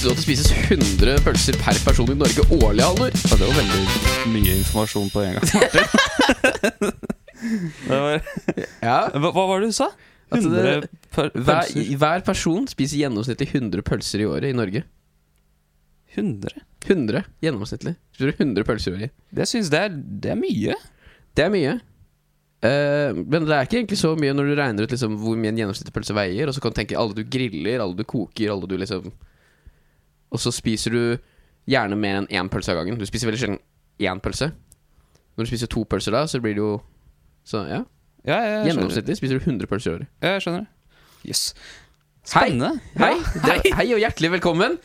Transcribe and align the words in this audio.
Visste 0.00 0.08
du 0.08 0.14
at 0.14 0.20
det 0.20 0.24
spises 0.24 0.50
100 0.72 1.18
pølser 1.26 1.56
per 1.60 1.76
person 1.84 2.08
i 2.08 2.14
Norge 2.16 2.40
årlig, 2.56 2.80
Halvor? 2.80 3.10
Ja, 3.12 3.36
det 3.36 3.48
var 3.50 3.58
veldig 3.58 4.30
mye 4.32 4.54
informasjon 4.56 5.10
på 5.12 5.24
en 5.26 5.34
gang. 5.36 5.44
Det 7.40 7.98
var, 8.00 8.22
Ja. 8.84 8.94
hva, 9.12 9.28
hva 9.32 9.44
var 9.50 9.60
det 9.60 9.68
du 9.70 9.76
sa? 9.76 9.90
At 10.32 10.40
det- 10.40 10.48
100 10.48 10.88
per- 11.12 11.30
Hver, 11.36 11.68
hver 12.00 12.24
person 12.24 12.64
spiser 12.68 12.96
gjennomsnittlig 13.02 13.48
100 13.52 13.82
pølser 13.84 14.20
i 14.24 14.28
året 14.28 14.48
i 14.48 14.56
Norge. 14.56 14.82
100? 16.16 16.48
100 16.88 17.22
gjennomsnittlig. 17.44 17.94
Spiser 18.16 18.32
du 18.32 18.36
100 18.44 18.64
pølser 18.68 18.92
i 18.92 18.96
året? 19.02 19.12
Jeg 19.36 19.48
syns 19.52 19.68
det, 19.72 19.80
er- 19.84 20.00
det 20.24 20.32
er 20.32 20.40
mye. 20.40 20.76
Det 21.36 21.44
er 21.44 21.52
mye. 21.52 21.76
Uh, 22.64 23.20
men 23.24 23.44
det 23.48 23.52
er 23.56 23.64
ikke 23.68 23.80
egentlig 23.82 24.00
så 24.00 24.16
mye 24.20 24.32
når 24.36 24.48
du 24.48 24.56
regner 24.62 24.84
ut 24.88 24.92
liksom 24.96 25.16
hvor 25.20 25.36
mye 25.36 25.52
en 25.52 25.60
gjennomsnittlig 25.60 25.92
pølse 25.96 26.16
veier. 26.16 26.48
Og 26.48 26.54
så 26.56 26.60
kan 26.64 26.72
du 26.72 26.80
tenke 26.80 26.96
alle 26.96 27.16
du 27.16 27.24
griller, 27.24 27.80
alle 27.84 27.96
du 28.00 28.04
koker, 28.08 28.48
alle 28.56 28.64
du 28.68 28.76
liksom 28.80 29.12
Og 30.30 30.40
så 30.42 30.52
spiser 30.54 30.94
du 30.94 31.02
gjerne 31.70 31.98
mer 31.98 32.20
enn 32.20 32.28
én 32.30 32.50
pølse 32.52 32.72
av 32.72 32.80
gangen. 32.80 32.98
Du 32.98 33.06
spiser 33.08 33.30
veldig 33.30 33.40
sjelden 33.42 33.60
én 34.00 34.22
pølse. 34.22 34.50
Når 35.36 35.46
du 35.46 35.50
spiser 35.52 35.70
to 35.70 35.84
pølser 35.88 36.14
da, 36.16 36.24
så 36.30 36.40
blir 36.42 36.56
det 36.56 36.62
jo 36.64 36.72
Så 37.46 37.62
ja. 37.68 37.84
Ja. 38.28 38.40
Gjennomsnittlig 38.66 39.16
spiser 39.16 39.38
du 39.40 39.46
100 39.46 39.66
pølser 39.70 39.90
i 39.90 39.94
året. 39.94 40.10
Ja, 40.20 40.34
jeg 40.36 40.42
skjønner. 40.44 40.66
Jøss. 41.24 41.44
Yes. 41.54 41.78
Spennende. 42.30 42.74
Hei, 43.00 43.14
Ja, 43.16 43.54
Hei. 43.56 43.70
hei 43.78 43.86
og 43.96 44.02
hjertelig 44.02 44.30
velkommen. 44.36 44.76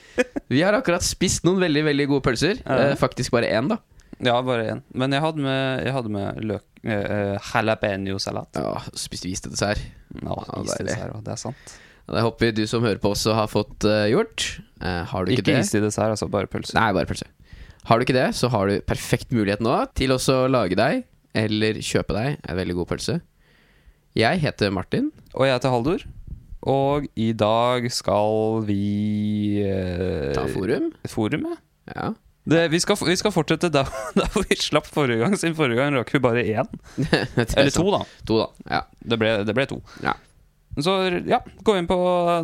Vi 0.50 0.62
har 0.64 0.78
akkurat 0.78 1.04
spist 1.04 1.44
noen 1.46 1.60
veldig 1.60 1.84
veldig 1.90 2.08
gode 2.14 2.24
pølser. 2.30 2.62
Eh, 2.64 2.96
faktisk 3.00 3.36
bare 3.36 3.50
én, 3.52 3.68
da. 3.70 3.82
Ja, 4.24 4.38
bare 4.42 4.70
én. 4.72 4.82
Men 4.96 5.12
jeg 5.12 5.22
hadde 5.22 5.44
med, 5.44 5.84
jeg 5.84 5.94
hadde 5.98 6.14
med 6.16 6.40
løk 6.48 6.64
eh, 6.86 6.94
eh, 6.96 7.50
Jalapeño-salat. 7.52 8.56
Ja, 8.56 8.78
spiste 8.96 9.28
spiste 9.28 9.52
vi 9.52 9.58
dessert. 9.58 9.84
Ja, 10.22 10.38
Ja, 10.48 10.62
is 10.64 10.78
dessert, 10.80 11.18
det 11.26 11.36
er 11.36 11.42
sant. 11.44 11.76
Det 12.06 12.22
håper 12.22 12.50
vi 12.50 12.52
du 12.62 12.66
som 12.70 12.84
hører 12.86 13.02
på 13.02 13.12
også 13.16 13.34
har 13.34 13.50
fått 13.50 13.86
uh, 13.90 14.06
gjort. 14.12 14.46
Uh, 14.78 15.02
har 15.10 15.26
du 15.26 15.34
ikke, 15.34 15.42
Ikke 15.42 15.52
det 15.52 15.64
is 15.66 15.74
i 15.74 15.82
dessert, 15.82 16.14
altså 16.14 16.30
bare 16.30 16.50
pølse. 16.52 16.76
Nei, 16.78 16.92
bare 16.94 17.10
pølse. 17.10 17.28
Har 17.86 17.98
du 17.98 18.06
ikke 18.06 18.18
det, 18.18 18.28
så 18.38 18.50
har 18.54 18.70
du 18.70 18.80
perfekt 18.86 19.34
mulighet 19.34 19.62
nå 19.66 19.78
til 19.98 20.14
også 20.14 20.44
å 20.44 20.52
lage 20.52 20.78
deg, 20.78 21.06
eller 21.38 21.82
kjøpe 21.86 22.16
deg, 22.18 22.38
en 22.42 22.60
veldig 22.60 22.78
god 22.82 22.92
pølse. 22.94 23.18
Jeg 24.16 24.42
heter 24.42 24.72
Martin. 24.74 25.10
Og 25.34 25.48
jeg 25.48 25.58
heter 25.58 25.74
Haldor. 25.74 26.06
Og 26.66 27.06
i 27.20 27.30
dag 27.38 27.86
skal 27.94 28.62
vi 28.66 29.62
uh, 29.66 30.32
Ta 30.34 30.46
forum. 30.50 30.94
Forum, 31.10 31.50
ja. 31.52 31.58
Ja. 31.94 32.14
Det, 32.46 32.68
vi, 32.70 32.80
skal, 32.82 32.98
vi 33.08 33.16
skal 33.18 33.34
fortsette 33.34 33.72
der, 33.74 33.90
der 34.20 34.30
vi 34.46 34.58
slapp 34.62 34.86
forrige 34.90 35.24
gang, 35.24 35.34
siden 35.38 35.58
forrige 35.58 35.82
gang 35.82 35.98
rakk 35.98 36.14
vi 36.14 36.22
bare 36.22 36.46
én. 36.46 36.70
Er 37.10 37.46
Eller 37.58 37.74
to, 37.74 37.86
da. 37.94 38.02
To, 38.30 38.40
da. 38.44 38.48
Ja. 38.70 38.82
Det 39.02 39.20
ble, 39.22 39.32
det 39.46 39.58
ble 39.58 39.66
to. 39.70 39.82
Ja. 40.06 40.14
Så 40.82 40.94
ja, 41.30 41.40
gå 41.64 41.78
inn 41.80 41.88
på 41.88 41.96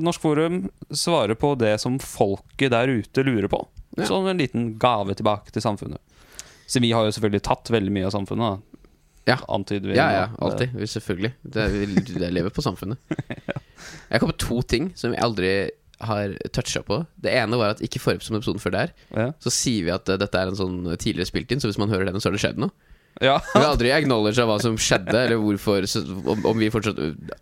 Norsk 0.02 0.22
Forum, 0.24 0.62
svare 0.96 1.36
på 1.36 1.54
det 1.60 1.74
som 1.84 1.98
folket 2.00 2.72
der 2.72 2.88
ute 2.88 3.24
lurer 3.28 3.50
på. 3.52 3.60
Ja. 3.98 4.06
Sånn 4.08 4.30
en 4.32 4.40
liten 4.40 4.70
gave 4.80 5.16
tilbake 5.20 5.52
til 5.52 5.62
samfunnet. 5.66 6.00
Så 6.72 6.80
vi 6.80 6.94
har 6.96 7.04
jo 7.04 7.12
selvfølgelig 7.12 7.44
tatt 7.44 7.72
veldig 7.74 7.92
mye 7.92 8.08
av 8.08 8.14
samfunnet. 8.16 8.54
Da. 8.56 8.78
Ja. 9.34 9.38
Antyder 9.52 9.92
vi. 9.92 9.98
Ja, 10.00 10.08
ja, 10.16 10.24
alltid. 10.40 10.78
Selvfølgelig. 10.90 11.34
Det, 11.44 11.66
det 12.16 12.32
lever 12.32 12.50
på 12.56 12.64
samfunnet. 12.64 12.98
Jeg 14.12 14.22
kom 14.24 14.32
på 14.32 14.38
to 14.46 14.62
ting 14.64 14.92
som 14.96 15.12
vi 15.12 15.20
aldri 15.22 15.52
har 16.02 16.32
toucha 16.56 16.82
på. 16.88 17.02
Det 17.22 17.34
ene 17.38 17.59
var 17.59 17.76
at 17.76 17.82
ikke 17.86 18.00
forrige 18.02 18.22
episode- 18.24 18.40
episoden 18.42 18.64
før 18.64 18.74
der, 18.74 18.94
Ja. 19.14 19.28
så 19.44 19.52
sier 19.54 19.84
vi 19.86 19.92
at 19.94 20.09
eh, 20.09 20.18
dette 20.18 20.40
er 20.40 20.50
en 20.50 20.58
sånn 20.58 20.80
tidligere 20.98 21.30
spilt 21.30 21.52
inn, 21.54 21.59
så 21.62 21.70
hvis 21.70 21.78
man 21.78 21.92
hører 21.94 22.08
den, 22.09 22.18
så 22.24 22.30
har 22.32 22.34
det 22.38 22.42
skjedd 22.42 22.58
noe. 22.64 22.72
Ja. 23.22 23.36
Vi 23.54 23.59
har 23.59 23.70
aldri 23.73 23.92
acknowledga 23.94 24.45
hva 24.50 24.58
som 24.64 24.78
skjedde, 24.80 25.14
eller 25.14 25.42
hvorfor 25.42 25.86
så, 25.90 26.02
om, 26.02 26.45
om 26.48 26.58
vi 26.58 26.72
fortsatt 26.73 26.98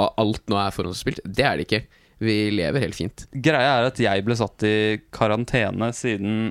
Alt 0.10 0.50
nå 0.52 0.58
er 0.60 0.74
forhåndsspilt. 0.76 1.22
Det 1.24 1.46
er 1.46 1.60
det 1.60 1.68
ikke. 1.68 1.84
Vi 2.20 2.36
lever 2.52 2.84
helt 2.84 2.98
fint. 2.98 3.28
Greia 3.32 3.78
er 3.78 3.88
at 3.88 4.00
jeg 4.02 4.26
ble 4.28 4.36
satt 4.36 4.66
i 4.68 4.76
karantene 5.16 5.92
siden 5.96 6.50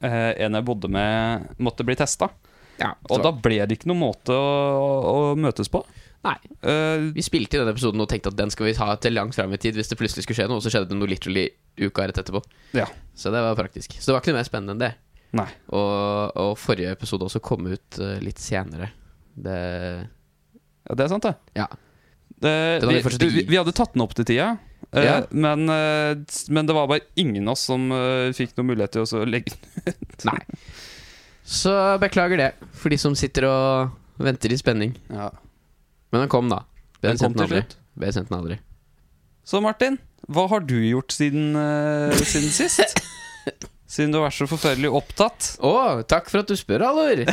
eh, 0.00 0.32
en 0.46 0.56
jeg 0.56 0.64
bodde 0.68 0.88
med, 0.92 1.50
måtte 1.60 1.84
bli 1.84 1.98
testa. 1.98 2.30
Ja, 2.80 2.94
Og 3.08 3.22
da 3.24 3.32
ble 3.32 3.62
det 3.64 3.78
ikke 3.78 3.88
noen 3.90 4.02
måte 4.04 4.34
å, 4.36 4.48
å 5.08 5.16
møtes 5.40 5.68
på. 5.72 5.82
Nei. 6.26 6.36
Uh, 6.64 7.12
Vi 7.14 7.22
spilte 7.24 7.56
i 7.56 7.60
den 7.60 7.70
episoden 7.70 8.02
og 8.02 8.08
tenkte 8.10 8.32
at 8.32 8.38
den 8.38 8.50
skal 8.52 8.68
vi 8.68 8.74
ha 8.80 8.88
til 9.00 9.14
langt 9.16 9.36
fram 9.36 9.52
i 9.54 9.60
tid 9.60 9.76
hvis 9.78 9.92
det 9.92 9.98
plutselig 10.00 10.26
skulle 10.26 10.40
skje 10.40 10.48
noe, 10.50 10.58
og 10.58 10.64
så 10.64 10.72
skjedde 10.72 10.90
det 10.90 10.98
noe 10.98 11.10
literally 11.10 11.46
uka 11.80 12.08
rett 12.08 12.20
etterpå. 12.22 12.42
ja. 12.76 12.88
Så 13.16 13.30
det 13.32 13.40
var 13.40 13.56
praktisk. 13.56 13.94
Så 13.96 14.10
det 14.10 14.12
var 14.12 14.20
ikke 14.20 14.32
noe 14.34 14.40
mer 14.42 14.48
spennende 14.48 14.74
enn 14.74 14.82
det. 14.82 14.90
Nei. 15.32 15.48
Og, 15.74 16.36
og 16.36 16.52
forrige 16.58 16.92
episode 16.94 17.26
også 17.26 17.40
kom 17.44 17.66
ut 17.66 17.98
eh, 18.00 18.18
litt 18.22 18.38
senere. 18.38 18.90
Det 19.36 19.56
Ja, 20.86 20.94
det 20.94 21.04
er 21.04 21.08
sant, 21.10 21.22
det. 21.26 21.34
Ja. 21.58 21.66
Det, 22.36 22.52
Den 22.80 22.86
har 22.86 22.92
vi 22.92 22.96
vi, 22.98 23.02
fortsatt 23.02 23.20
du, 23.20 23.26
ikke- 23.26 23.36
vi, 23.42 23.46
vi 23.50 23.56
hadde 23.58 23.72
tatt 23.74 23.92
den 23.94 24.02
opp 24.04 24.14
til 24.14 24.24
tida, 24.28 24.58
eh, 24.92 25.04
Ja. 25.04 25.16
men, 25.30 25.68
eh, 25.68 26.14
men 26.48 26.66
det 26.66 26.74
var 26.76 26.86
bare 26.86 27.00
ingen 27.16 27.48
av 27.48 27.52
oss 27.56 27.64
som 27.66 27.90
eh, 27.92 28.30
fikk 28.36 28.54
noen 28.56 28.68
mulighet 28.70 28.92
til 28.92 29.02
å 29.02 29.08
så 29.10 29.24
legge 29.26 29.56
den 29.84 30.30
Nei. 30.30 30.38
Så 31.46 31.72
beklager 32.02 32.36
det 32.40 32.48
for 32.74 32.90
de 32.90 32.96
som 32.98 33.14
sitter 33.14 33.44
og 33.48 33.90
venter 34.18 34.52
i 34.52 34.56
spenning. 34.58 34.94
ja. 35.10 35.30
Men 36.12 36.22
den 36.22 36.28
kom, 36.30 36.48
da. 36.48 36.60
Den 37.02 37.02
Bedre 37.02 37.10
kom 37.10 37.18
sendt 37.18 37.36
den 37.36 37.36
til 37.36 37.44
aldri. 37.46 37.60
slutt. 37.62 37.76
Ble 37.98 38.12
sendt 38.14 38.28
den 38.30 38.38
aldri. 38.38 38.58
Så 39.46 39.60
Martin, 39.62 39.98
hva 40.30 40.48
har 40.48 40.60
du 40.60 40.76
gjort 40.80 41.12
siden, 41.12 41.50
eh, 41.58 42.14
siden 42.24 42.50
sist? 42.54 43.02
Siden 43.86 44.10
du 44.12 44.18
har 44.18 44.26
vært 44.26 44.38
så 44.40 44.48
forferdelig 44.50 44.90
opptatt. 44.98 45.52
Å, 45.62 45.72
takk 46.10 46.30
for 46.32 46.42
at 46.42 46.50
du 46.50 46.56
spør, 46.58 46.82
Alor. 46.88 47.22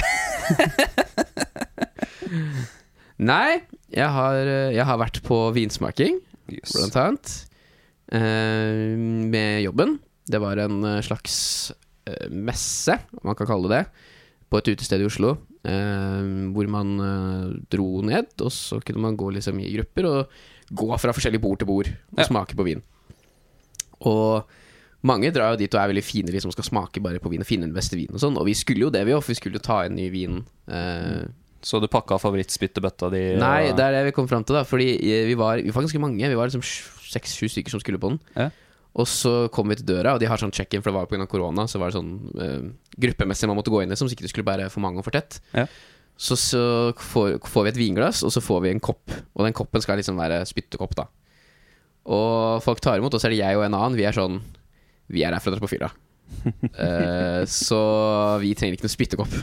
Nei, 3.23 3.61
jeg 3.93 4.09
har, 4.09 4.39
eh, 4.49 4.73
jeg 4.75 4.85
har 4.87 4.99
vært 5.01 5.21
på 5.25 5.37
vinsmaking, 5.55 6.19
Yes. 6.51 6.73
blant 6.75 6.95
annet. 6.99 7.33
Eh, 8.11 8.93
med 8.97 9.61
jobben. 9.63 9.97
Det 10.27 10.39
var 10.41 10.57
en 10.59 10.83
eh, 10.83 11.01
slags 11.05 11.71
eh, 12.05 12.27
messe, 12.29 12.97
om 13.21 13.29
man 13.31 13.35
kan 13.39 13.47
kalle 13.47 13.69
det 13.71 13.83
det, 13.83 13.87
på 14.51 14.59
et 14.59 14.73
utested 14.75 15.01
i 15.01 15.07
Oslo. 15.07 15.37
eh, 15.63 16.23
hvor 16.53 16.67
man 16.67 16.89
eh, 16.99 17.53
dro 17.71 18.01
ned, 18.03 18.27
og 18.43 18.51
så 18.51 18.81
kunne 18.83 18.99
man 19.01 19.15
gå 19.17 19.29
liksom 19.31 19.59
i 19.63 19.71
grupper 19.77 20.05
og 20.09 20.27
gå 20.73 20.89
fra 20.99 21.13
forskjellig 21.15 21.39
bord 21.41 21.59
til 21.61 21.67
bord 21.69 21.87
og 21.87 22.19
Ja. 22.19 22.25
smake 22.27 22.55
på 22.55 22.65
vin. 22.67 22.81
Og 24.03 24.43
mange 25.03 25.31
drar 25.35 25.53
jo 25.53 25.59
dit 25.59 25.73
og 25.75 25.81
er 25.81 25.91
veldig 25.91 26.03
fine 26.07 26.31
liksom 26.31 26.51
skal 26.55 26.63
smake 26.67 27.01
bare 27.03 27.19
på 27.19 27.29
vin 27.31 27.41
og 27.43 27.47
finne 27.49 27.67
den 27.67 27.75
beste 27.75 27.97
vinen 27.99 28.15
og 28.15 28.21
sånn. 28.23 28.37
Og 28.39 28.45
vi 28.47 28.53
skulle 28.55 28.85
jo 28.87 28.91
det, 28.93 29.01
vi 29.07 29.11
òg, 29.15 29.21
for 29.23 29.33
vi 29.33 29.39
skulle 29.41 29.59
jo 29.59 29.65
ta 29.65 29.81
en 29.85 29.95
ny 29.99 30.09
vin. 30.13 30.41
eh, 30.71 31.23
Så 31.63 31.79
du 31.79 31.87
pakka 31.87 32.17
favorittspyttebøtta 32.19 33.09
di? 33.11 33.21
Nei, 33.39 33.71
det 33.71 33.83
er 33.83 33.91
det 33.97 34.05
vi 34.09 34.15
kom 34.15 34.27
fram 34.27 34.43
til, 34.43 34.55
da. 34.55 34.63
Fordi 34.67 34.89
eh, 34.99 35.25
vi 35.29 35.35
var, 35.39 35.61
vi 35.63 35.71
var 35.71 35.83
ganske 35.85 35.99
mange. 36.03 36.27
Vi 36.27 36.35
var 36.39 36.49
liksom 36.51 36.63
seks-sju 36.63 37.47
stykker 37.51 37.71
som 37.71 37.79
skulle 37.83 37.99
på 37.99 38.09
den. 38.11 38.19
Ja. 38.35 38.49
Og 38.93 39.07
så 39.09 39.47
kom 39.49 39.71
vi 39.71 39.75
til 39.79 39.87
døra, 39.89 40.13
og 40.13 40.19
de 40.21 40.27
har 40.29 40.37
sånn 40.37 40.51
check-in, 40.53 40.83
for 40.83 40.91
det 40.91 40.99
var 40.99 41.07
pga. 41.09 41.25
korona. 41.31 41.63
Så 41.71 41.79
var 41.81 41.89
det 41.89 41.97
sånn 41.97 42.11
eh, 42.39 42.67
gruppemessig 42.99 43.47
man 43.49 43.57
måtte 43.57 43.71
gå 43.73 43.81
inn 43.83 43.91
i, 43.91 43.97
som 43.97 44.07
så 44.07 44.13
ikke 44.13 44.27
det 44.27 44.31
skulle 44.33 44.45
bære 44.45 44.67
for 44.69 44.83
mange 44.85 44.99
og 45.01 45.07
for 45.07 45.15
tett. 45.15 45.39
Ja. 45.55 45.65
Så, 46.19 46.35
så 46.37 46.93
får, 46.99 47.39
får 47.49 47.63
vi 47.65 47.71
et 47.73 47.79
vinglass, 47.79 48.21
og 48.23 48.31
så 48.35 48.43
får 48.43 48.59
vi 48.67 48.69
en 48.75 48.79
kopp. 48.83 49.09
Og 49.33 49.47
den 49.47 49.55
koppen 49.57 49.81
skal 49.81 49.97
liksom 49.97 50.19
være 50.19 50.43
spyttekopp, 50.45 50.93
da. 50.99 51.07
Og 52.05 52.59
folk 52.61 52.81
tar 52.83 52.99
imot, 52.99 53.15
og 53.15 53.21
så 53.23 53.29
er 53.29 53.33
det 53.33 53.39
jeg 53.41 53.57
og 53.57 53.63
en 53.65 53.73
annen. 53.79 53.97
Vi 53.97 54.05
er 54.05 54.13
sånn 54.15 54.41
Vi 55.11 55.23
er 55.25 55.35
her 55.35 55.43
for 55.43 55.51
å 55.51 55.57
dra 55.57 55.63
på 55.63 55.71
fylla. 55.75 55.91
Eh, 56.43 57.43
så 57.49 57.79
vi 58.41 58.53
trenger 58.57 58.77
ikke 58.77 58.87
noen 58.87 58.93
spyttekopp. 58.93 59.33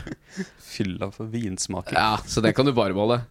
Fylla 0.71 1.09
for 1.13 1.29
vinsmaking. 1.31 1.97
Ja, 1.97 2.17
så 2.27 2.43
den 2.43 2.55
kan 2.57 2.67
du 2.67 2.73
bare 2.75 2.95
beholde. 2.95 3.21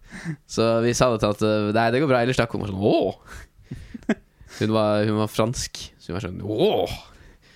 Så 0.49 0.67
vi 0.85 0.95
sa 0.97 1.11
det 1.13 1.21
til 1.23 1.35
at 1.35 1.45
uh, 1.45 1.71
Nei, 1.77 1.87
det 1.93 2.01
går 2.03 2.11
bra, 2.11 2.23
ellers 2.25 2.41
da. 2.41 2.49
Hun 2.51 2.65
var 2.65 2.73
sånn 2.73 2.87
Åh! 2.91 4.17
Hun 4.61 4.75
var, 4.75 5.05
hun 5.07 5.21
var 5.23 5.31
fransk, 5.31 5.83
så 6.01 6.11
hun 6.11 6.19
var 6.19 6.27
sånn 6.27 6.41
Åh! 6.43 6.97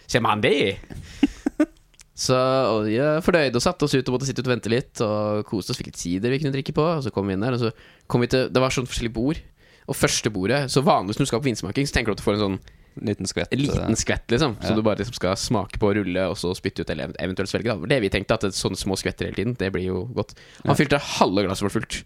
Ser 0.06 0.24
han 0.24 0.44
det? 0.44 0.78
Så 2.14 2.36
og 2.36 2.84
vi 2.86 2.94
er 3.02 3.18
fornøyde 3.26 3.58
og 3.58 3.64
satte 3.64 3.88
oss 3.88 3.96
ut 3.96 4.06
og 4.06 4.14
måtte 4.14 4.28
sitte 4.28 4.44
ut 4.44 4.46
og 4.46 4.54
vente 4.54 4.70
litt. 4.70 5.02
Og 5.02 5.42
koste 5.48 5.74
oss, 5.74 5.80
fikk 5.80 5.90
litt 5.90 6.00
sider 6.00 6.30
vi 6.30 6.38
kunne 6.42 6.54
drikke 6.54 6.76
på. 6.76 6.84
Og 6.98 7.02
så 7.06 7.12
kom 7.14 7.26
vi 7.28 7.34
inn 7.34 7.42
der, 7.42 7.56
og 7.56 7.64
så 7.64 7.72
kom 8.10 8.22
vi 8.22 8.30
til 8.30 8.46
Det 8.54 8.62
var 8.62 8.74
sånn 8.74 8.88
forskjellige 8.88 9.16
bord. 9.16 9.42
Og 9.84 9.98
første 9.98 10.30
bordet 10.32 10.62
Så 10.72 10.80
vanligvis 10.80 11.18
når 11.18 11.26
du 11.26 11.28
skal 11.28 11.42
på 11.42 11.50
vinsmaking, 11.50 11.88
så 11.88 11.96
tenker 11.96 12.12
du 12.12 12.16
at 12.16 12.22
du 12.22 12.24
får 12.24 12.38
en 12.38 12.44
sånn 12.44 12.60
liten 12.96 13.26
skvett. 13.26 13.52
en 13.52 13.62
liten 13.62 13.96
skvett, 13.98 14.26
liksom. 14.30 14.56
Ja. 14.60 14.68
Så 14.68 14.74
du 14.76 14.82
bare 14.86 15.00
liksom 15.00 15.16
skal 15.16 15.36
smake 15.40 15.80
på, 15.82 15.92
rulle, 15.94 16.26
og 16.30 16.38
så 16.38 16.52
spytte 16.54 16.84
ut, 16.84 16.90
eller 16.90 17.14
eventuelt 17.18 17.50
svelge. 17.50 17.74
Da. 17.74 17.90
Det 17.94 18.00
vi 18.04 18.10
tenkte, 18.14 18.38
at 18.38 18.46
det, 18.46 18.54
sånne 18.54 18.78
små 18.78 18.96
skvetter 19.00 19.28
hele 19.28 19.38
tiden, 19.40 19.56
det 19.58 19.72
blir 19.74 19.88
jo 19.88 20.04
godt. 20.14 20.36
Han 20.64 20.78
fylte 20.78 21.00
halve 21.18 21.46
glasset 21.46 21.66
vårt 21.66 21.76
fullt. 21.78 22.00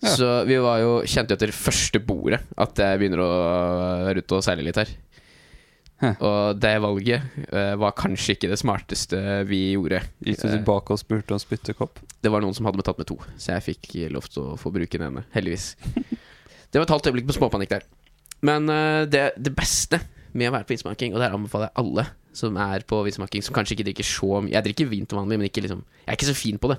Ja. 0.00 0.14
Så 0.16 0.28
vi 0.48 0.56
var 0.56 0.80
jo 0.80 0.92
kjente 1.04 1.36
etter 1.36 1.52
første 1.52 2.00
bordet 2.00 2.40
at 2.56 2.78
jeg 2.80 3.00
begynner 3.02 3.20
å 3.20 3.30
være 4.06 4.22
ute 4.24 4.38
og 4.38 4.44
seile 4.46 4.64
litt 4.64 4.78
her. 4.80 4.88
Hæ. 6.00 6.14
Og 6.24 6.56
det 6.56 6.70
valget 6.80 7.26
uh, 7.52 7.74
var 7.76 7.92
kanskje 7.92 8.32
ikke 8.32 8.48
det 8.48 8.56
smarteste 8.56 9.18
vi 9.50 9.74
gjorde. 9.74 10.00
Gikk 10.24 10.40
du 10.40 10.46
Eh, 10.48 10.54
tilbake 10.56 10.94
og 10.94 11.02
spurte 11.02 11.36
om 11.36 11.42
spyttekopp? 11.42 12.00
det 12.24 12.32
var 12.32 12.40
noen 12.40 12.56
som 12.56 12.64
hadde 12.64 12.80
med 12.80 12.86
tatt 12.88 12.96
med 13.00 13.08
to, 13.08 13.18
så 13.36 13.58
jeg 13.58 13.66
fikk 13.74 13.90
lov 14.12 14.24
til 14.32 14.42
å 14.42 14.56
få 14.60 14.72
bruke 14.72 14.96
den 14.96 15.10
ene. 15.10 15.26
Heldigvis. 15.36 15.74
Det 16.70 16.78
var 16.78 16.84
et 16.86 16.92
halvt 16.94 17.08
øyeblikk 17.10 17.26
med 17.26 17.34
småpanikk 17.34 17.70
der. 17.72 17.84
Men 18.46 18.68
eh, 18.72 19.04
det, 19.10 19.24
det 19.36 19.52
beste 19.56 20.00
med 20.32 20.50
å 20.50 20.54
være 20.54 20.66
på 20.68 20.74
vinsmaking, 20.76 21.14
og 21.14 21.20
det 21.20 21.28
her 21.28 21.36
anbefaler 21.36 21.70
jeg 21.70 21.82
alle 21.82 22.06
som 22.36 22.56
er 22.62 22.84
på 22.86 23.00
vinsmaking, 23.02 23.42
som 23.42 23.56
kanskje 23.56 23.74
ikke 23.74 23.88
drikker 23.88 24.06
så 24.06 24.38
mye 24.38 24.54
Jeg 24.54 24.62
drikker 24.68 24.90
vin 24.90 25.08
til 25.08 25.18
vanlig, 25.18 25.40
men 25.40 25.50
liksom, 25.50 25.82
jeg 26.04 26.12
er 26.12 26.18
ikke 26.18 26.28
så 26.30 26.36
fin 26.38 26.60
på 26.62 26.70
det. 26.70 26.78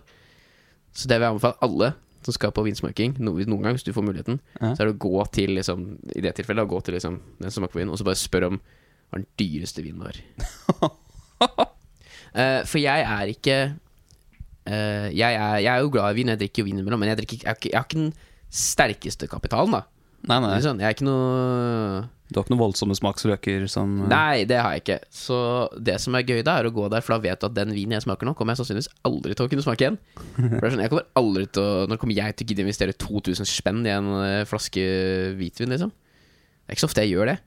Så 0.96 1.10
det 1.12 1.18
vil 1.20 1.28
jeg 1.28 1.36
anbefale 1.36 1.60
alle 1.68 1.92
som 2.22 2.36
skal 2.36 2.54
på 2.54 2.64
vinsmaking, 2.68 3.16
no, 3.20 3.34
noen 3.34 3.66
gang 3.66 3.76
hvis 3.76 3.86
du 3.88 3.94
får 3.96 4.06
muligheten, 4.06 4.40
Ja. 4.60 4.76
så 4.76 4.84
er 4.84 4.92
det 4.92 4.96
å 4.96 5.02
gå 5.02 5.24
til 5.34 5.56
liksom, 5.58 5.86
i 6.14 6.22
det 6.22 6.36
tilfellet, 6.38 6.68
å 6.68 6.70
gå 6.70 6.82
til 6.86 6.96
liksom, 6.96 7.18
den 7.42 7.50
som 7.50 7.62
smaker 7.64 7.74
på 7.74 7.82
vin, 7.82 7.90
og 7.90 7.98
så 7.98 8.06
bare 8.06 8.20
spørre 8.20 8.52
om 8.54 8.60
hva 9.12 9.20
den 9.20 9.28
dyreste 9.42 9.84
vinen 9.84 10.04
vår. 10.06 10.20
uh, 11.42 12.62
for 12.70 12.78
jeg 12.78 13.08
er 13.08 13.32
ikke 13.34 13.58
uh, 13.74 15.08
jeg, 15.10 15.32
er, 15.34 15.58
jeg 15.66 15.72
er 15.74 15.82
jo 15.82 15.90
glad 15.92 16.14
i 16.14 16.20
vin, 16.22 16.32
jeg 16.32 16.44
drikker 16.44 16.62
jo 16.62 16.70
vin 16.70 16.78
innimellom, 16.78 17.02
men 17.02 17.12
jeg, 17.12 17.22
drikker, 17.24 17.42
jeg, 17.42 17.50
har 17.50 17.58
ikke, 17.58 17.72
jeg 17.74 17.80
har 17.80 17.90
ikke 17.90 18.04
den 18.04 18.14
sterkeste 18.52 19.32
kapitalen, 19.32 19.80
da. 19.80 19.82
Nei, 20.30 20.38
nei. 20.44 20.58
Sånn, 20.62 20.78
Jeg 20.82 20.86
er 20.86 20.94
ikke 20.94 21.06
noe 21.08 22.02
Du 22.30 22.38
har 22.38 22.44
ikke 22.46 22.52
noen 22.54 22.62
voldsomme 22.62 22.94
smaksløker 22.94 23.64
som 23.72 23.96
eh, 24.04 24.10
Nei, 24.12 24.44
det 24.46 24.60
har 24.62 24.76
jeg 24.76 24.84
ikke. 24.84 24.98
Så 25.10 25.38
det 25.82 25.96
som 26.04 26.14
er 26.16 26.24
gøy, 26.28 26.44
da, 26.46 26.60
er 26.62 26.70
å 26.70 26.74
gå 26.76 26.86
der, 26.94 27.02
for 27.02 27.16
da 27.16 27.24
vet 27.26 27.42
du 27.42 27.48
at 27.50 27.56
den 27.58 27.74
vinen 27.74 27.96
jeg 27.98 28.06
smaker 28.06 28.30
nå, 28.30 28.36
kommer 28.38 28.54
jeg 28.54 28.62
sannsynligvis 28.62 28.92
aldri 29.10 29.34
til 29.36 29.48
å 29.48 29.52
kunne 29.52 29.66
smake 29.66 29.88
igjen. 29.88 29.98
For 30.38 30.46
det 30.60 30.62
er 30.70 30.76
sånn, 30.76 30.84
jeg 30.86 30.94
kommer 30.94 31.08
aldri 31.20 31.48
til 31.50 31.66
å 31.66 31.88
Når 31.92 32.02
kommer 32.04 32.16
jeg 32.20 32.38
til 32.38 32.46
å 32.46 32.52
gidde 32.54 32.66
investere 32.68 32.96
2000 33.02 33.50
spenn 33.50 33.82
i 33.90 33.94
en 33.96 34.12
eh, 34.22 34.44
flaske 34.50 34.86
hvitvin, 35.42 35.74
liksom? 35.74 35.92
Det 35.92 36.70
er 36.70 36.78
ikke 36.78 36.86
så 36.86 36.92
ofte 36.92 37.04
jeg 37.08 37.16
gjør 37.18 37.34
det. 37.34 37.38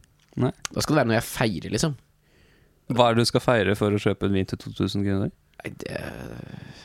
Nei. 0.43 0.51
Da 0.75 0.83
skal 0.83 0.97
det 0.97 1.01
være 1.05 1.13
noe 1.13 1.21
jeg 1.21 1.29
feirer, 1.31 1.71
liksom. 1.79 1.95
Hva 2.93 3.07
er 3.09 3.15
det 3.17 3.25
du 3.25 3.31
skal 3.31 3.41
feire 3.47 3.79
for 3.79 3.95
å 3.97 4.03
kjøpe 4.03 4.27
en 4.29 4.35
vin 4.37 4.51
til 4.51 4.59
2000 4.61 5.07
kroner? 5.07 5.31
Nei, 5.63 5.71
det 5.81 6.03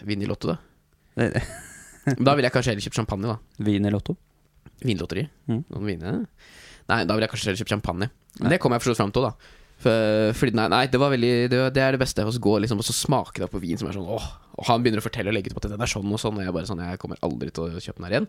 Vin 0.07 0.21
i 0.23 0.29
Lotto, 0.29 0.53
da. 0.53 0.59
Det- 1.19 1.41
Da 2.23 2.33
ville 2.37 2.47
jeg 2.47 2.53
kanskje 2.55 2.71
heller 2.71 2.85
kjøpt 2.85 2.95
champagne, 3.01 3.27
da. 3.33 3.35
Vin 3.65 3.83
i 3.85 3.91
Lotto? 3.91 4.15
Vinlotteri. 4.85 5.25
Mm. 5.49 5.63
Noen 5.69 5.87
vine. 5.87 6.13
Nei, 6.89 7.03
da 7.05 7.15
ville 7.15 7.27
jeg 7.27 7.33
kanskje 7.33 7.55
kjøpt 7.59 7.73
champagne. 7.75 8.09
Men 8.39 8.53
det 8.53 8.59
kom 8.61 8.73
jeg 8.73 8.83
forstått 8.83 9.01
fram 9.01 9.13
til, 9.15 9.27
da. 9.27 9.55
For, 9.79 10.33
fordi 10.35 10.57
nei, 10.59 10.65
nei, 10.73 10.81
det 10.91 10.99
var 10.99 11.13
veldig 11.13 11.31
Det, 11.47 11.59
det 11.71 11.83
er 11.83 11.95
det 11.95 12.01
beste. 12.01 12.25
Å 12.27 12.43
gå 12.43 12.55
liksom, 12.65 12.81
og 12.81 12.87
så 12.87 12.95
smake 12.95 13.47
på 13.47 13.61
vin 13.63 13.79
som 13.79 13.87
er 13.87 13.95
sånn 13.95 14.09
åh 14.11 14.25
Og 14.59 14.65
han 14.67 14.83
begynner 14.83 14.99
å 14.99 15.05
fortelle 15.05 15.31
og 15.31 15.37
legge 15.37 15.53
ut 15.53 15.55
på 15.55 15.61
at 15.63 15.69
den 15.71 15.85
er 15.85 15.87
sånn 15.87 16.11
og 16.11 16.19
sånn, 16.19 16.35
og 16.35 16.43
jeg 16.43 16.55
bare 16.55 16.67
sånn 16.67 16.81
Jeg 16.83 16.99
kommer 16.99 17.21
aldri 17.23 17.53
til 17.55 17.69
å 17.69 17.79
kjøpe 17.79 18.01
den 18.01 18.09
her 18.09 18.17
igjen. 18.17 18.27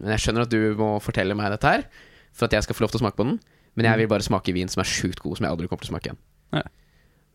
Men 0.00 0.14
jeg 0.16 0.24
skjønner 0.24 0.46
at 0.46 0.50
du 0.50 0.60
må 0.80 0.90
fortelle 1.04 1.36
meg 1.38 1.54
dette 1.54 1.74
her 1.76 1.86
for 2.34 2.46
at 2.46 2.54
jeg 2.56 2.66
skal 2.66 2.78
få 2.78 2.84
lov 2.84 2.92
til 2.92 3.00
å 3.00 3.04
smake 3.04 3.18
på 3.18 3.26
den. 3.26 3.38
Men 3.78 3.86
jeg 3.86 4.02
vil 4.02 4.10
bare 4.10 4.26
smake 4.26 4.54
vin 4.54 4.70
som 4.70 4.82
er 4.82 4.90
sjukt 4.90 5.22
god, 5.22 5.38
som 5.38 5.46
jeg 5.46 5.54
aldri 5.54 5.70
kommer 5.70 5.86
til 5.86 5.90
å 5.90 5.94
smake 5.94 6.10
igjen. 6.10 6.20
Ja. 6.58 6.62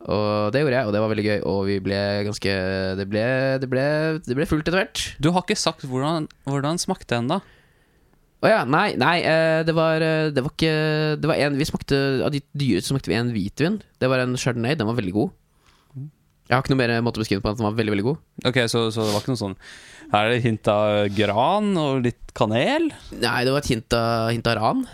Og 0.06 0.54
det 0.54 0.62
gjorde 0.62 0.78
jeg, 0.78 0.88
og 0.88 0.94
det 0.94 1.02
var 1.02 1.12
veldig 1.12 1.26
gøy. 1.26 1.38
Og 1.50 1.60
vi 1.70 1.76
ble 1.84 2.00
ganske 2.28 2.56
Det 3.00 3.08
ble, 3.10 3.26
det 3.62 3.70
ble, 3.72 3.86
det 4.28 4.38
ble 4.38 4.48
fullt 4.50 4.68
etter 4.68 4.80
hvert. 4.82 5.04
Du 5.24 5.32
har 5.36 5.46
ikke 5.46 5.58
sagt 5.60 5.88
hvordan, 5.88 6.28
hvordan 6.48 6.82
smakte 6.82 7.16
den, 7.16 7.32
da? 7.32 7.40
Å 8.46 8.52
ja, 8.52 8.60
nei, 8.70 8.92
nei 9.02 9.16
eh, 9.26 9.64
det 9.66 9.74
var 9.74 10.04
eh, 10.06 10.28
Det 10.30 10.44
var 10.46 10.52
ikke 10.54 10.74
Det 11.18 11.30
var 11.32 11.40
en 11.42 11.56
Vi 11.58 11.66
smakte 11.66 11.98
Av 12.28 12.30
de 12.34 12.44
dyreste 12.54 12.92
smakte 12.92 13.10
vi 13.10 13.18
en 13.18 13.32
hvitvin. 13.34 13.80
Det 13.98 14.10
var 14.12 14.22
en 14.22 14.38
chardonnay. 14.38 14.78
Den 14.78 14.90
var 14.90 15.00
veldig 15.00 15.16
god. 15.16 15.34
Jeg 16.46 16.54
har 16.54 16.62
ikke 16.62 16.76
noe 16.76 16.82
mer 16.84 16.92
måte 17.02 17.18
å 17.18 17.24
beskrive 17.24 17.42
på 17.42 17.50
den. 17.50 17.58
den 17.58 17.66
var 17.66 17.78
veldig, 17.80 17.94
veldig 17.96 18.06
god. 18.06 18.20
Ok, 18.46 18.60
så, 18.70 18.84
så 18.94 19.02
det 19.02 19.16
var 19.16 19.24
ikke 19.24 19.34
noe 19.34 19.42
sånn 19.42 19.56
Her 20.12 20.28
er 20.28 20.36
det 20.36 20.44
hint 20.44 20.70
av 20.70 21.08
gran 21.18 21.72
og 21.82 22.06
litt 22.06 22.36
kanel? 22.38 22.92
Nei, 23.18 23.40
det 23.48 23.56
var 23.56 23.64
et 23.64 23.72
hint 23.72 23.98
av, 23.98 24.30
hint 24.30 24.50
av 24.52 24.60
ran. 24.60 24.86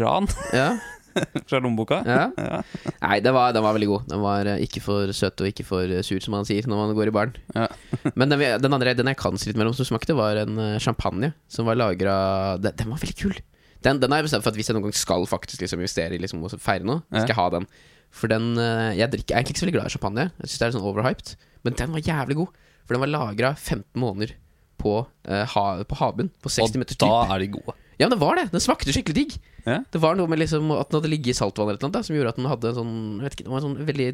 Ran 0.00 0.30
Ja, 0.56 0.70
fra 1.48 1.60
lommeboka? 1.62 2.00
ja. 2.06 2.24
Ja. 2.38 2.58
Nei, 3.00 3.18
den 3.24 3.34
var, 3.36 3.54
den 3.56 3.64
var 3.64 3.76
veldig 3.76 3.88
god. 3.90 4.06
Den 4.10 4.22
var 4.24 4.50
eh, 4.50 4.62
ikke 4.66 4.82
for 4.84 5.12
søt 5.16 5.40
og 5.42 5.48
ikke 5.50 5.66
for 5.68 5.88
eh, 5.88 6.02
sur, 6.06 6.20
som 6.24 6.36
man 6.36 6.46
sier 6.48 6.66
når 6.70 6.80
man 6.82 6.94
går 6.98 7.10
i 7.10 7.14
baren. 7.14 7.38
Ja. 7.56 7.68
Men 8.18 8.32
den, 8.34 8.44
den 8.62 8.76
andre, 8.78 8.94
den 8.98 9.10
jeg 9.12 9.20
kan 9.20 9.38
litt 9.40 9.58
mellom 9.60 9.76
som 9.76 9.88
smakte, 9.88 10.16
var 10.18 10.40
en 10.42 10.60
eh, 10.60 10.76
champagne 10.82 11.32
som 11.50 11.68
var 11.68 11.78
lagra 11.80 12.14
den, 12.62 12.76
den 12.80 12.92
var 12.92 13.02
veldig 13.02 13.18
kul. 13.20 13.36
Den, 13.84 14.00
den 14.00 14.14
jeg 14.16 14.28
bestemt 14.28 14.46
for 14.46 14.54
at 14.54 14.58
hvis 14.58 14.70
jeg 14.70 14.78
noen 14.78 14.88
gang 14.88 14.96
skal 14.96 15.26
faktisk 15.28 15.60
liksom 15.64 15.82
investere 15.82 16.16
i 16.16 16.20
liksom, 16.22 16.40
og 16.46 16.54
feire 16.56 16.86
noe, 16.88 17.02
så 17.10 17.24
skal 17.24 17.34
jeg 17.34 17.40
ha 17.42 17.48
den. 17.58 17.66
For 18.14 18.30
den 18.30 18.54
Jeg 18.94 19.10
drikker, 19.10 19.32
jeg 19.32 19.34
er 19.34 19.40
egentlig 19.42 19.56
ikke 19.56 19.60
så 19.60 19.66
veldig 19.66 19.74
glad 19.76 19.90
i 19.90 19.94
champagne. 19.96 20.24
Jeg 20.38 20.48
synes 20.48 20.60
det 20.60 20.66
er 20.68 20.74
sånn 20.76 20.86
overhyped 20.86 21.32
Men 21.66 21.76
den 21.80 21.92
var 21.96 22.06
jævlig 22.06 22.36
god. 22.38 22.60
For 22.84 22.96
den 22.96 23.02
var 23.02 23.10
lagra 23.10 23.50
15 23.56 24.00
måneder 24.00 24.34
på, 24.80 25.06
eh, 25.28 25.44
ha, 25.54 25.64
på 25.88 25.98
havbunnen. 25.98 26.32
På 26.42 26.52
60 26.52 26.76
meters 26.80 26.98
Og 26.98 27.04
da 27.04 27.10
dyp. 27.24 27.32
er 27.34 27.42
de 27.44 27.48
gode. 27.56 27.74
Ja, 27.98 28.06
men 28.08 28.14
det 28.16 28.20
var 28.22 28.38
det. 28.40 28.48
Den 28.52 28.62
smakte 28.64 28.92
skikkelig 28.94 29.14
digg. 29.18 29.36
Ja. 29.64 29.80
Det 29.92 30.00
var 30.02 30.16
noe 30.18 30.28
med 30.30 30.40
liksom 30.42 30.70
at 30.76 30.90
den 30.90 31.00
hadde 31.00 31.12
ligget 31.12 31.34
i 31.34 31.38
saltvann 31.38 31.70
eller 31.72 31.80
noe, 31.84 32.02
som 32.04 32.16
gjorde 32.16 32.34
at 32.34 32.40
den 32.40 32.50
hadde 32.50 32.72
en 32.72 32.78
sånn 32.80 32.96
ikke, 33.28 33.44
det 33.46 33.52
var 33.52 33.60
en 33.62 33.68
sånn 33.68 33.86
veldig 33.88 34.08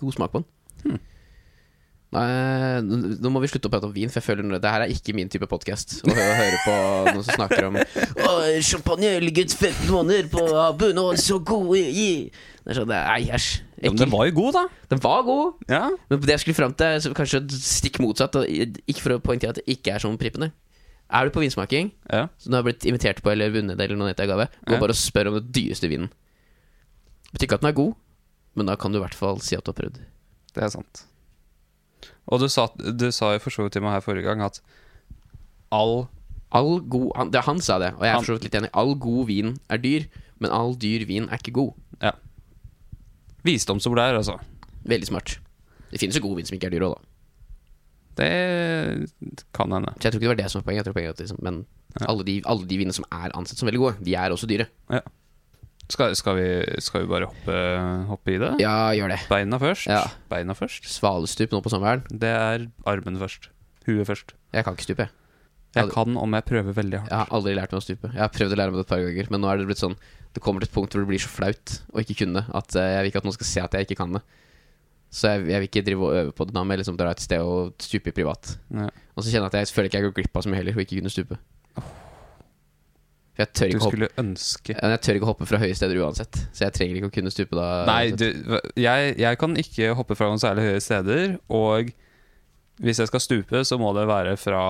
god 0.00 0.16
smak 0.16 0.34
på 0.34 0.42
den. 0.42 0.50
Hmm. 0.84 1.00
Nei, 2.10 2.26
nå 3.22 3.30
må 3.30 3.38
vi 3.38 3.46
slutte 3.52 3.68
å 3.68 3.70
prate 3.70 3.86
om 3.86 3.92
vin, 3.94 4.10
for 4.10 4.18
jeg 4.18 4.26
føler 4.26 4.58
det 4.58 4.70
her 4.74 4.82
er 4.82 4.90
ikke 4.90 5.12
min 5.14 5.28
type 5.30 5.46
podkast. 5.46 6.00
Å 6.02 6.10
høre, 6.10 6.32
høre 6.40 6.56
på 6.64 6.72
noen 7.06 7.22
som 7.22 7.36
snakker 7.36 7.68
om 7.68 7.78
champagne 8.66 9.12
ligget 9.22 9.54
15 9.54 9.86
måneder 9.94 10.26
på 10.32 10.42
Abun, 10.58 10.98
og 10.98 11.20
så 11.22 11.38
god 11.38 11.70
i 11.78 12.08
Det 12.64 12.74
er 12.74 12.80
sånn, 12.80 12.90
Nei, 12.90 13.28
æsj. 13.30 13.46
Ja, 13.80 13.92
men 13.92 14.00
den 14.02 14.10
var 14.12 14.26
jo 14.26 14.34
god, 14.40 14.58
da. 14.58 14.64
Den 14.90 15.00
var 15.06 15.22
god, 15.24 15.62
Ja. 15.70 15.84
men 16.10 16.20
det 16.26 16.34
jeg 16.34 16.42
skulle 16.42 16.58
fram 16.58 16.74
til, 16.74 17.14
kanskje 17.16 17.44
stikk 17.54 18.02
motsatt. 18.02 18.34
Ikke 18.90 19.00
for 19.06 19.14
å 19.14 19.22
poengtere 19.22 19.54
at 19.54 19.62
det 19.62 19.78
ikke 19.78 19.94
er 19.94 20.02
sånn 20.02 20.18
prippende. 20.20 20.50
Er 21.10 21.26
du 21.26 21.32
på 21.34 21.42
vinsmaking, 21.42 21.90
ja. 22.12 22.28
som 22.38 22.52
du 22.52 22.56
har 22.58 22.64
blitt 22.66 22.84
invitert 22.86 23.22
på 23.24 23.32
eller 23.32 23.50
vunnet 23.50 23.80
eller 23.80 23.98
noen 23.98 24.14
gave, 24.14 24.46
gå 24.66 24.74
Ja. 24.76 24.78
bare 24.78 24.94
og 24.94 24.98
spør 24.98 25.28
om 25.32 25.38
den 25.40 25.50
dyreste 25.52 25.88
vinen. 25.90 26.10
Betyr 27.32 27.46
ikke 27.48 27.54
at 27.58 27.64
den 27.64 27.70
er 27.70 27.78
god, 27.78 27.94
men 28.54 28.66
da 28.66 28.76
kan 28.76 28.92
du 28.92 28.98
i 28.98 29.02
hvert 29.02 29.14
fall 29.18 29.40
si 29.40 29.56
at 29.56 29.64
du 29.64 29.72
har 29.72 29.78
prøvd. 29.82 29.98
Det 30.54 30.62
er 30.62 30.68
sant. 30.68 31.04
Og 32.30 32.40
du 32.40 32.48
sa, 32.48 32.68
du 32.78 33.10
sa 33.10 33.32
jo 33.34 33.42
for 33.42 33.50
så 33.50 33.66
vidt 33.66 33.72
til 33.74 33.82
meg 33.82 33.92
her 33.96 34.00
forrige 34.04 34.26
gang 34.26 34.42
at 34.42 34.60
all 35.70 36.08
All 36.50 36.80
god 36.82 37.12
han, 37.14 37.28
det, 37.30 37.44
han 37.46 37.60
sa 37.62 37.76
det, 37.78 37.92
og 37.94 38.02
jeg 38.02 38.10
er 38.10 38.18
for 38.18 38.26
så 38.26 38.34
vidt 38.34 38.48
litt 38.48 38.56
enig. 38.58 38.70
All 38.74 38.96
god 38.98 39.26
vin 39.28 39.52
er 39.70 39.78
dyr, 39.78 40.08
men 40.42 40.50
all 40.50 40.74
dyr 40.74 41.04
vin 41.06 41.28
er 41.30 41.38
ikke 41.38 41.52
god. 41.54 41.76
Ja. 42.02 42.10
visdomsord 43.46 43.96
der, 43.96 44.16
altså. 44.18 44.34
Veldig 44.82 45.06
smart. 45.06 45.36
Det 45.92 46.00
finnes 46.00 46.16
jo 46.18 46.22
god 46.24 46.36
vin 46.40 46.46
som 46.48 46.56
ikke 46.58 46.66
er 46.66 46.74
dyr 46.74 46.86
òg, 46.88 46.96
da. 46.98 47.09
Det 48.20 49.40
kan 49.56 49.72
hende. 49.72 49.94
Så 49.96 50.06
jeg 50.08 50.12
tror 50.12 50.20
ikke 50.20 50.26
det 50.28 50.32
var 50.34 50.40
det 50.42 50.50
som 50.52 50.60
var 50.60 50.66
poenget. 50.68 50.82
Jeg 50.82 50.88
tror 50.90 50.98
poenget 50.98 51.16
at 51.16 51.22
liksom, 51.24 51.40
men 51.46 51.62
Ja. 51.98 52.06
alle, 52.06 52.22
de, 52.22 52.36
alle 52.46 52.66
de 52.70 52.76
vinene 52.78 52.94
som 52.94 53.04
er 53.10 53.32
ansett 53.34 53.58
som 53.58 53.66
veldig 53.66 53.80
gode, 53.82 53.96
de 54.06 54.12
er 54.14 54.30
også 54.30 54.46
dyre. 54.46 54.68
Skal, 55.90 56.12
skal, 56.14 56.36
vi, 56.38 56.48
skal 56.78 57.02
vi 57.02 57.08
bare 57.10 57.26
hoppe, 57.26 57.54
hoppe 58.06 58.30
i 58.30 58.38
det? 58.38 58.50
Ja, 58.62 58.92
gjør 58.94 59.10
det. 59.10 59.16
Beina 59.26 59.58
først. 59.58 59.88
Ja. 59.90 60.04
Beina 60.30 60.54
først. 60.54 60.86
Svalestup 60.86 61.50
nå 61.50 61.58
på 61.64 61.72
sommeren. 61.72 62.04
Det 62.12 62.30
er 62.30 62.68
armen 62.86 63.18
først. 63.18 63.48
Huet 63.88 64.06
først. 64.06 64.36
Jeg 64.54 64.62
kan 64.68 64.76
ikke 64.78 64.86
stupe. 64.86 65.08
jeg. 65.08 65.16
Jeg 65.74 65.90
kan 65.94 66.14
om 66.18 66.32
jeg 66.34 66.46
prøver 66.46 66.74
veldig 66.78 66.98
hardt. 67.00 67.10
Jeg 67.10 67.18
har 67.24 67.34
aldri 67.34 67.56
lært 67.58 67.74
meg 67.74 67.80
å 67.82 67.84
stupe. 67.88 68.10
Jeg 68.14 68.22
har 68.22 68.30
prøvd 68.34 68.54
å 68.54 68.58
lære 68.60 68.70
meg 68.74 68.78
det 68.80 68.86
et 68.86 68.92
par 68.92 69.02
ganger, 69.02 69.28
men 69.34 69.42
nå 69.42 69.50
er 69.50 69.58
det 69.60 69.66
blitt 69.70 69.82
sånn 69.82 69.96
Det 70.34 70.42
kommer 70.42 70.62
til 70.62 70.70
et 70.70 70.74
punkt 70.76 70.94
hvor 70.94 71.02
det 71.02 71.10
blir 71.10 71.22
så 71.22 71.30
flaut 71.30 71.74
å 71.90 72.02
ikke 72.04 72.16
kunne 72.22 72.44
at 72.54 72.74
eh, 72.78 72.88
jeg 72.94 73.02
vil 73.02 73.10
ikke 73.10 73.22
at 73.22 73.26
noen 73.26 73.34
skal 73.40 73.48
se 73.50 73.62
at 73.66 73.74
jeg 73.74 73.86
ikke 73.88 73.98
kan 73.98 74.14
det. 74.14 74.22
Så 75.10 75.26
jeg, 75.32 75.46
jeg 75.50 75.58
vil 75.62 75.68
ikke 75.70 75.82
drive 75.86 76.06
og 76.06 76.16
øve 76.20 76.34
på 76.38 76.46
det 76.46 76.54
da 76.54 76.62
med 76.66 76.78
liksom 76.78 76.98
dra 76.98 77.10
et 77.10 77.22
sted 77.22 77.42
og 77.42 77.72
stupe 77.82 78.12
i 78.12 78.14
privat. 78.14 78.52
Ja. 78.70 78.86
Og 79.16 79.24
så 79.24 79.32
kjenner 79.32 79.50
jeg 79.50 79.64
at 79.64 79.66
jeg 79.66 79.74
føler 79.74 79.88
ikke 79.90 79.98
jeg 79.98 80.06
går 80.06 80.18
glipp 80.20 80.38
av 80.38 80.44
så 80.46 80.52
mye 80.52 80.60
heller, 80.60 80.76
for 80.76 80.84
ikke 80.84 81.00
kunne 81.00 81.10
stupe. 81.12 81.38
For 81.80 83.42
jeg 83.44 83.50
tør 83.56 83.72
Du 83.72 83.82
skulle 83.82 84.08
hoppe, 84.10 84.22
ønske 84.22 84.74
Ja, 84.76 84.90
jeg 84.94 85.00
tør 85.06 85.18
ikke 85.18 85.30
hoppe 85.30 85.48
fra 85.48 85.60
høye 85.62 85.74
steder 85.78 85.98
uansett, 86.02 86.38
så 86.54 86.66
jeg 86.66 86.76
trenger 86.76 87.00
ikke 87.00 87.10
å 87.10 87.14
kunne 87.16 87.32
stupe 87.34 87.58
da. 87.58 87.66
Nei, 87.88 88.04
du, 88.14 88.26
jeg, 88.78 89.16
jeg 89.22 89.40
kan 89.40 89.58
ikke 89.64 89.90
hoppe 89.98 90.18
fra 90.18 90.30
noen 90.30 90.42
særlig 90.42 90.68
høye 90.68 90.84
steder. 90.84 91.34
Og 91.50 91.90
hvis 92.80 93.00
jeg 93.02 93.10
skal 93.10 93.20
stupe, 93.22 93.60
så 93.68 93.76
må 93.80 93.90
det 93.96 94.06
være 94.08 94.36
fra, 94.40 94.60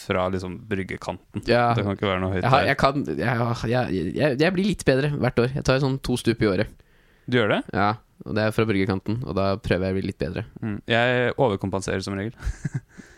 fra 0.00 0.24
liksom 0.32 0.56
bryggekanten. 0.70 1.44
ja, 1.46 1.68
Det 1.76 1.84
kan 1.86 1.94
ikke 1.94 2.08
være 2.08 2.22
noe 2.24 2.32
høyt 2.34 2.42
jeg, 2.48 2.70
jeg 2.72 2.78
kan 2.80 3.04
jeg, 3.12 3.68
jeg, 3.70 4.08
jeg, 4.16 4.40
jeg 4.42 4.56
blir 4.56 4.70
litt 4.72 4.82
bedre 4.88 5.12
hvert 5.14 5.44
år. 5.44 5.52
Jeg 5.60 5.66
tar 5.68 5.84
sånn 5.84 6.00
to 6.02 6.16
stup 6.18 6.42
i 6.42 6.50
året. 6.50 6.72
Du 7.30 7.38
gjør 7.38 7.54
det? 7.54 7.60
Ja, 7.72 7.92
og 8.24 8.36
det 8.36 8.44
er 8.44 8.54
fra 8.56 8.64
burgerkanten, 8.68 9.20
og 9.28 9.36
da 9.36 9.50
prøver 9.60 9.88
jeg 9.88 9.94
å 9.94 9.98
bli 9.98 10.06
litt 10.08 10.20
bedre. 10.20 10.46
Mm. 10.64 10.78
Jeg 10.88 11.34
overkompenserer 11.36 12.04
som 12.04 12.16
regel. 12.16 12.34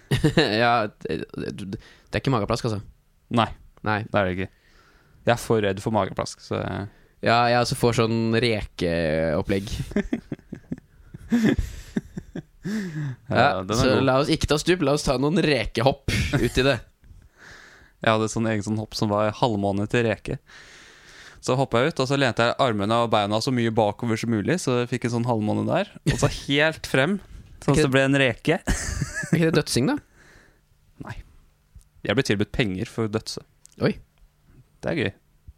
ja, 0.63 0.73
det, 1.07 1.21
det 1.39 1.79
er 1.79 2.23
ikke 2.23 2.35
mageplask, 2.35 2.69
altså. 2.69 2.83
Nei, 3.37 3.49
Nei. 3.87 4.01
det 4.07 4.19
er 4.21 4.29
det 4.29 4.37
ikke. 4.37 4.51
Jeg 5.27 5.35
er 5.35 5.43
for 5.43 5.63
redd 5.63 5.83
for 5.83 5.95
mageplask, 5.95 6.43
så 6.45 6.61
Ja, 7.25 7.39
jeg 7.51 7.59
også 7.63 7.79
får 7.81 8.01
sånn 8.03 8.21
rekeopplegg. 8.43 9.73
Ja, 13.31 13.63
er 13.63 13.79
så 13.79 13.91
god. 13.93 14.05
la 14.07 14.17
oss 14.19 14.31
ikke 14.33 14.49
ta 14.51 14.57
stup, 14.59 14.83
la 14.83 14.97
oss 14.97 15.05
ta 15.07 15.17
noen 15.23 15.39
rekehopp 15.43 16.11
ut 16.11 16.59
i 16.59 16.65
det. 16.67 16.79
Jeg 18.03 18.13
hadde 18.13 18.29
sånn 18.31 18.49
egen 18.51 18.65
sånn 18.67 18.81
hopp 18.81 18.97
som 18.99 19.11
var 19.11 19.31
halvmåne 19.39 19.87
til 19.91 20.05
reke. 20.07 20.37
Så 21.47 21.55
hoppa 21.55 21.79
jeg 21.85 21.93
ut, 21.93 22.01
og 22.03 22.09
så 22.11 22.17
lente 22.19 22.43
jeg 22.43 22.57
armene 22.63 22.97
og 23.05 23.13
beina 23.13 23.39
så 23.43 23.53
mye 23.55 23.71
bakover 23.75 24.19
som 24.19 24.33
mulig, 24.35 24.57
så 24.59 24.81
jeg 24.81 24.91
fikk 24.91 25.07
en 25.07 25.13
sånn 25.21 25.29
halvmåne 25.29 25.63
der. 25.69 25.93
Og 26.11 26.17
så 26.19 26.31
helt 26.41 26.89
frem, 26.91 27.21
sånn 27.63 27.77
at 27.77 27.85
det 27.85 27.93
ble 27.95 28.03
en 28.09 28.19
reke. 28.19 28.59
Er 28.67 29.31
ikke 29.37 29.53
det 29.53 29.61
dødsing, 29.61 29.93
da? 29.93 29.95
Nei. 31.07 31.15
Jeg 32.09 32.19
ble 32.19 32.25
tilbudt 32.27 32.51
penger 32.57 32.91
for 32.91 33.13
dødse. 33.13 33.45
Oi. 33.79 33.93
Det 34.83 34.91
er 34.91 34.99
gøy. 34.99 35.13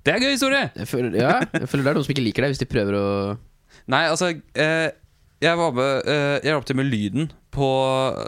Det 0.05 0.13
er 0.13 0.23
gøy 0.23 0.35
historie! 0.35 0.69
Jeg 0.77 0.89
føler, 0.89 1.17
ja, 1.19 1.33
jeg 1.53 1.69
føler 1.69 1.87
det 1.87 1.91
er 1.91 1.99
noen 1.99 2.07
som 2.07 2.15
ikke 2.15 2.25
liker 2.25 2.45
deg 2.45 2.53
hvis 2.55 2.63
de 2.63 2.69
prøver 2.71 2.97
å 2.97 3.07
Nei, 3.93 4.05
altså 4.09 4.31
eh, 4.33 4.87
Jeg 5.45 5.59
var 5.61 5.75
med 5.77 6.09
eh, 6.09 6.37
Jeg 6.39 6.53
hjalp 6.53 6.69
til 6.69 6.79
med 6.79 6.89
lyden 6.89 7.29
på, 7.53 7.69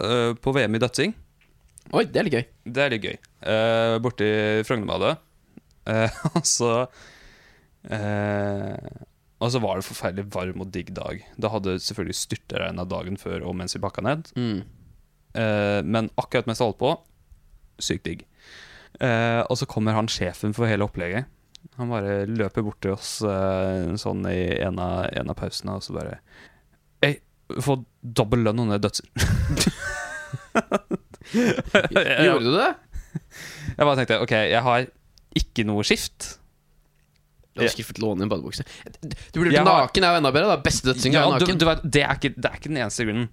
eh, 0.09 0.33
på 0.41 0.53
VM 0.57 0.77
i 0.77 0.81
dødsing. 0.83 1.15
Oi, 1.97 2.05
det 2.09 2.21
er 2.21 2.27
litt 2.27 2.37
gøy. 2.37 2.45
Det 2.77 2.83
er 2.85 2.93
litt 2.93 3.07
gøy. 3.07 3.17
Eh, 3.53 3.95
borti 4.05 4.29
Frognerbadet. 4.69 5.15
Eh, 5.91 6.21
og 6.35 6.45
så 6.49 6.75
eh, 7.89 8.91
Og 9.41 9.53
så 9.55 9.61
var 9.63 9.79
det 9.81 9.87
forferdelig 9.89 10.27
varm 10.35 10.61
og 10.61 10.73
digg 10.75 10.93
dag. 10.97 11.23
Da 11.41 11.49
hadde 11.49 11.79
selvfølgelig 11.81 12.19
styrtregna 12.19 12.85
dagen 12.85 13.17
før 13.17 13.47
og 13.49 13.57
mens 13.57 13.77
vi 13.77 13.81
bakka 13.81 14.05
ned. 14.05 14.29
Mm. 14.37 14.61
Eh, 15.35 15.81
men 15.87 16.11
akkurat 16.21 16.47
mens 16.51 16.61
jeg 16.61 16.69
holdt 16.69 16.81
på, 16.83 16.93
sykt 17.81 18.05
digg. 18.05 18.27
Eh, 19.01 19.41
og 19.47 19.57
så 19.57 19.69
kommer 19.71 19.97
han 19.97 20.11
sjefen 20.11 20.53
for 20.57 20.69
hele 20.69 20.85
opplegget, 20.85 21.25
Han 21.77 21.89
bare 21.93 22.27
løper 22.27 22.65
bort 22.65 22.81
til 22.83 22.93
oss 22.97 23.21
eh, 23.25 23.95
sånn 24.01 24.25
i 24.29 24.59
en 24.65 24.79
av, 24.81 25.07
en 25.17 25.31
av 25.31 25.37
pausene, 25.39 25.77
og 25.77 25.85
så 25.85 25.95
bare 25.97 26.19
Ei, 27.05 27.15
få 27.61 27.79
dobbel 28.03 28.45
lønn 28.45 28.61
under 28.65 28.81
dødser. 28.81 29.07
Gjorde 31.33 32.45
du 32.45 32.53
det? 32.57 32.71
Jeg 33.77 33.87
bare 33.87 33.97
tenkte 33.99 34.21
ok, 34.25 34.33
jeg 34.51 34.63
har 34.67 34.87
ikke 35.39 35.65
noe 35.69 35.85
skift. 35.87 36.40
Du 37.61 37.67
hadde 37.67 37.77
skuffet 37.77 38.03
låne 38.03 38.27
en 38.27 38.33
badebukse. 38.33 38.67
Du 39.31 39.41
burde 39.41 39.55
Jeg 39.55 39.67
naken, 39.67 40.07
er 40.07 40.17
jo 40.17 40.23
enda 40.23 40.35
bedre. 40.35 40.57
da 40.57 40.61
Beste 40.65 40.91
er 40.91 41.01
Ja, 41.13 41.25
er 41.29 41.39
naken. 41.39 41.61
du 41.61 41.67
vet, 41.69 41.85
det, 41.85 42.05
er 42.07 42.19
ikke, 42.19 42.35
det 42.37 42.51
er 42.51 42.61
ikke 42.61 42.73
den 42.73 42.81
eneste 42.81 43.07
grunnen. 43.09 43.29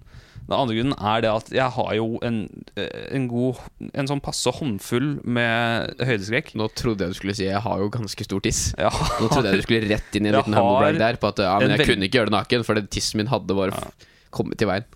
Den 0.48 0.56
andre 0.56 0.76
grunnen 0.78 0.94
er 0.96 1.24
det 1.24 1.30
at 1.30 1.50
jeg 1.52 1.72
har 1.76 1.90
jo 1.98 2.06
en, 2.24 2.38
eh, 2.80 3.08
en 3.12 3.26
god 3.28 3.58
En 3.92 4.08
sånn 4.08 4.22
passe 4.24 4.48
håndfull 4.48 5.18
med 5.28 6.00
høydeskrekk. 6.00 6.54
Nå 6.56 6.70
trodde 6.72 7.04
jeg 7.04 7.12
du 7.12 7.18
skulle 7.18 7.36
si 7.36 7.44
Jeg 7.44 7.60
har 7.64 7.82
jo 7.82 7.90
ganske 7.92 8.24
stor 8.24 8.40
tiss. 8.44 8.62
Ja. 8.80 8.88
Nå 9.20 9.28
trodde 9.28 9.52
jeg 9.52 9.60
du 9.60 9.66
skulle 9.66 9.90
rett 9.90 10.16
inn 10.16 10.24
i 10.24 10.30
en 10.30 10.38
Jeg 10.38 10.46
liten 10.46 10.56
har 10.56 10.64
humblebrag 10.64 11.02
der 11.02 11.20
på 11.20 11.32
at 11.34 11.42
ja, 11.44 11.58
men 11.60 11.76
jeg 11.76 11.84
kunne 11.84 12.08
ikke 12.08 12.22
gjøre 12.22 12.32
det 12.32 12.38
naken, 12.38 12.64
for 12.64 12.80
tissen 12.88 13.20
min 13.20 13.28
hadde 13.28 13.58
bare 13.58 13.76
ja. 13.76 13.92
kommet 14.32 14.64
i 14.64 14.70
veien. 14.70 14.88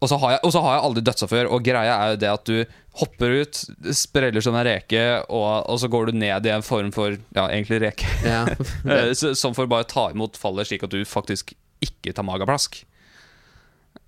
Og 0.00 0.08
så 0.08 0.16
har 0.16 0.30
jeg, 0.32 0.40
og 0.48 0.52
så 0.54 0.60
har 0.64 0.76
jeg 0.78 0.84
aldri 0.88 1.02
dødsa 1.04 1.26
før, 1.28 1.48
og 1.52 1.64
greia 1.66 1.96
er 2.00 2.12
jo 2.14 2.20
det 2.22 2.28
at 2.32 2.44
du 2.48 2.76
hopper 3.02 3.34
ut, 3.42 3.58
spreller 3.94 4.40
som 4.44 4.54
en 4.56 4.64
reke, 4.64 5.02
og, 5.28 5.48
og 5.68 5.76
så 5.82 5.90
går 5.92 6.08
du 6.08 6.16
ned 6.22 6.46
i 6.48 6.52
en 6.54 6.64
form 6.64 6.88
for 6.94 7.18
Ja, 7.36 7.44
egentlig 7.52 7.82
reke. 7.84 8.08
Ja. 8.24 8.46
Eh, 8.90 9.12
Som 9.36 9.52
for 9.56 9.68
bare 9.70 9.84
å 9.84 9.90
ta 9.90 10.06
imot 10.14 10.38
fallet, 10.40 10.70
slik 10.70 10.86
at 10.88 10.94
du 10.94 11.02
faktisk 11.06 11.52
ikke 11.84 12.14
tar 12.16 12.24
magaplask. 12.26 12.80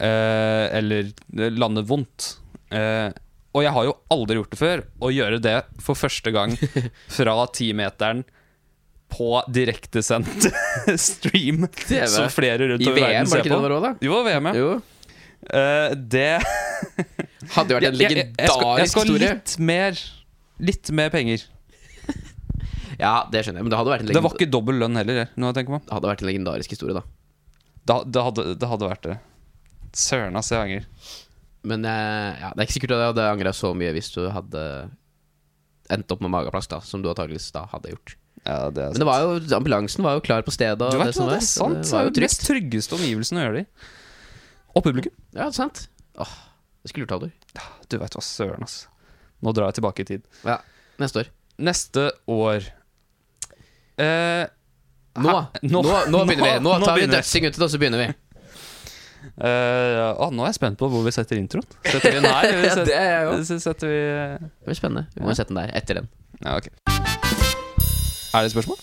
Eh, 0.01 0.67
eller 0.79 1.13
lander 1.53 1.85
vondt. 1.87 2.37
Eh, 2.73 3.11
og 3.53 3.65
jeg 3.67 3.73
har 3.77 3.85
jo 3.85 3.93
aldri 4.13 4.39
gjort 4.41 4.55
det 4.55 4.61
før. 4.63 4.83
Å 5.05 5.11
gjøre 5.13 5.41
det 5.45 5.59
for 5.85 5.99
første 5.99 6.33
gang 6.33 6.57
fra 7.19 7.37
timeteren 7.53 8.25
på 9.13 9.43
direktesendt 9.53 10.47
stream 10.97 11.67
som 12.09 12.31
flere 12.33 12.71
rundt 12.71 12.81
I 12.81 12.89
over 12.89 12.97
VM, 12.97 13.29
verden 13.29 13.29
var 13.29 13.29
det 13.29 13.29
ser 13.29 13.43
ikke 13.45 13.51
det 13.51 13.53
på. 13.53 13.61
det 13.61 13.69
var 13.69 13.75
òg, 13.77 13.85
da? 13.85 13.93
Jo, 14.09 14.21
VM, 14.25 14.49
ja. 14.49 14.55
Jo. 14.57 14.71
Eh, 15.51 15.95
det 15.97 16.43
Hadde 17.57 17.75
vært 17.75 17.89
en 17.89 17.97
legendarisk 18.01 18.17
jeg- 18.17 18.35
jeg 18.39 18.49
skal- 18.53 18.79
Jeg 18.79 18.89
skal 18.93 19.09
litt 19.19 19.59
mer 19.59 19.99
Litt 20.63 20.91
mer 20.95 21.11
penger. 21.11 21.43
Ja, 23.01 23.25
det 23.33 23.41
skjønner 23.43 23.59
jeg, 23.59 23.65
men 23.67 23.73
det 23.73 23.79
hadde 23.81 23.91
vært 23.91 24.05
en, 24.05 24.13
Det 24.15 24.23
var 24.23 24.35
ikke 24.37 24.51
dobbel 24.53 24.79
lønn 24.79 24.95
heller, 25.01 25.25
når 25.35 25.49
jeg 25.51 25.57
tenker 25.59 25.75
på. 25.75 25.81
det 25.89 25.95
hadde 25.97 26.11
vært 26.13 26.23
en 26.23 26.29
legendarisk 26.29 26.71
historie, 26.77 26.95
da. 26.95 27.03
Det, 27.89 27.97
Det 28.15 28.23
hadde, 28.23 28.45
det 28.61 28.69
hadde 28.71 28.89
vært 28.93 29.03
det. 29.09 29.17
Søren, 29.93 30.37
ass, 30.39 30.51
jeg 30.55 30.61
angrer. 30.63 30.87
Men 31.65 31.85
eh, 31.85 32.39
ja, 32.43 32.53
det 32.55 32.63
er 32.63 32.67
ikke 32.69 32.77
sikkert 32.79 32.95
at 32.95 33.03
jeg 33.03 33.11
hadde 33.15 33.27
angra 33.33 33.53
så 33.57 33.73
mye 33.75 33.93
hvis 33.97 34.13
du 34.15 34.21
hadde 34.31 34.63
endt 35.93 36.15
opp 36.15 36.23
med 36.23 36.31
mageplask, 36.31 36.71
da, 36.71 36.79
som 36.87 37.03
du 37.03 37.09
antakeligvis 37.11 37.51
da 37.57 37.65
hadde 37.73 37.91
gjort. 37.97 38.15
Ja, 38.47 38.71
det 38.71 38.87
Men 38.95 39.03
det 39.03 39.07
var 39.09 39.19
jo, 39.23 39.35
ambulansen 39.59 40.03
var 40.07 40.15
jo 40.19 40.23
klar 40.25 40.43
på 40.47 40.55
stedet. 40.55 40.79
Du 40.79 40.99
vet 40.99 41.11
det 41.13 41.19
hva, 41.19 41.29
det 41.33 41.41
er 41.43 41.47
sant. 41.47 41.83
Det 41.83 41.91
Det 41.91 41.99
er 41.99 42.07
jo 42.07 42.15
trygt. 42.15 42.25
mest 42.29 42.47
tryggeste 42.47 42.97
omgivelsene 43.01 43.43
å 43.43 43.45
gjøre 43.49 43.59
det 43.59 43.67
i. 43.67 43.91
Og 44.73 44.85
publikum. 44.85 45.13
Ja, 45.37 45.51
sant. 45.53 45.87
Åh, 46.21 46.33
jeg 46.83 46.93
skulle 46.93 47.07
gjort 47.07 47.31
Ja, 47.57 47.67
Du 47.89 47.99
veit 48.01 48.17
hva, 48.17 48.25
søren, 48.25 48.65
ass. 48.65 48.87
Nå 49.43 49.53
drar 49.53 49.71
jeg 49.71 49.81
tilbake 49.81 50.05
i 50.05 50.09
tid. 50.09 50.27
Ja, 50.47 50.61
neste 51.03 51.25
år. 51.25 51.31
Neste 51.63 52.09
år 52.31 52.65
eh, 54.01 54.47
Nå, 55.21 55.35
nå, 55.69 55.83
nå, 56.09 56.23
begynner 56.29 56.47
vi. 56.47 56.53
Nå 56.65 56.77
tar 56.81 56.97
vi 56.97 57.09
dødsing 57.11 57.49
uti, 57.51 57.61
og 57.61 57.73
så 57.73 57.81
begynner 57.81 58.07
vi. 58.07 58.11
Uh, 59.39 60.11
å, 60.19 60.31
Nå 60.35 60.43
er 60.43 60.51
jeg 60.51 60.57
spent 60.59 60.79
på 60.81 60.89
hvor 60.91 61.05
vi 61.05 61.13
setter 61.15 61.39
introen. 61.39 61.67
Setter 61.85 62.09
vi 62.09 62.17
den 62.19 62.27
her? 62.27 62.49
eller 62.49 62.65
Ja, 62.73 62.87
det 62.89 62.97
er 62.97 63.45
setter, 63.45 63.61
setter 63.63 63.93
vi 63.93 64.01
Det 64.01 64.71
blir 64.71 64.79
spennende. 64.79 65.05
Vi 65.15 65.27
må 65.27 65.37
sette 65.37 65.53
den 65.53 65.61
der 65.61 65.75
etter 65.79 66.01
den. 66.01 66.09
Ja, 66.41 66.57
ok. 66.57 66.71
Er 68.33 68.41
det 68.41 68.49
et 68.49 68.55
spørsmål? 68.57 68.81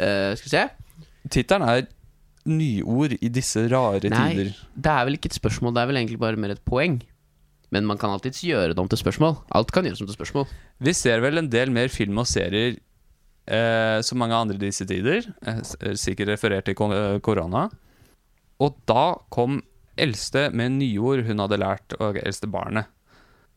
Uh, 0.00 0.32
skal 0.40 0.46
vi 0.46 0.54
se. 0.56 0.64
Tittelen 1.30 1.68
er 1.68 1.84
'Nyord 2.50 3.16
i 3.20 3.30
disse 3.32 3.62
rare 3.70 4.10
Nei. 4.10 4.34
tider'. 4.34 4.60
Det 4.74 4.92
er 4.92 5.06
vel 5.06 5.16
ikke 5.18 5.30
et 5.30 5.38
spørsmål, 5.38 5.74
det 5.74 5.82
er 5.82 5.90
vel 5.90 6.00
egentlig 6.02 6.20
bare 6.20 6.40
mer 6.40 6.54
et 6.54 6.64
poeng. 6.64 7.00
Men 7.70 7.86
man 7.86 7.98
kan 7.98 8.10
alltids 8.10 8.42
gjøre 8.42 8.74
det 8.74 8.82
om 8.82 8.88
til 8.90 8.98
spørsmål. 8.98 9.36
Alt 9.54 9.70
kan 9.70 9.86
gjøres 9.86 10.02
om 10.02 10.08
til 10.10 10.18
spørsmål. 10.18 10.46
Vi 10.82 10.94
ser 10.96 11.22
vel 11.22 11.38
en 11.38 11.50
del 11.50 11.70
mer 11.70 11.88
film 11.88 12.18
og 12.18 12.26
serier 12.26 12.80
eh, 13.46 13.98
som 14.02 14.18
mange 14.18 14.34
andre 14.34 14.58
i 14.58 14.64
disse 14.66 14.86
tider. 14.90 15.28
Eh, 15.46 15.60
eh, 15.78 15.94
sikkert 15.94 16.32
referert 16.34 16.66
til 16.66 16.74
eh, 16.74 17.20
korona. 17.22 17.68
Og 18.60 18.80
da 18.90 19.14
kom 19.30 19.60
eldste 20.00 20.48
med 20.56 20.80
nyord 20.80 21.24
hun 21.28 21.42
hadde 21.44 21.60
lært, 21.60 21.94
og 22.00 22.18
eldste 22.20 22.50
barnet. 22.50 22.90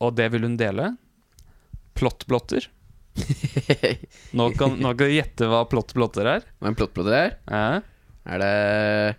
Og 0.03 0.13
det 0.17 0.29
vil 0.33 0.45
hun 0.45 0.59
dele. 0.59 0.93
Plottblotter. 1.97 2.69
Nå 4.37 4.47
kan, 4.57 4.73
nå 4.81 4.93
kan 4.97 5.05
du 5.05 5.13
gjette 5.13 5.47
hva 5.49 5.63
plottblotter 5.69 6.29
er. 6.31 6.45
Hva 6.57 6.71
en 6.71 6.77
plottblotter 6.77 7.17
er? 7.17 7.35
Eh? 7.45 7.75
Er 8.29 8.39
det 8.43 9.15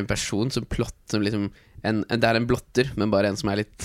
en 0.00 0.08
person 0.08 0.50
som 0.52 0.66
plotter 0.68 1.16
som 1.16 1.24
liksom 1.24 1.48
en, 1.86 2.02
en, 2.08 2.20
Det 2.20 2.28
er 2.28 2.38
en 2.38 2.46
blotter, 2.48 2.90
men 2.96 3.12
bare 3.12 3.30
en 3.30 3.36
som 3.38 3.50
er 3.52 3.62
litt 3.62 3.84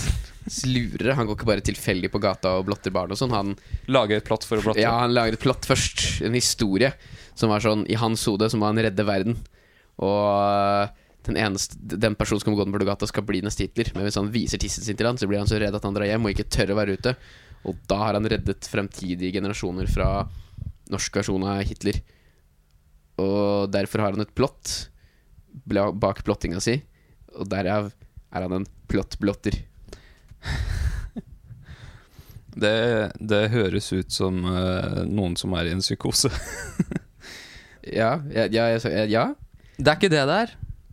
lurere. 0.66 1.14
Han 1.20 1.28
går 1.30 1.38
ikke 1.38 1.50
bare 1.50 1.66
tilfeldig 1.66 2.10
på 2.12 2.22
gata 2.24 2.56
og 2.58 2.66
blotter 2.70 2.94
barn 2.94 3.14
og 3.14 3.20
sånn. 3.20 3.34
Han, 3.36 3.52
Lager 3.92 4.18
et 4.18 4.26
plott 4.26 4.48
for 4.48 4.58
å 4.58 4.66
blotte. 4.66 4.82
ja, 4.82 4.94
han 5.04 5.14
lager 5.14 5.38
et 5.38 5.44
plott 5.44 5.68
først. 5.70 6.24
En 6.26 6.34
historie 6.38 6.94
som 7.38 7.52
var 7.54 7.64
sånn 7.64 7.86
I 7.92 8.00
hans 8.02 8.24
hode 8.28 8.50
så 8.50 8.58
må 8.60 8.68
han 8.72 8.82
redde 8.82 9.06
verden. 9.08 9.38
Og 10.02 10.98
den 11.28 11.38
eneste 11.38 11.78
Den 11.78 12.16
personen 12.18 12.42
som 12.42 12.50
kommer 12.50 12.64
gående 12.64 12.80
på 12.82 12.90
gata, 12.90 13.06
skal 13.10 13.26
bli 13.28 13.44
neste 13.46 13.68
Hitler. 13.68 13.92
Men 13.94 14.08
hvis 14.08 14.18
han 14.18 14.32
viser 14.34 14.62
tissen 14.62 14.84
sin 14.88 14.98
til 14.98 15.06
han, 15.12 15.20
så 15.22 15.30
blir 15.30 15.44
han 15.44 15.50
så 15.50 15.60
redd 15.62 15.78
at 15.78 15.86
han 15.86 15.94
drar 15.94 16.10
hjem 16.10 16.26
og 16.26 16.34
ikke 16.34 16.50
tør 16.50 16.74
å 16.74 16.80
være 16.80 16.98
ute. 16.98 17.14
Og 17.70 17.78
da 17.92 18.00
har 18.08 18.18
han 18.18 18.26
reddet 18.26 18.66
fremtidige 18.66 19.36
generasjoner 19.38 19.86
fra 19.92 20.08
norsk 20.92 21.22
versjon 21.22 21.46
av 21.46 21.62
Hitler. 21.70 22.02
Og 23.22 23.72
derfor 23.74 24.06
har 24.06 24.16
han 24.16 24.26
et 24.26 24.34
plott 24.38 24.90
bak 26.02 26.24
plottinga 26.26 26.62
si. 26.64 26.80
Og 27.38 27.48
derav 27.52 27.92
er 28.32 28.48
han 28.48 28.62
en 28.62 28.70
plottblotter. 28.92 29.62
Det, 32.52 33.16
det 33.16 33.46
høres 33.54 33.86
ut 33.96 34.12
som 34.12 34.42
uh, 34.44 35.06
noen 35.08 35.38
som 35.40 35.54
er 35.56 35.70
i 35.70 35.72
en 35.72 35.80
psykose. 35.80 36.28
Ja, 37.82 38.22
ja, 38.30 38.46
ja, 38.54 38.66
ja. 39.10 39.24
Det 39.78 39.90
er 39.90 39.96
ikke 39.98 40.12
det 40.14 40.22
det 40.30 40.38
er. 40.38 40.52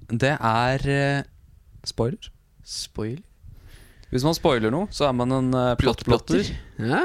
Det 0.09 0.31
er 0.33 0.85
uh, 0.89 1.27
spoiler. 1.85 2.31
Spoiler. 2.65 3.25
Hvis 4.09 4.25
man 4.25 4.37
spoiler 4.37 4.73
noe, 4.73 4.89
så 4.91 5.11
er 5.11 5.17
man 5.17 5.35
en 5.37 5.51
uh, 5.53 5.75
plottblotter. 5.77 6.49
Ja. 6.81 7.03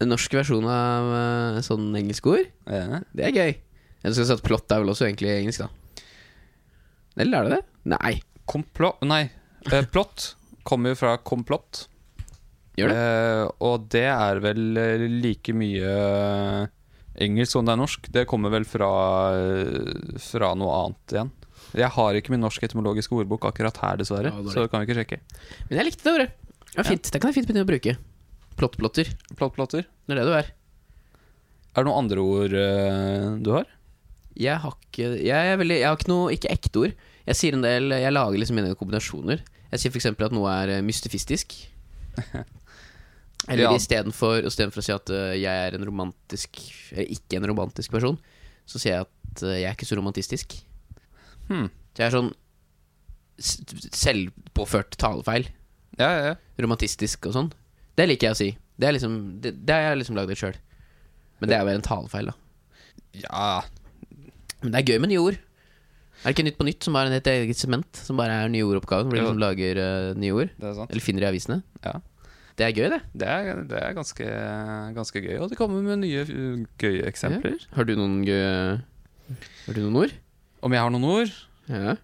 En 0.00 0.08
norsk 0.14 0.38
versjon 0.38 0.64
av 0.64 1.12
uh, 1.12 1.60
sånn 1.64 1.90
engelsk 1.98 2.30
ord. 2.32 2.46
Ja. 2.64 3.02
Det 3.12 3.28
er 3.28 3.36
gøy. 3.36 3.52
Jeg 4.04 4.14
skal 4.14 4.28
si 4.28 4.34
at 4.36 4.44
plott 4.46 4.72
er 4.72 4.82
vel 4.82 4.92
også 4.92 5.08
egentlig 5.08 5.32
engelsk, 5.34 5.66
da. 5.66 6.02
Eller 7.18 7.38
er 7.38 7.48
det 7.48 7.56
det? 7.56 7.62
Nei. 7.90 8.14
Komplott 8.48 9.02
Nei, 9.04 9.24
eh, 9.68 9.86
plott 9.92 10.32
kommer 10.66 10.94
jo 10.94 11.00
fra 11.00 11.16
komplott. 11.20 11.86
Gjør 12.78 12.92
det? 12.92 12.98
Eh, 12.98 13.44
og 13.66 13.88
det 13.92 14.06
er 14.08 14.40
vel 14.44 14.78
eh, 14.78 15.04
like 15.10 15.52
mye 15.56 15.90
eh, 15.90 16.68
engelsk 17.26 17.56
som 17.56 17.66
det 17.66 17.74
er 17.74 17.80
norsk. 17.80 18.08
Det 18.14 18.26
kommer 18.30 18.54
vel 18.54 18.66
fra, 18.68 18.90
eh, 19.34 20.18
fra 20.22 20.52
noe 20.58 20.76
annet 20.84 21.16
igjen. 21.16 21.32
Jeg 21.76 21.92
har 21.98 22.16
ikke 22.16 22.32
min 22.32 22.44
norsk 22.44 22.64
etymologiske 22.64 23.12
ordbok 23.18 23.48
akkurat 23.50 23.76
her, 23.82 23.98
dessverre. 24.00 24.32
Ja, 24.32 24.52
så 24.52 24.64
det 24.64 24.70
kan 24.72 24.80
vi 24.80 24.88
ikke 24.88 25.00
sjekke. 25.02 25.18
Men 25.68 25.80
jeg 25.80 25.90
likte 25.90 26.06
det 26.06 26.14
ordet. 26.14 26.28
Det 26.68 26.86
fint. 26.86 27.10
Ja. 27.10 27.12
Det 27.12 27.20
kan 27.20 27.32
jeg 27.32 27.40
fint 27.40 27.50
begynne 27.50 27.66
å 27.66 27.68
bruke. 27.68 27.96
Plottplotter. 28.58 29.10
Plottplotter. 29.36 29.84
Det 29.84 30.14
er 30.14 30.22
det 30.22 30.28
du 30.28 30.36
er. 30.38 30.48
Er 31.74 31.84
det 31.84 31.90
noen 31.90 32.00
andre 32.06 32.24
ord 32.24 32.54
uh, 32.56 33.26
du 33.44 33.52
har? 33.54 33.68
Jeg 34.38 34.60
har 34.62 34.74
ikke 34.76 35.06
Jeg, 35.18 35.52
er 35.52 35.56
veldig, 35.58 35.76
jeg 35.80 35.88
har 35.88 35.96
ikke 35.98 36.10
noe 36.12 36.32
Ikke 36.34 36.50
ekte 36.54 36.82
ord. 36.84 36.92
Jeg 37.26 37.36
sier 37.38 37.56
en 37.56 37.64
del 37.64 37.90
Jeg 37.90 38.12
lager 38.14 38.38
liksom 38.38 38.56
mine 38.60 38.76
kombinasjoner. 38.78 39.42
Jeg 39.72 39.82
sier 39.82 39.92
f.eks. 39.92 40.06
at 40.14 40.32
noe 40.36 40.52
er 40.62 40.76
eh, 40.78 40.84
mystifistisk. 40.86 41.56
Eller 43.48 43.64
Ja. 43.68 43.72
istedenfor 43.76 44.44
å 44.46 44.50
si 44.52 44.92
at 44.94 45.10
eh, 45.14 45.34
jeg 45.40 45.66
er 45.68 45.76
en 45.78 45.84
romantisk 45.88 46.58
Eller 46.92 47.10
ikke 47.14 47.38
en 47.38 47.46
romantisk 47.50 47.92
person, 47.94 48.18
så 48.68 48.80
sier 48.82 48.94
jeg 48.98 49.06
at 49.06 49.42
eh, 49.46 49.58
jeg 49.62 49.68
er 49.70 49.76
ikke 49.76 49.88
så 49.88 49.98
romantistisk. 50.00 50.56
Hmm. 51.48 51.68
Så 51.94 52.02
jeg 52.02 52.08
er 52.10 52.16
sånn 52.16 52.32
selvpåført 53.38 54.96
talefeil. 55.00 55.48
Ja, 55.98 56.08
ja, 56.10 56.22
ja. 56.32 56.34
Romantistisk 56.62 57.28
og 57.30 57.34
sånn. 57.36 57.50
Det 57.98 58.06
liker 58.08 58.28
jeg 58.30 58.36
å 58.36 58.38
si. 58.38 58.48
Det 58.78 58.88
er 58.88 58.94
liksom 58.94 59.14
Det, 59.42 59.52
det 59.66 59.74
har 59.74 59.88
jeg 59.92 60.00
liksom 60.02 60.18
lagd 60.18 60.34
sjøl. 60.38 60.58
Men 61.38 61.50
det 61.50 61.56
er 61.58 61.66
jo 61.66 61.74
en 61.78 61.86
talefeil, 61.86 62.30
da. 62.32 62.34
ja. 63.22 63.48
Men 64.62 64.74
det 64.74 64.80
er 64.80 64.92
gøy 64.92 65.02
med 65.02 65.12
nye 65.12 65.22
ord. 65.22 65.38
Er 66.18 66.26
det 66.26 66.34
ikke 66.34 66.44
Nytt 66.48 66.58
på 66.58 66.66
Nytt 66.66 66.86
som 66.86 66.96
har 66.98 67.06
en 67.06 67.14
et 67.14 67.28
eget 67.30 67.58
segment 67.60 67.98
som 68.02 68.18
bare 68.18 68.34
er 68.42 68.48
nye 68.50 68.66
ordoppgaven? 68.66 69.06
Hvor 69.06 69.14
de 69.14 69.22
liksom 69.22 69.42
lager 69.42 69.78
uh, 69.78 70.18
nye 70.18 70.34
ord? 70.34 70.54
Det 70.58 70.66
er 70.66 70.78
sant. 70.80 70.90
Eller 70.90 71.04
finner 71.04 71.26
i 71.26 71.28
avisene? 71.28 71.60
Ja. 71.84 71.92
Det 72.58 72.66
er 72.66 72.72
gøy, 72.74 72.88
det. 72.90 72.98
Det 73.22 73.28
er, 73.30 73.60
det 73.70 73.78
er 73.78 73.92
ganske, 73.94 74.30
ganske 74.96 75.22
gøy. 75.22 75.36
Og 75.38 75.52
det 75.52 75.58
kommer 75.60 75.84
med 75.84 76.02
nye 76.02 76.24
uh, 76.26 76.64
gøye 76.82 77.04
eksempler. 77.06 77.60
Har 77.76 77.86
du 77.86 77.94
noen 77.98 78.24
gøye 78.26 78.80
Har 79.68 79.78
du 79.78 79.84
noen 79.84 80.00
ord? 80.02 80.16
Om 80.66 80.74
jeg 80.74 80.82
har 80.82 80.90
noen 80.90 81.06
ord? 81.06 81.38
Ja. 81.70 81.94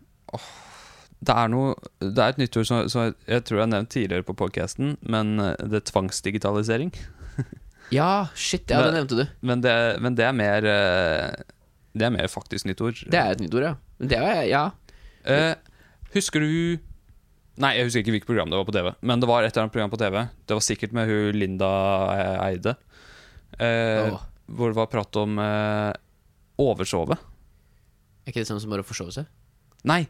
Det 1.24 1.34
er, 1.34 1.50
noe, 1.50 1.74
det 2.04 2.20
er 2.20 2.36
et 2.36 2.38
nytt 2.38 2.56
ord 2.60 2.68
som, 2.68 2.86
som 2.92 3.08
jeg, 3.08 3.16
jeg 3.32 3.46
tror 3.48 3.58
jeg 3.58 3.64
har 3.64 3.72
nevnt 3.72 3.90
tidligere 3.96 4.26
på 4.28 4.36
podcasten, 4.38 4.94
men 5.02 5.40
uh, 5.42 5.56
det 5.58 5.82
er 5.82 5.86
tvangsdigitalisering. 5.90 6.94
Ja, 7.92 8.28
shit, 8.34 8.70
ja, 8.70 8.80
det 8.86 8.94
nevnte 8.94 9.18
du. 9.18 9.24
Men 9.44 9.60
det, 9.64 9.74
men 10.00 10.16
det 10.16 10.24
er 10.24 10.36
mer 10.36 10.66
eh, 10.68 11.42
Det 11.94 12.06
er 12.06 12.14
mer 12.14 12.30
faktisk 12.30 12.66
nytt 12.66 12.82
ord. 12.82 12.98
Det 13.10 13.20
er 13.20 13.36
et 13.36 13.42
nytt 13.42 13.54
ord, 13.54 13.68
ja. 13.68 13.74
Men 14.00 14.10
Det 14.10 14.18
er, 14.18 14.40
ja. 14.50 14.64
Eh, 15.24 15.54
husker 16.16 16.42
du 16.42 16.80
Nei, 17.54 17.76
jeg 17.76 17.86
husker 17.86 18.02
ikke 18.02 18.10
hvilket 18.16 18.26
program 18.26 18.50
det 18.50 18.58
var 18.58 18.66
på 18.66 18.74
TV. 18.74 18.88
Men 19.06 19.20
det 19.22 19.28
var 19.30 19.44
et 19.44 19.52
eller 19.52 19.68
annet 19.68 19.74
program 19.76 19.92
på 19.92 19.98
TV. 20.00 20.16
Det 20.42 20.56
var 20.58 20.62
sikkert 20.66 20.94
med 20.96 21.06
hun 21.06 21.36
Linda 21.38 21.68
eh, 22.10 22.46
Eide. 22.48 22.72
Eh, 23.62 24.10
oh. 24.10 24.24
Hvor 24.50 24.72
det 24.72 24.78
var 24.80 24.90
prat 24.90 25.18
om 25.22 25.38
eh, 25.38 25.92
oversove. 26.58 27.14
Er 27.14 28.32
ikke 28.32 28.42
det 28.42 28.48
samme 28.50 28.62
som 28.64 28.74
bare 28.74 28.82
å 28.82 28.88
forsove 28.88 29.14
seg? 29.14 29.30
Nei, 29.86 30.00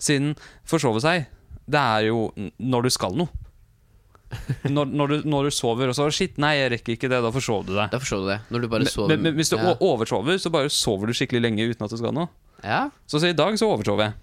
siden 0.00 0.32
forsove 0.64 1.02
seg, 1.04 1.26
det 1.68 1.80
er 1.80 2.08
jo 2.08 2.30
når 2.56 2.86
du 2.86 2.94
skal 2.94 3.16
noe. 3.18 3.43
Når, 4.74 4.90
når, 4.90 5.12
du, 5.12 5.28
når 5.28 5.48
du 5.48 5.54
sover 5.54 5.90
og 5.92 5.96
så 5.96 6.06
Shit, 6.14 6.38
nei, 6.40 6.54
jeg 6.58 6.72
rekker 6.72 6.96
ikke 6.96 7.10
det. 7.12 7.20
Da 7.24 7.30
forsov 7.34 7.64
du 7.68 7.74
deg. 7.76 7.88
Da 7.92 8.00
forsov 8.02 8.24
du 8.24 8.30
det. 8.32 8.40
Når 8.54 8.64
du 8.64 8.68
bare 8.72 8.88
sover 8.90 9.14
men, 9.14 9.28
men 9.28 9.38
hvis 9.38 9.52
du 9.52 9.56
ja. 9.58 9.74
oversover, 9.84 10.38
så 10.40 10.52
bare 10.54 10.72
sover 10.72 11.10
du 11.10 11.16
skikkelig 11.16 11.42
lenge 11.44 11.68
uten 11.70 11.86
at 11.86 11.92
du 11.92 12.00
skal 12.00 12.14
noe. 12.16 12.30
ja. 12.64 12.86
Så, 13.06 13.20
så 13.20 13.30
i 13.30 13.36
dag 13.36 13.56
så 13.60 13.68
oversov 13.70 14.02
jeg. 14.04 14.16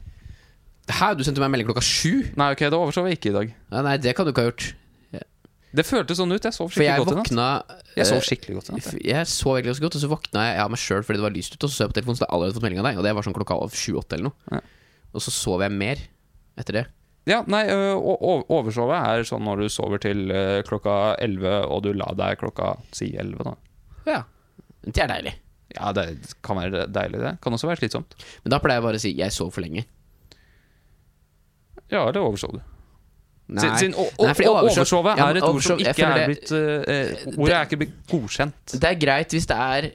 Hæ, 0.91 1.13
du 1.15 1.23
sendte 1.23 1.43
meg 1.43 1.51
en 1.51 1.55
melding 1.55 1.69
klokka 1.69 1.83
sju? 1.85 2.23
Nei, 2.39 2.51
ok, 2.55 2.65
da 2.73 2.79
oversov 2.79 3.07
jeg 3.09 3.19
ikke 3.19 3.31
i 3.31 3.35
dag. 3.37 3.57
Ja, 3.71 3.83
nei, 3.85 3.97
det 4.01 4.15
kan 4.17 4.27
du 4.27 4.33
ikke 4.33 4.47
ha 4.47 4.51
gjort. 4.51 4.71
Det 5.71 5.83
føltes 5.87 6.19
sånn 6.19 6.31
ut. 6.33 6.43
Jeg 6.43 6.55
sov 6.55 6.71
skikkelig 6.71 6.89
jeg 6.89 6.99
godt 6.99 7.11
i 7.11 7.15
natt. 7.15 7.29
våkna 7.29 7.45
Jeg 7.95 8.07
sov 8.09 8.17
eh, 8.17 8.25
skikkelig 8.27 8.55
godt 8.57 8.69
i 8.69 8.73
natt. 8.75 8.87
Jeg, 8.91 9.03
Jeg 9.07 9.27
sov 9.31 9.53
egentlig 9.55 9.73
også 9.75 9.83
godt, 9.85 9.97
og 9.97 10.03
så 10.03 10.09
våkna 10.11 10.43
jeg 10.49 10.57
av 10.63 10.71
meg 10.73 10.81
sjøl 10.83 11.05
fordi 11.07 11.21
det 11.21 11.25
var 11.25 11.35
lyst 11.35 11.55
ute. 11.55 11.61
Og 11.63 11.71
så 11.71 11.77
så 11.77 11.85
jeg 11.85 11.91
på 11.93 11.97
telefonen, 11.97 12.19
så 12.19 12.25
hadde 12.25 12.27
jeg 12.27 12.37
allerede 12.37 12.57
fått 12.57 12.65
melding 12.65 12.81
av 12.81 12.87
deg, 12.89 12.99
og 12.99 13.07
det 13.07 13.13
var 13.15 13.27
sånn 13.27 13.37
klokka 13.37 13.57
sju-åtte 13.79 14.17
eller 14.17 14.27
noe. 14.27 14.51
Ja. 14.51 14.59
Og 15.15 15.23
så 15.23 15.33
sov 15.35 15.63
jeg 15.63 15.75
mer 15.75 16.03
etter 16.59 16.77
det. 16.81 16.83
Ja, 17.29 17.43
nei, 17.45 17.61
oversove 17.69 18.97
er 18.97 19.21
sånn 19.29 19.43
når 19.45 19.61
du 19.61 19.69
sover 19.69 20.01
til 20.01 20.23
klokka 20.65 21.15
11, 21.21 21.67
og 21.69 21.83
du 21.85 21.91
la 21.93 22.07
deg 22.17 22.39
klokka 22.41 22.71
si 22.97 23.11
11, 23.13 23.43
da. 23.45 23.53
Ja. 24.09 24.21
Det 24.81 25.03
er 25.03 25.11
deilig. 25.11 25.35
Ja, 25.75 25.91
det 25.95 26.05
kan 26.43 26.57
være 26.57 26.87
deilig, 26.91 27.19
det. 27.21 27.35
Kan 27.43 27.53
også 27.53 27.69
være 27.69 27.83
slitsomt. 27.83 28.15
Men 28.43 28.55
da 28.55 28.59
pleier 28.63 28.81
jeg 28.81 28.87
bare 28.87 28.97
å 28.99 29.03
si 29.03 29.11
'jeg 29.13 29.31
sov 29.31 29.51
for 29.53 29.61
lenge'. 29.61 29.85
Ja, 31.91 32.07
eller 32.07 32.21
oversov 32.23 32.53
du. 32.57 32.61
Nei. 33.51 33.67
Siden, 33.77 33.93
o, 33.99 34.05
o, 34.07 34.25
Nei, 34.25 34.33
oversov- 34.47 34.63
oversove 34.63 35.13
Ja, 35.17 35.25
er 35.29 35.37
et 35.41 35.43
ord 35.43 35.61
som 35.61 35.79
ikke 35.81 36.05
er 36.07 36.21
blitt 36.29 36.51
uh, 36.55 37.33
Ordet 37.35 37.55
er 37.57 37.65
ikke 37.67 37.79
blitt 37.81 37.95
godkjent. 38.07 38.75
Det 38.79 38.87
er 38.87 38.95
greit 39.01 39.33
hvis 39.35 39.47
det 39.49 39.57
er 39.57 39.89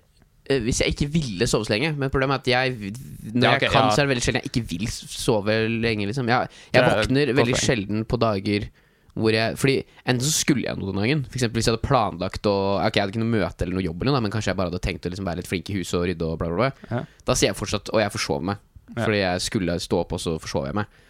Hvis 0.47 0.81
jeg 0.83 0.95
ikke 0.95 1.09
ville 1.11 1.47
sove 1.51 1.67
så 1.67 1.75
lenge, 1.75 1.93
men 1.99 2.11
problemet 2.13 2.39
er 2.39 2.43
at 2.43 2.51
jeg 2.53 2.93
når 3.35 3.45
Ja, 3.47 3.53
jeg 3.59 3.71
kan, 3.73 3.89
ja. 3.89 3.93
så 3.93 4.03
er 4.03 4.07
det 4.07 4.13
veldig 4.15 4.25
sjelden 4.25 4.43
jeg 4.45 4.51
ikke 4.53 4.65
vil 4.71 4.89
sove 4.93 5.57
lenge. 5.73 6.09
Liksom. 6.11 6.29
Jeg, 6.31 6.51
jeg 6.73 6.83
er 6.83 7.01
våkner 7.01 7.33
veldig 7.35 7.57
sjelden 7.63 8.05
på 8.07 8.21
dager 8.23 8.69
hvor 9.17 9.33
jeg 9.33 9.57
Fordi 9.57 9.75
enten 10.05 10.21
så 10.21 10.33
skulle 10.35 10.67
jeg 10.67 10.77
noe 10.77 10.93
den 10.93 11.01
dagen. 11.01 11.23
For 11.25 11.49
hvis 11.57 11.65
jeg 11.65 11.73
hadde 11.73 11.87
planlagt 11.87 12.47
å 12.51 12.55
Ok, 12.83 12.99
jeg 12.99 13.07
hadde 13.07 13.15
ikke 13.15 13.23
noe 13.23 13.33
møte 13.33 13.65
eller 13.65 13.79
noe 13.79 13.87
jobb, 13.87 14.03
eller 14.05 14.13
noe, 14.17 14.25
men 14.27 14.35
kanskje 14.35 14.53
jeg 14.53 14.59
bare 14.61 14.69
hadde 14.69 14.83
tenkt 14.85 15.09
å 15.09 15.13
liksom 15.13 15.29
være 15.29 15.41
litt 15.41 15.49
flink 15.49 15.71
i 15.73 15.79
huset 15.79 15.97
og 15.99 16.05
rydde 16.11 16.29
og 16.29 16.37
bla, 16.43 16.51
bla, 16.53 16.59
bla. 16.67 16.91
Ja. 16.93 17.01
Da 17.25 17.37
sier 17.39 17.49
jeg 17.51 17.59
fortsatt 17.59 17.89
Og 17.95 18.03
jeg 18.03 18.13
forsov 18.13 18.45
meg. 18.45 18.61
Fordi 18.93 19.23
jeg 19.23 19.43
skulle 19.43 19.79
stå 19.83 20.03
opp, 20.05 20.13
og 20.15 20.23
så 20.23 20.37
forsov 20.43 20.69
jeg 20.69 20.77
meg. 20.79 21.01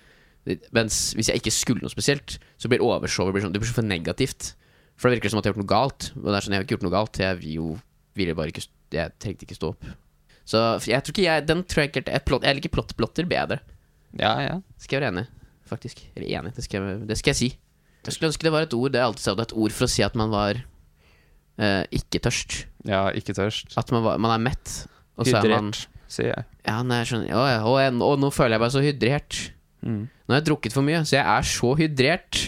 Mens 0.76 1.00
hvis 1.19 1.33
jeg 1.33 1.43
ikke 1.43 1.52
skulle 1.52 1.83
noe 1.83 1.93
spesielt, 1.93 2.38
så 2.57 2.71
blir 2.71 2.85
oversovet 2.87 3.35
blir 3.35 3.45
sånn, 3.45 3.52
Det 3.52 3.61
blir 3.61 3.69
så 3.69 3.81
for 3.81 3.90
negativt. 3.90 4.55
For 4.97 5.11
det 5.11 5.19
virker 5.19 5.35
som 5.35 5.43
at 5.43 5.45
jeg 5.45 5.52
har 5.52 5.59
gjort 5.59 5.66
noe 5.66 5.75
galt. 5.75 6.09
Og 6.14 6.31
det 6.31 6.38
er 6.38 6.47
sånn, 6.47 6.55
jeg 6.55 6.62
har 6.62 6.66
ikke 6.69 6.76
gjort 6.78 6.87
noe 6.87 6.95
galt. 6.95 7.21
Jeg 7.21 7.40
vil 7.43 7.59
jo 7.59 7.69
ville 8.16 8.37
bare 8.38 8.55
ikke 8.55 8.64
Jeg 8.95 9.14
trengte 9.23 9.47
ikke 9.47 9.59
stå 9.59 9.73
opp. 9.75 9.88
Så 10.47 10.61
jeg 10.87 11.02
tror 11.02 11.11
ikke 11.11 11.25
jeg 11.25 11.43
Den 11.49 11.64
tror 11.66 11.83
jeg 11.83 11.90
ikke 11.90 12.05
jeg, 12.07 12.23
plot, 12.28 12.45
jeg 12.47 12.59
liker 12.59 12.75
plottplotter 12.76 13.26
bedre. 13.26 13.59
Ja, 14.16 14.37
ja. 14.45 14.61
Skal 14.78 14.99
jeg 14.99 15.02
være 15.02 15.12
enig, 15.14 15.26
faktisk. 15.66 16.05
Eller 16.14 16.38
enig, 16.38 16.55
det 16.57 16.64
skal, 16.64 16.87
jeg, 16.87 17.00
det 17.09 17.19
skal 17.19 17.35
jeg 17.35 17.40
si. 17.40 17.49
Jeg 18.07 18.14
skulle 18.14 18.31
ønske 18.31 18.47
det 18.47 18.52
var 18.55 18.62
et 18.62 18.75
ord 18.76 18.93
Det 18.95 19.00
er 19.00 19.09
alltid 19.09 19.25
sagt, 19.25 19.43
et 19.43 19.57
ord 19.59 19.75
for 19.75 19.88
å 19.88 19.90
si 19.90 20.05
at 20.07 20.14
man 20.19 20.31
var 20.31 20.61
uh, 20.62 21.83
ikke 21.90 22.23
tørst. 22.23 22.62
Ja, 22.87 23.09
ikke 23.11 23.35
tørst. 23.35 23.75
At 23.81 23.90
man, 23.95 24.05
var, 24.07 24.23
man 24.23 24.37
er 24.37 24.43
mett. 24.47 24.78
Og 25.19 25.26
så 25.26 25.40
er 25.40 25.50
man 25.50 25.73
sier 26.11 26.31
jeg. 26.31 26.47
Ja, 26.66 26.81
nei, 26.87 27.00
jeg 27.02 27.11
skjønner. 27.11 27.33
Å, 27.35 27.45
å, 27.66 27.76
å, 28.07 28.11
nå 28.21 28.30
føler 28.34 28.56
jeg 28.56 28.63
meg 28.63 28.75
så 28.75 28.82
hydrert. 28.84 29.41
Mm. 29.87 30.04
Nå 30.06 30.34
har 30.34 30.41
jeg 30.41 30.49
drukket 30.49 30.75
for 30.75 30.87
mye, 30.87 31.02
så 31.06 31.19
jeg 31.19 31.25
er 31.26 31.49
så 31.50 31.73
hydrert. 31.78 32.43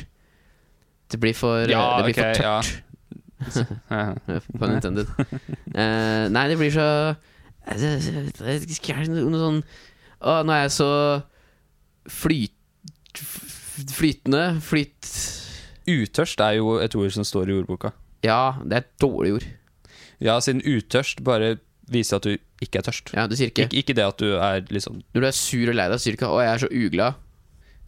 Det 1.09 1.21
blir 1.23 1.35
for, 1.37 1.65
Ja, 1.71 1.99
det 1.99 2.11
blir 2.11 2.15
okay, 2.15 2.35
for 2.37 2.43
tørt. 2.43 2.71
Ja. 2.75 2.85
Pun 4.59 4.75
intended. 4.75 5.11
Uh, 5.73 6.29
nei, 6.33 6.45
det 6.51 6.59
blir 6.61 6.73
så 6.75 6.89
være 7.69 9.09
noe, 9.13 9.41
sånn 9.43 9.61
Å, 10.19 10.41
nå 10.43 10.55
er 10.55 10.65
jeg 10.65 10.75
så 10.79 10.91
flyt... 12.11 12.55
Flytende. 13.95 14.43
Flyt... 14.65 15.13
Utørst 15.89 16.41
er 16.45 16.59
jo 16.59 16.77
et 16.83 16.97
ord 16.99 17.13
som 17.15 17.25
står 17.25 17.53
i 17.53 17.57
ordboka. 17.61 17.93
Ja, 18.27 18.59
det 18.65 18.75
er 18.75 18.83
et 18.83 18.91
dårlig 19.01 19.37
ord. 19.39 19.47
Ja, 20.25 20.35
siden 20.43 20.65
utørst 20.67 21.23
bare 21.25 21.57
viser 21.89 22.19
at 22.19 22.27
du 22.27 22.35
ikke 22.65 22.81
er 22.81 22.89
tørst. 22.89 23.13
Ja, 23.15 23.29
Du 23.31 23.37
sier 23.39 23.53
ikke 23.53 23.69
Ik 23.71 23.85
ikke 23.85 23.95
det 23.97 24.05
at 24.05 24.19
du 24.21 24.35
er 24.35 24.65
liksom 24.75 24.99
Når 25.15 25.23
du 25.23 25.27
er 25.29 25.37
sur 25.37 25.71
og 25.71 25.79
lei 25.79 25.87
deg, 25.89 26.03
sier 26.03 26.13
du 26.13 26.19
ikke 26.19 26.33
'Å, 26.33 26.43
jeg 26.43 26.53
er 26.53 26.63
så 26.65 26.71
uglad'. 26.75 27.15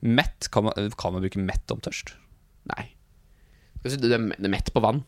mett. 0.01 0.49
Kan 0.51 0.65
man, 0.65 0.91
kan 0.97 1.13
man 1.13 1.23
bruke 1.27 1.43
mett 1.43 1.75
om 1.75 1.81
tørst? 1.83 2.15
Nei. 2.71 2.95
Du 3.83 4.13
er 4.13 4.49
mett 4.49 4.73
på 4.73 4.81
vann. 4.81 5.03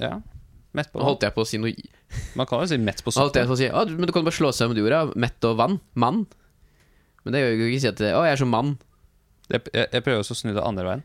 Ja. 0.00 0.18
Mett 0.76 0.92
på 0.92 1.00
Nå 1.00 1.06
holdt 1.08 1.24
jeg 1.26 1.34
på 1.34 1.42
å 1.42 1.48
si 1.50 1.58
noe 1.58 1.72
Man 2.38 2.46
kan 2.46 2.60
jo 2.62 2.68
si 2.70 2.76
mett 2.78 3.00
på 3.02 3.10
holdt 3.16 3.34
jeg 3.40 3.48
på 3.48 3.56
å 3.56 3.58
si 3.58 3.66
«Å, 3.66 3.80
du- 3.88 3.96
Men 3.98 4.06
du 4.06 4.12
kan 4.14 4.22
bare 4.26 4.36
slå 4.36 4.52
sammen 4.54 4.76
de 4.78 4.84
orda. 4.86 5.00
Mett 5.18 5.42
og 5.48 5.56
vann. 5.58 5.80
Mann. 5.98 6.22
Men 7.24 7.34
det 7.34 7.42
gjør 7.42 7.56
jo 7.58 7.66
ikke 7.72 7.82
si 7.82 7.90
at 7.90 7.98
det, 8.00 8.12
'Å, 8.14 8.22
jeg 8.24 8.36
er 8.38 8.42
så 8.44 8.48
mann'. 8.48 8.76
Jeg, 9.50 9.64
jeg, 9.74 9.88
jeg 9.92 10.04
prøver 10.06 10.22
også 10.22 10.36
å 10.36 10.40
snu 10.40 10.52
det 10.54 10.62
andre 10.64 10.86
veien. 10.86 11.02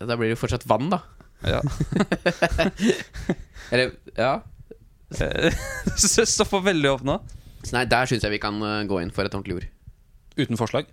Da 0.00 0.16
blir 0.18 0.28
det 0.30 0.34
jo 0.36 0.40
fortsatt 0.42 0.66
vann, 0.68 0.90
da. 0.90 1.00
Ja. 1.46 1.60
Eller 3.70 3.90
Ja. 4.18 4.40
Så 5.96 6.22
det 6.22 6.28
stopper 6.30 6.62
veldig 6.62 6.90
opp 6.92 7.02
nå. 7.06 7.16
Så 7.66 7.74
nei, 7.76 7.84
der 7.90 8.06
syns 8.08 8.22
jeg 8.24 8.32
vi 8.36 8.40
kan 8.42 8.60
uh, 8.62 8.80
gå 8.88 9.00
inn 9.02 9.10
for 9.14 9.26
et 9.26 9.34
ordentlig 9.34 9.56
ord. 9.58 9.66
Uten 10.38 10.58
forslag? 10.60 10.86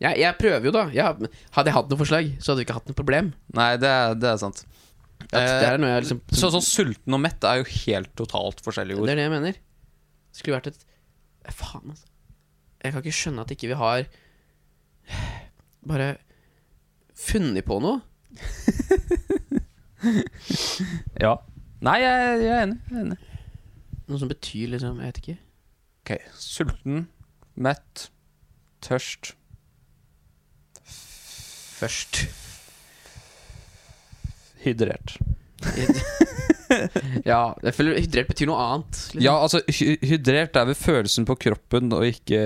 Jeg, 0.00 0.18
jeg 0.20 0.36
prøver 0.40 0.66
jo, 0.68 0.72
da. 0.74 0.86
Jeg, 0.92 1.28
hadde 1.56 1.70
jeg 1.70 1.76
hatt 1.76 1.92
noe 1.92 2.00
forslag, 2.00 2.30
så 2.40 2.52
hadde 2.52 2.62
vi 2.62 2.66
ikke 2.66 2.76
hatt 2.78 2.88
noe 2.90 2.96
problem. 2.98 3.30
Nei, 3.56 3.68
det 3.80 3.88
er, 3.92 4.16
det 4.20 4.30
er 4.32 4.40
sant. 4.40 4.64
Jeg 5.32 5.78
liksom 5.80 6.20
Sånn 6.30 6.52
så, 6.54 6.60
sulten 6.62 7.16
og 7.16 7.22
mett 7.22 7.44
er 7.48 7.62
jo 7.62 7.70
helt 7.86 8.12
totalt 8.18 8.60
forskjellige 8.62 9.00
ord. 9.00 9.08
Det 9.08 9.16
er 9.16 9.20
det 9.20 9.26
jeg 9.26 9.34
mener. 9.34 9.56
Det 9.56 10.38
skulle 10.40 10.58
vært 10.60 10.70
et 10.70 10.84
Eh, 11.46 11.52
Faen, 11.54 11.90
altså. 11.90 12.06
Jeg 12.82 12.92
kan 12.92 13.02
ikke 13.02 13.16
skjønne 13.18 13.44
at 13.46 13.52
ikke 13.54 13.70
vi 13.70 13.78
har 13.78 14.06
bare 15.86 16.08
funnet 17.16 17.66
på 17.66 17.80
noe. 17.82 18.00
Ja. 21.16 21.32
Nei, 21.82 21.94
jeg, 22.02 22.42
jeg 22.44 22.50
er 22.52 22.60
enig. 22.66 22.76
Jeg 22.86 22.98
er 22.98 23.00
enig. 23.00 23.16
Noe 24.06 24.20
som 24.20 24.28
betyr 24.30 24.68
liksom 24.74 25.00
Jeg 25.00 25.08
vet 25.08 25.20
ikke. 25.22 25.36
Ok, 26.04 26.12
Sulten, 26.38 27.06
mett, 27.56 28.04
tørst 28.84 29.32
Først. 30.86 32.20
Hydrert. 34.66 35.16
ja, 37.26 37.40
jeg 37.62 37.74
føler 37.76 37.98
hydrert 38.02 38.28
betyr 38.30 38.48
noe 38.50 38.58
annet. 38.60 38.98
liksom. 39.14 39.22
Ja, 39.24 39.34
altså, 39.38 39.60
hydrert 39.70 40.56
er 40.58 40.66
vel 40.68 40.78
følelsen 40.78 41.26
på 41.28 41.36
kroppen 41.46 41.92
og 41.94 42.04
ikke 42.08 42.40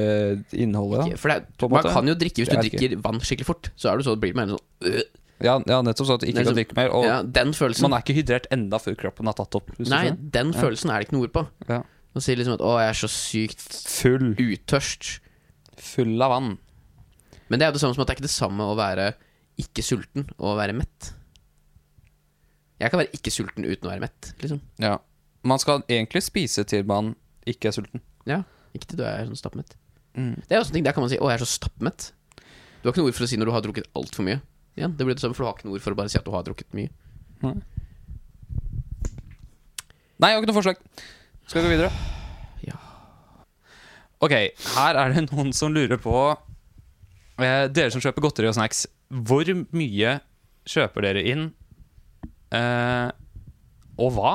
innholdet. 0.53 1.07
Ikke- 1.15 1.19
For 1.23 1.33
det, 1.33 1.47
på 1.59 1.67
er- 1.67 1.71
man 1.75 1.83
måte. 1.85 1.93
kan 1.97 2.07
jo 2.11 2.15
drikke 2.15 2.43
Hvis 2.45 2.49
du 2.53 2.57
drikker 2.61 2.85
ikke. 2.91 3.03
vann 3.03 3.21
skikkelig 3.21 3.47
fort, 3.49 3.71
så 3.77 3.91
er 3.93 3.97
det 3.99 4.07
så 4.07 4.17
blir 4.21 4.35
det 4.35 4.37
mer 4.37 4.47
sånn 4.55 4.65
øh, 4.85 5.03
Ja, 5.43 5.55
ja, 5.67 5.81
nettopp 5.81 6.07
så 6.07 6.15
at 6.15 6.21
du 6.21 6.27
ikke 6.27 6.37
kan 6.37 6.45
liksom- 6.45 6.57
drikke 6.59 6.77
mer. 6.77 6.91
Og 6.93 7.05
Ja, 7.05 7.23
den 7.23 7.53
følelsen. 7.57 7.81
man 7.89 7.95
er 7.95 8.03
ikke 8.05 8.15
hydrert 8.23 8.47
enda 8.53 8.77
før 8.79 8.95
kroppen 8.97 9.25
har 9.27 9.33
tatt 9.35 9.55
opp. 9.55 9.71
Nei, 9.79 10.11
den 10.11 10.53
Ja. 10.53 10.61
følelsen 10.61 10.91
er 10.91 10.99
det 11.01 11.09
ikke 11.09 11.17
noe 11.17 11.23
ord 11.25 11.33
på. 11.33 11.49
Ja. 11.69 11.83
Man 12.15 12.21
sier 12.21 12.37
liksom 12.37 12.53
at 12.55 12.61
'å, 12.61 12.79
jeg 12.79 12.91
er 12.91 12.93
så 12.93 13.09
sykt 13.09 13.89
Full. 13.89 14.35
utørst'. 14.37 15.21
Full 15.79 16.21
av 16.21 16.31
vann. 16.31 16.59
Men 17.49 17.59
det 17.59 17.63
er 17.67 17.71
jo 17.71 17.73
det 17.73 17.81
samme 17.81 17.95
som 17.95 18.03
at 18.03 18.07
det 18.09 18.11
er 18.11 18.17
ikke 18.21 18.29
det 18.29 18.37
samme 18.37 18.61
å 18.61 18.77
være 18.77 19.15
ikke 19.59 19.83
sulten 19.83 20.29
og 20.39 20.57
å 20.57 20.59
være 20.59 20.75
mett. 20.77 21.13
Jeg 22.81 22.91
kan 22.93 23.01
være 23.03 23.13
ikke 23.17 23.33
sulten 23.35 23.67
uten 23.69 23.87
å 23.89 23.93
være 23.93 24.05
mett, 24.07 24.31
liksom. 24.41 24.61
Ja. 24.81 24.95
Man 25.45 25.61
skal 25.61 25.83
egentlig 25.89 26.23
spise 26.25 26.65
til 26.69 26.87
man 26.89 27.15
ikke 27.49 27.69
er 27.71 27.77
sulten. 27.77 28.03
Ja, 28.29 28.43
Ikke 28.77 28.87
til 28.93 29.01
du 29.01 29.05
er 29.05 29.25
sånn 29.27 29.39
stappmett. 29.39 29.73
Mm. 30.15 30.37
Det 30.47 30.55
er 30.55 30.61
også 30.61 30.71
en 30.71 30.77
ting, 30.79 30.85
Der 30.87 30.93
kan 30.95 31.03
man 31.03 31.11
si 31.11 31.17
'å, 31.19 31.27
jeg 31.31 31.41
er 31.41 31.45
så 31.45 31.59
stappmett'. 31.59 32.13
Du 32.83 32.89
har 32.89 32.93
ikke 32.93 33.03
noe 33.03 33.11
ord 33.11 33.15
for 33.19 33.25
å 33.25 33.29
si 33.29 33.37
når 33.37 33.47
du 33.47 33.53
har 33.53 33.63
drukket 33.63 33.89
altfor 33.97 34.23
mye. 34.25 34.41
Igjen, 34.77 34.97
det 34.97 35.05
blir 35.05 35.15
det 35.15 35.21
samme, 35.21 35.35
for 35.35 35.43
du 35.43 35.49
har 35.49 35.55
ikke 35.57 35.67
noe 35.69 35.75
ord 35.75 35.83
for 35.83 35.93
å 35.93 35.97
bare 35.97 36.09
si 36.09 36.19
at 36.19 36.25
du 36.25 36.31
har 36.31 36.45
drukket 36.47 36.73
mye. 36.73 36.89
Nei, 40.21 40.31
jeg 40.31 40.37
har 40.37 40.43
ikke 40.43 40.53
noe 40.53 40.61
forslag. 40.61 40.77
Skal 41.47 41.63
vi 41.63 41.69
gå 41.69 41.75
videre? 41.77 41.91
Ja. 42.69 42.77
Ok, 44.21 44.33
her 44.77 44.95
er 45.01 45.13
det 45.15 45.31
noen 45.33 45.53
som 45.57 45.73
lurer 45.73 45.97
på 45.97 46.37
eh, 47.41 47.69
Dere 47.73 47.91
som 47.91 48.03
kjøper 48.05 48.21
godteri 48.21 48.51
og 48.51 48.55
snacks, 48.55 48.87
hvor 49.09 49.49
mye 49.73 50.21
kjøper 50.69 51.01
dere 51.09 51.25
inn? 51.25 51.55
Eh, 52.57 53.11
og 54.01 54.15
hva? 54.17 54.35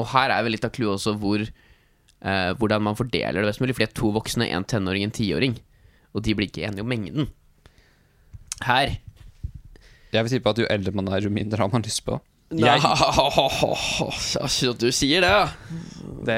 Og 0.00 0.08
her 0.12 0.32
er 0.34 0.42
vel 0.46 0.54
litt 0.56 0.64
av 0.66 0.72
clouet 0.74 0.96
også 0.98 1.14
hvor 1.22 1.42
eh, 1.44 2.50
hvordan 2.58 2.82
man 2.82 2.98
fordeler 2.98 3.40
det 3.42 3.48
best 3.50 3.62
mulig. 3.62 3.76
Fordi 3.76 3.86
det 3.88 3.92
er 3.94 4.00
to 4.00 4.10
voksne, 4.16 4.48
en 4.50 4.66
tenåring, 4.68 5.06
en 5.06 5.14
tiåring. 5.14 5.56
Og 6.14 6.22
de 6.26 6.34
blir 6.38 6.50
ikke 6.50 6.66
enige 6.68 6.84
om 6.84 6.90
mengden. 6.90 7.28
Her 8.64 8.94
Jeg 10.14 10.22
vil 10.22 10.30
tippe 10.36 10.50
at 10.52 10.60
jo 10.62 10.66
eldre 10.70 10.92
man 10.94 11.08
er, 11.10 11.24
jo 11.26 11.30
mindre 11.34 11.58
har 11.58 11.70
man 11.72 11.82
lyst 11.82 12.04
på. 12.06 12.20
Nei, 12.54 12.68
Jeg- 12.68 12.82
altså, 14.44 14.72
du 14.78 14.90
sier 14.94 15.24
det, 15.24 15.30
ja. 15.32 15.48
Det, 16.24 16.36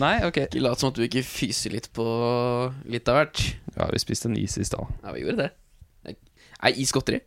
nei, 0.00 0.14
ok. 0.24 0.38
Ikke 0.46 0.62
lat 0.64 0.80
som 0.80 0.88
at 0.92 0.96
du 0.96 1.02
ikke 1.04 1.20
fyser 1.26 1.74
litt 1.74 1.90
på 1.92 2.06
litt 2.88 3.08
av 3.12 3.18
hvert. 3.20 3.42
Ja, 3.76 3.88
vi 3.92 4.00
spiste 4.00 4.30
en 4.30 4.38
is 4.40 4.56
i 4.56 4.64
stad. 4.64 4.88
Ja, 5.04 5.12
vi 5.12 5.26
gjorde 5.26 5.44
det. 5.44 5.50
Nei, 6.08 6.72
is 6.80 6.94
godteri. 6.94 7.20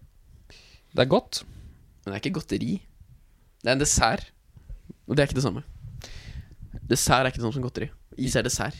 Det 0.91 1.05
er 1.05 1.11
godt. 1.11 1.43
Men 2.01 2.11
det 2.11 2.17
er 2.17 2.23
ikke 2.23 2.37
godteri. 2.39 2.75
Det 3.61 3.69
er 3.69 3.77
en 3.77 3.83
dessert. 3.83 4.31
Og 5.07 5.15
det 5.15 5.23
er 5.23 5.29
ikke 5.29 5.39
det 5.39 5.45
samme. 5.45 5.63
Dessert 6.89 7.21
er 7.21 7.31
ikke 7.31 7.41
det 7.41 7.45
samme 7.45 7.57
som 7.57 7.65
godteri. 7.65 7.89
Is 8.19 8.35
er 8.35 8.45
dessert. 8.47 8.77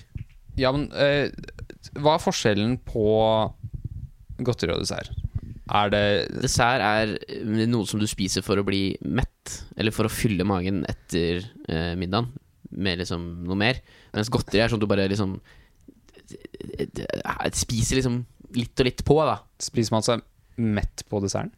Ja, 0.59 0.71
men 0.75 0.89
eh, 0.97 1.31
hva 2.01 2.17
er 2.17 2.23
forskjellen 2.23 2.77
på 2.87 3.05
godteri 4.43 4.73
og 4.75 4.83
dessert? 4.83 5.11
Er 5.71 5.91
det 5.93 6.03
Dessert 6.43 6.83
er 6.83 7.15
eh, 7.29 7.67
noe 7.69 7.87
som 7.87 8.01
du 8.01 8.07
spiser 8.09 8.43
for 8.45 8.59
å 8.59 8.65
bli 8.67 8.97
mett, 9.05 9.61
eller 9.79 9.95
for 9.95 10.07
å 10.07 10.11
fylle 10.11 10.47
magen 10.47 10.83
etter 10.89 11.45
eh, 11.69 11.93
middagen 11.99 12.31
med 12.71 13.01
liksom 13.01 13.23
noe 13.47 13.59
mer. 13.59 13.81
Mens 14.15 14.31
godteri 14.31 14.63
er 14.63 14.71
sånn 14.71 14.79
at 14.79 14.85
du 14.85 14.91
bare 14.91 15.07
liksom 15.11 15.37
eh, 16.31 17.49
spiser 17.55 17.99
liksom 17.99 18.21
litt 18.57 18.83
og 18.83 18.87
litt 18.87 19.03
på, 19.07 19.17
da. 19.27 19.39
Spiser 19.61 19.95
man 19.95 20.05
seg 20.07 20.23
mett 20.59 21.05
på 21.07 21.23
desserten? 21.23 21.53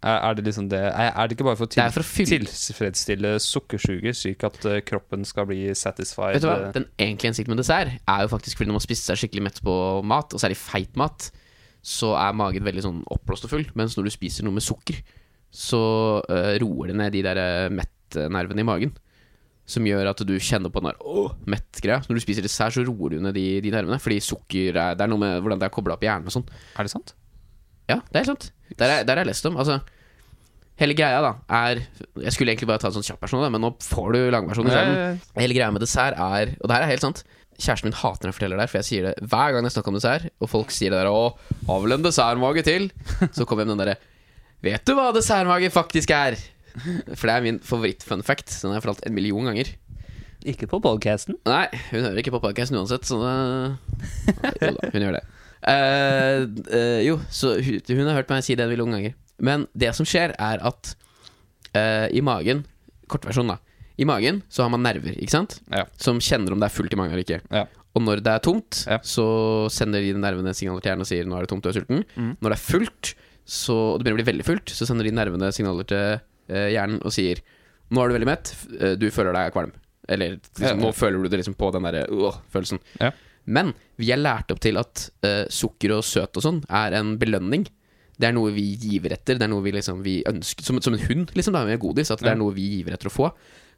Er, 0.00 0.32
det 0.32 0.46
liksom 0.46 0.70
det 0.72 0.78
Er, 0.80 1.26
det 1.28 1.34
ikke 1.36 1.44
bare 1.44 1.58
for 1.60 1.68
å 1.68 1.70
til, 1.70 1.82
for 1.92 2.00
å 2.00 2.26
tilfredsstille 2.30 3.34
sukkersuget, 3.44 4.16
slik 4.16 4.44
at 4.48 4.56
eh, 4.64 4.78
kroppen 4.86 5.26
skal 5.28 5.44
bli 5.50 5.74
satisfied? 5.76 6.38
Vet 6.38 6.46
du 6.46 6.48
hva? 6.48 6.54
eh, 6.70 6.72
Den 6.78 6.86
egentlige 6.96 7.28
hensikten 7.34 7.52
med 7.52 7.60
dessert 7.60 7.98
er 8.08 8.22
jo 8.24 8.30
faktisk 8.32 8.56
fordi 8.56 8.70
når 8.70 8.78
man 8.78 8.84
spiser 8.86 9.10
seg 9.10 9.20
skikkelig 9.24 9.44
mett 9.50 9.60
på 9.66 9.74
mat, 10.08 10.32
og 10.32 10.40
særlig 10.40 10.56
feit 10.56 10.96
mat, 11.00 11.28
så 11.84 12.14
er 12.16 12.36
magen 12.36 12.64
veldig 12.64 12.84
sånn 12.86 13.02
oppblåst 13.12 13.44
og 13.48 13.52
full. 13.52 13.66
Mens 13.76 13.98
når 13.98 14.08
du 14.08 14.14
spiser 14.14 14.44
noe 14.48 14.56
med 14.56 14.64
sukker, 14.64 15.02
så 15.52 15.80
uh, 16.30 16.52
roer 16.62 16.92
det 16.92 16.96
ned 17.00 17.14
de 17.16 17.22
der 17.26 17.40
mettnervene 17.74 18.62
i 18.64 18.68
magen. 18.68 18.92
Som 19.70 19.86
gjør 19.86 20.08
at 20.10 20.20
du 20.26 20.32
kjenner 20.42 20.72
på 20.72 20.80
den 20.82 20.90
der 20.90 21.00
åh, 21.06 21.34
mett-greia. 21.46 22.00
Når 22.08 22.18
du 22.18 22.22
spiser 22.24 22.42
dessert, 22.44 22.74
så 22.74 22.82
roer 22.88 23.14
du 23.14 23.20
ned 23.22 23.36
de, 23.36 23.44
de 23.62 23.70
nervene. 23.70 24.00
Fordi 24.02 24.16
sukker 24.24 24.74
er, 24.74 24.96
Det 24.98 25.04
er 25.04 25.12
noe 25.12 25.20
med 25.22 25.36
hvordan 25.44 25.60
det 25.60 25.68
er 25.68 25.74
kobla 25.76 25.94
opp 25.94 26.02
i 26.02 26.08
hjernen 26.08 26.26
og 26.26 26.34
sånn. 26.34 26.48
Er 26.74 26.88
det 26.88 26.92
sant? 26.92 27.12
Ja, 27.90 28.00
det 28.10 28.22
er 28.22 28.28
sant. 28.32 28.48
Der 28.78 28.88
er- 29.00 29.04
har 29.04 29.16
jeg 29.16 29.26
lest 29.26 29.46
om. 29.46 29.56
Altså, 29.56 29.80
hele 30.80 30.94
greia 30.94 31.20
da 31.20 31.32
er 31.50 31.82
Jeg 32.22 32.32
skulle 32.32 32.52
egentlig 32.54 32.68
bare 32.70 32.78
ta 32.78 32.88
en 32.88 32.94
sånn 32.94 33.04
kjapp 33.04 33.20
versjon, 33.20 33.50
men 33.52 33.60
nå 33.60 33.74
får 33.82 34.12
du 34.14 34.20
langversjonen 34.30 34.70
isteden. 34.70 35.20
Hele 35.36 35.54
greia 35.54 35.70
med 35.72 35.82
dessert 35.82 36.14
er 36.16 36.54
Og 36.60 36.68
det 36.68 36.76
her 36.76 36.82
er 36.86 36.92
helt 36.94 37.04
sant 37.04 37.24
Kjæresten 37.60 37.84
min 37.90 37.92
hater 38.00 38.24
når 38.24 38.30
jeg 38.32 38.36
forteller 38.38 38.56
det 38.56 38.64
her 38.64 38.70
For 38.72 38.78
jeg 38.80 38.88
sier 38.88 39.02
det 39.10 39.28
hver 39.28 39.52
gang 39.52 39.66
jeg 39.68 39.74
snakker 39.74 39.88
om 39.92 39.98
dessert 39.98 40.30
Og 40.40 40.48
folk 40.48 40.70
sier 40.72 40.90
det 40.94 41.02
der 41.02 41.10
Å, 41.12 41.36
har 41.68 41.80
vel 41.84 41.92
en 41.98 42.02
dessertmage 42.06 42.64
til 42.64 42.88
Så 43.36 43.44
kommer 43.44 43.66
jeg 43.66 43.68
med 43.74 43.76
den 43.76 43.90
der 43.92 43.96
Vet 44.64 44.84
du 44.88 44.94
hva 44.96 45.10
dessertmage 45.12 45.68
faktisk 45.74 46.10
er? 46.16 46.38
For 47.12 47.26
det 47.28 47.34
er 47.36 47.44
min 47.44 47.58
favoritt-fun 47.60 48.22
fact 48.24 48.48
Den 48.62 48.70
har 48.72 48.78
jeg 48.80 48.86
fortalt 48.86 49.04
en 49.10 49.14
million 49.18 49.44
ganger 49.50 49.74
Ikke 50.48 50.64
på 50.70 50.80
podcasten. 50.80 51.36
Nei, 51.44 51.66
hun 51.90 52.00
hører 52.06 52.22
ikke 52.22 52.32
på 52.32 52.40
podcasten 52.40 52.78
uansett 52.80 53.04
Så 53.04 53.20
det 53.20 54.70
hun 54.94 55.04
gjør 55.04 55.18
det 55.18 55.24
Eh, 55.68 57.02
Jo, 57.04 57.18
så 57.30 57.54
hun, 57.60 57.80
hun 57.86 58.06
har 58.08 58.16
hørt 58.22 58.30
meg 58.32 58.44
si 58.46 58.54
det 58.56 58.64
en 58.64 58.70
million 58.72 58.90
ganger 58.94 59.12
Men 59.40 59.66
det 59.76 59.90
som 59.96 60.06
skjer 60.08 60.32
er 60.40 60.62
at 60.64 60.94
uh, 61.76 62.06
I 62.08 62.22
magen 62.24 62.62
Kortversjon 63.12 63.50
da 63.52 63.58
I 64.00 64.06
magen 64.08 64.40
så 64.48 64.64
har 64.64 64.70
man 64.72 64.80
nerver, 64.86 65.12
ikke 65.20 65.34
sant? 65.34 65.58
Ja. 65.68 65.84
Som 66.00 66.20
kjenner 66.24 66.54
om 66.56 66.60
det 66.62 66.70
er 66.70 66.74
fullt 66.78 66.94
i 66.96 67.00
magen 67.00 67.12
eller 67.12 67.26
ikke 67.26 67.42
Ja. 67.52 67.66
Og 67.92 68.04
når 68.06 68.22
det 68.24 68.32
er 68.32 68.44
tomt 68.46 68.84
Ja. 68.88 69.00
Så 69.04 69.26
sender 69.74 70.00
de 70.00 70.14
nervene 70.16 70.54
signaler 70.56 70.80
til 70.80 70.92
hjernen 70.94 71.04
Og 71.04 71.10
sier 71.12 71.28
nå 71.28 71.36
er 71.36 71.44
det 71.44 71.52
tomt, 71.52 71.64
du 71.66 71.68
er 71.72 71.76
sulten 71.80 72.04
Mm. 72.16 72.32
Når 72.40 72.48
det 72.54 72.56
er 72.56 72.64
fullt 72.64 73.14
så, 73.44 73.76
Og 73.76 73.98
det 73.98 74.04
begynner 74.06 74.20
å 74.20 74.22
bli 74.24 74.30
veldig 74.32 74.46
fullt 74.48 74.72
Så 74.72 74.86
sender 74.88 75.04
de 75.04 75.12
nervene 75.12 75.52
signaler 75.52 75.84
til 75.90 76.20
hjernen 76.72 77.02
Og 77.04 77.12
sier 77.12 77.42
Nå 77.90 78.00
er 78.04 78.08
du 78.08 78.14
veldig 78.14 78.28
mett, 78.30 78.50
du 79.02 79.08
føler 79.10 79.34
deg 79.34 79.52
kvalm 79.52 79.72
Eller 80.08 80.36
liksom, 80.38 80.78
nå 80.80 80.92
føler 80.94 81.18
du 81.20 81.28
det 81.32 81.40
liksom 81.42 81.56
på 81.58 81.72
den 81.74 81.82
der 81.88 82.04
øh, 82.06 82.36
følelsen 82.54 82.78
Ja. 83.02 83.10
Men 83.46 83.72
vi 84.00 84.10
er 84.12 84.20
lært 84.20 84.50
opp 84.52 84.60
til 84.60 84.76
at 84.80 85.06
uh, 85.24 85.44
sukker 85.50 85.96
og 85.96 86.04
søt 86.04 86.36
og 86.36 86.44
sånn 86.44 86.60
er 86.68 86.96
en 86.98 87.14
belønning. 87.20 87.64
Det 88.20 88.28
er 88.28 88.34
noe 88.36 88.52
vi 88.52 88.66
giver 88.76 89.14
etter. 89.16 89.38
Det 89.40 89.46
er 89.46 89.50
noe 89.52 89.64
vi 89.64 89.72
liksom 89.72 90.02
vi 90.04 90.18
ønsker 90.28 90.64
Som, 90.66 90.80
som 90.84 90.92
en 90.94 91.00
hund, 91.08 91.30
liksom, 91.34 91.54
da, 91.56 91.64
med 91.64 91.80
godis. 91.80 92.10
At 92.12 92.20
det 92.20 92.34
er 92.34 92.40
noe 92.40 92.52
vi 92.54 92.66
giver 92.76 92.92
etter 92.94 93.08
å 93.08 93.14
få. 93.14 93.30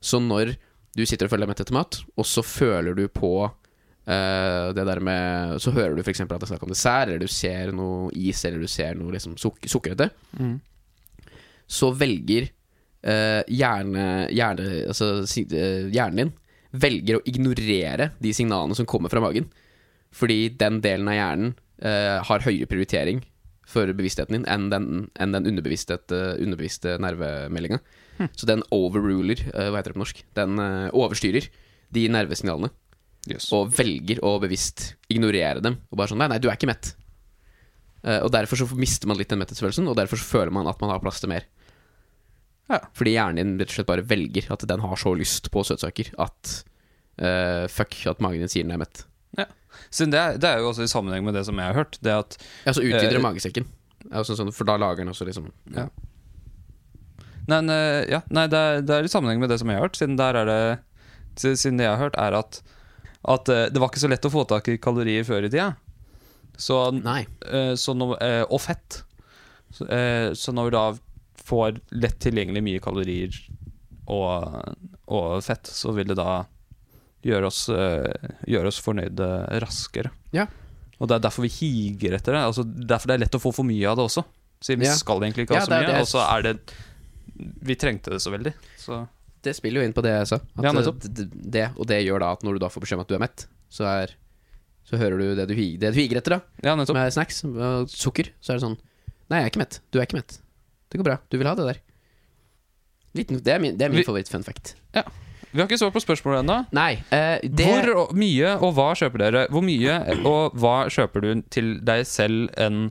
Så 0.03 0.19
når 0.19 0.57
du 0.97 1.05
sitter 1.07 1.29
og 1.29 1.33
føler 1.33 1.47
deg 1.47 1.53
mett 1.55 1.63
etter 1.63 1.77
mat, 1.77 2.01
og 2.19 2.27
så 2.27 2.43
føler 2.45 2.97
du 2.99 3.07
på 3.09 3.31
uh, 3.47 4.67
det 4.77 4.85
der 4.85 5.01
med 5.01 5.61
Så 5.63 5.71
hører 5.73 5.95
du 5.97 6.03
f.eks. 6.03 6.21
at 6.21 6.29
det 6.35 6.43
er 6.43 6.51
snakk 6.51 6.67
om 6.67 6.73
dessert, 6.75 7.09
eller 7.09 7.23
du 7.23 7.31
ser 7.31 7.71
noe 7.73 8.11
is, 8.19 8.43
eller 8.45 8.61
du 8.61 8.69
ser 8.69 8.99
noe 8.99 9.15
liksom 9.15 9.39
suk 9.41 9.63
sukkerete, 9.71 10.11
Mm. 10.37 10.59
så 11.71 11.93
velger 11.95 12.51
uh, 13.07 13.41
hjerne, 13.49 14.29
hjerne, 14.35 14.67
altså, 14.91 15.23
hjernen 15.95 16.19
din 16.19 16.33
velger 16.73 17.19
å 17.19 17.25
ignorere 17.29 18.13
de 18.23 18.33
signalene 18.37 18.77
som 18.79 18.89
kommer 18.89 19.13
fra 19.13 19.23
magen. 19.25 19.49
Fordi 20.13 20.51
den 20.61 20.81
delen 20.85 21.09
av 21.09 21.17
hjernen 21.17 21.55
eh, 21.85 22.19
har 22.25 22.45
høyere 22.45 22.69
prioritering 22.69 23.23
for 23.73 23.89
bevisstheten 23.97 24.37
din 24.37 24.47
enn 24.51 24.69
den, 24.73 24.87
enn 25.21 25.35
den 25.37 25.47
underbevisste, 25.49 25.99
underbevisste 26.11 26.99
nervemeldinga. 27.01 27.81
Så 28.37 28.49
den 28.49 28.65
overruler, 28.75 29.41
eh, 29.53 29.71
hva 29.71 29.81
heter 29.81 29.93
det 29.93 29.99
på 29.99 30.05
norsk? 30.05 30.25
Den 30.37 30.59
eh, 30.61 30.89
overstyrer 30.93 31.49
de 31.93 32.09
nervesignalene. 32.13 32.73
Yes. 33.31 33.49
Og 33.55 33.71
velger 33.77 34.19
å 34.27 34.35
bevisst 34.43 34.93
ignorere 35.13 35.63
dem. 35.63 35.79
Og 35.91 35.99
bare 36.01 36.11
sånn 36.11 36.21
Nei, 36.23 36.29
nei, 36.33 36.41
du 36.43 36.49
er 36.51 36.59
ikke 36.59 36.71
mett. 36.71 36.95
Eh, 38.03 38.19
og 38.19 38.33
derfor 38.35 38.59
så 38.59 38.67
mister 38.75 39.11
man 39.11 39.19
litt 39.21 39.31
den 39.31 39.41
metthetsfølelsen, 39.43 39.87
og 39.89 39.99
derfor 39.99 40.19
så 40.21 40.27
føler 40.27 40.55
man 40.55 40.71
at 40.71 40.81
man 40.83 40.91
har 40.91 41.03
plass 41.03 41.23
til 41.23 41.31
mer. 41.33 41.47
Ja. 42.71 42.79
Fordi 42.97 43.15
hjernen 43.17 43.41
din 43.41 43.57
rett 43.61 43.73
og 43.73 43.79
slett 43.79 43.89
bare 43.89 44.05
velger 44.07 44.47
at 44.55 44.63
den 44.69 44.85
har 44.85 45.01
så 45.01 45.15
lyst 45.19 45.51
på 45.53 45.65
søtsaker 45.67 46.13
at 46.23 46.53
uh, 47.21 47.67
fuck 47.73 47.99
at 48.11 48.23
magen 48.23 48.45
din 48.45 48.53
sier 48.53 48.67
den 48.67 48.77
er 48.77 48.85
mett. 48.85 49.07
Siden 49.93 50.13
det, 50.13 50.21
er, 50.21 50.39
det 50.41 50.49
er 50.49 50.63
jo 50.63 50.71
også 50.71 50.87
i 50.87 50.91
sammenheng 50.91 51.25
med 51.27 51.37
det 51.37 51.45
som 51.49 51.59
jeg 51.59 51.71
har 51.71 51.77
hørt. 51.77 51.99
Det 52.05 52.15
at 52.15 52.39
Ja, 52.67 52.75
så 52.75 52.85
utvider 52.85 53.19
Eh, 53.19 53.25
magesekken. 53.25 53.69
Sånn, 54.11 54.39
sånn, 54.39 54.55
for 54.55 54.69
da 54.69 54.79
lager 54.81 55.05
den 55.05 55.13
også 55.13 55.27
liksom 55.29 55.51
Ja. 55.75 55.87
Nei, 57.51 57.59
nei, 57.67 57.77
ja, 58.11 58.21
nei 58.31 58.47
det, 58.51 58.59
er, 58.59 58.83
det 58.87 58.97
er 58.97 59.07
i 59.07 59.11
sammenheng 59.11 59.41
med 59.43 59.51
det 59.51 59.59
som 59.63 59.71
jeg 59.71 59.79
har 59.79 59.87
hørt. 59.87 59.99
Siden 59.99 60.19
der 60.21 60.39
er 60.43 60.51
det 60.51 60.63
Siden 61.41 61.79
det 61.81 61.87
jeg 61.87 61.95
har 61.95 62.03
hørt, 62.03 62.19
er 62.21 62.37
at 62.37 62.61
At 63.25 63.49
eh, 63.49 63.69
det 63.73 63.81
var 63.81 63.91
ikke 63.91 64.03
så 64.03 64.11
lett 64.11 64.27
å 64.29 64.33
få 64.33 64.45
tak 64.51 64.69
i 64.69 64.81
kalorier 64.83 65.25
før 65.25 65.47
i 65.47 65.51
tida. 65.53 65.73
Så, 66.59 66.77
så 67.81 67.95
no, 67.97 68.13
og 68.13 68.61
fett. 68.61 69.03
Så, 69.73 69.87
så 70.37 70.53
når 70.53 70.69
vi 70.69 70.73
da 70.75 70.83
får 71.45 71.81
lett 71.93 72.19
tilgjengelig 72.23 72.63
mye 72.63 72.81
kalorier 72.85 73.37
og, 74.07 74.77
og 75.13 75.43
fett, 75.47 75.67
så 75.71 75.93
vil 75.97 76.09
det 76.11 76.17
da 76.19 76.43
gjøre 77.23 77.47
oss, 77.47 77.69
eh, 77.71 78.33
gjøre 78.51 78.71
oss 78.73 78.81
fornøyde 78.83 79.29
raskere. 79.63 80.11
Ja. 80.35 80.47
Og 80.99 81.09
det 81.11 81.17
er 81.19 81.25
derfor 81.29 81.47
vi 81.47 81.53
higer 81.55 82.17
etter 82.19 82.35
det. 82.37 82.43
Altså 82.49 82.65
derfor 82.67 83.11
det 83.11 83.15
er 83.17 83.23
lett 83.25 83.37
å 83.39 83.43
få 83.43 83.53
for 83.55 83.67
mye 83.67 83.87
av 83.91 83.99
det 83.99 84.07
også. 84.09 84.25
Siden 84.63 84.81
vi 84.85 84.87
Ja. 84.91 84.95
skal 84.95 85.21
egentlig 85.23 85.47
ikke 85.49 85.55
ha 85.59 85.63
Ja, 85.63 85.67
så 85.67 85.79
mye, 85.79 86.01
og 86.01 86.07
så 86.07 86.21
er 86.39 86.43
det 86.43 86.59
Vi 87.65 87.75
trengte 87.75 88.11
det 88.11 88.21
så 88.23 88.31
veldig. 88.31 88.53
Så 88.79 89.09
Det 89.43 89.55
spiller 89.57 89.81
jo 89.83 89.87
inn 89.89 89.93
på 89.97 90.03
det 90.03 90.11
jeg 90.13 90.27
sa. 90.29 90.37
At 90.37 90.63
Ja, 90.63 90.71
eh, 90.71 90.75
nettopp. 90.77 91.01
d- 91.01 91.25
d- 91.25 91.51
det, 91.51 91.65
og 91.77 91.87
det 91.87 92.05
gjør 92.07 92.21
da 92.21 92.33
at 92.33 92.43
når 92.45 92.53
du 92.53 92.59
da 92.61 92.69
får 92.69 92.83
beskjed 92.85 92.99
om 92.99 93.01
at 93.01 93.09
du 93.09 93.15
er 93.17 93.19
mett, 93.25 93.47
så 93.71 93.85
er 94.03 94.15
Så 94.85 94.99
hører 94.99 95.19
du 95.19 95.35
det 95.35 95.47
du, 95.49 95.55
det 95.79 95.95
du 95.95 95.99
higer 96.01 96.17
etter, 96.19 96.31
da. 96.37 96.41
ja, 96.63 96.85
Som 96.85 96.97
er 96.97 97.09
snacks. 97.11 97.45
og 97.45 97.89
Sukker. 97.89 98.31
Så 98.43 98.51
er 98.51 98.59
det 98.59 98.63
sånn 98.67 98.79
Nei, 99.31 99.39
jeg 99.41 99.45
er 99.47 99.51
ikke 99.51 99.63
mett. 99.65 99.81
Du 99.91 99.99
er 99.99 100.07
ikke 100.07 100.19
mett. 100.19 100.39
Det 100.93 101.01
går 101.01 101.09
bra. 101.09 101.17
Du 101.33 101.39
vil 101.41 101.49
ha 101.49 101.55
det 101.57 101.67
der. 101.71 101.81
Liten, 103.17 103.41
det 103.45 103.53
er 103.53 103.61
min, 103.61 103.77
det 103.77 103.87
er 103.87 103.93
min 103.93 104.01
Vi- 104.03 104.07
favoritt-fun 104.09 104.45
fact. 104.45 104.75
Vi 105.53 105.61
har 105.61 105.67
ikke 105.69 105.77
svart 105.77 105.93
på 105.93 106.01
spørsmålet 106.01 106.41
ennå. 106.47 106.55
Nei, 106.73 106.93
eh, 107.13 107.41
det 107.45 107.67
Hvor 107.67 107.89
og- 108.07 108.15
mye 108.17 108.55
og 108.57 108.73
hva 108.75 108.93
kjøper 108.97 109.19
dere? 109.21 109.43
Hvor 109.53 109.61
mye 109.63 109.99
og 110.25 110.55
hva 110.57 110.87
kjøper 110.89 111.21
du 111.21 111.43
til 111.53 111.75
deg 111.85 112.07
selv 112.09 112.49
en 112.57 112.91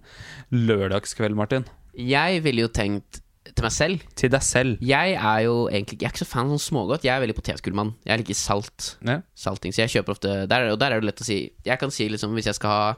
lørdagskveld, 0.52 1.34
Martin? 1.36 1.66
Jeg 1.98 2.44
ville 2.44 2.62
jo 2.62 2.68
tenkt 2.70 3.22
til 3.56 3.64
meg 3.66 3.72
selv 3.74 4.02
Til 4.16 4.30
deg 4.30 4.42
selv. 4.46 4.78
Jeg 4.80 5.16
er 5.18 5.40
jo 5.44 5.68
egentlig 5.70 6.00
Jeg 6.00 6.08
er 6.08 6.14
ikke 6.14 6.22
så 6.24 6.28
fan 6.30 6.46
av 6.46 6.52
sånn 6.60 6.70
smågodt. 6.72 7.02
Jeg 7.04 7.18
er 7.18 7.26
veldig 7.26 7.36
potetgullmann. 7.36 7.96
Jeg 8.06 8.20
liker 8.22 8.34
salt. 8.38 8.96
Ja. 9.04 9.22
Salting. 9.36 9.74
Så 9.74 9.82
jeg 9.88 9.90
kjøper 10.04 10.14
ofte 10.14 10.48
der, 10.48 10.62
er- 10.68 10.72
Og 10.72 10.80
der 10.80 10.92
er 10.94 11.00
det 11.02 11.06
lett 11.10 11.20
å 11.20 11.26
si 11.26 11.52
Jeg 11.66 11.80
kan 11.80 11.90
si 11.90 12.08
liksom 12.08 12.32
hvis 12.36 12.46
jeg 12.46 12.56
skal 12.56 12.70
ha 12.70 12.90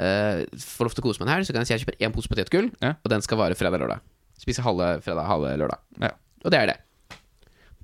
uh, 0.00 0.44
Får 0.56 0.84
lov 0.88 0.94
til 0.94 1.02
å 1.04 1.06
kose 1.12 1.20
meg 1.20 1.28
en 1.28 1.34
helg, 1.36 1.46
så 1.46 1.52
kan 1.52 1.60
jeg 1.60 1.66
si 1.68 1.74
jeg 1.74 1.80
kjøper 1.86 2.06
én 2.08 2.12
pose 2.14 2.28
potetgull, 2.28 2.70
Ja. 2.80 2.94
og 3.04 3.08
den 3.10 3.20
skal 3.20 3.36
vare 3.36 3.54
fredag-lørdag. 3.54 4.00
Spise 4.38 4.64
halve 4.64 4.98
fredag, 5.04 5.26
halve 5.28 5.54
lørdag. 5.58 5.82
Ja. 6.02 6.12
Og 6.44 6.54
det 6.54 6.60
er 6.60 6.72
det. 6.72 6.78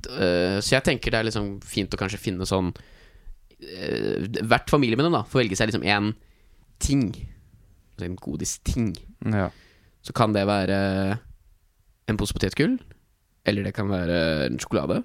Uh, 0.04 0.58
så 0.60 0.76
jeg 0.76 0.84
tenker 0.86 1.14
det 1.14 1.20
er 1.20 1.28
liksom 1.30 1.54
fint 1.64 1.94
å 1.96 1.98
kanskje 1.98 2.20
finne 2.20 2.44
sånn 2.44 2.66
uh, 2.76 4.18
Hvert 4.44 4.68
familiemedlem 4.68 5.14
da 5.16 5.22
får 5.24 5.40
velge 5.40 5.56
seg 5.58 5.70
liksom 5.70 5.86
én 5.88 6.12
ting. 6.82 7.08
Altså 7.94 8.08
en 8.08 8.18
godisting. 8.20 8.92
Ja. 9.32 9.48
Så 10.04 10.12
kan 10.16 10.34
det 10.36 10.44
være 10.48 10.78
en 12.10 12.18
pose 12.20 12.36
potetgull, 12.36 12.76
eller 13.48 13.64
det 13.64 13.72
kan 13.76 13.88
være 13.88 14.18
en 14.50 14.60
sjokolade. 14.60 15.00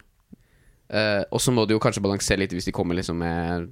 Uh, 0.89 1.23
og 1.31 1.39
så 1.41 1.53
må 1.55 1.63
du 1.65 1.75
jo 1.77 1.81
kanskje 1.81 2.03
balansere 2.03 2.41
litt 2.43 2.53
hvis 2.55 2.67
de 2.67 2.75
kommer 2.75 2.97
liksom 2.97 3.21
med 3.21 3.69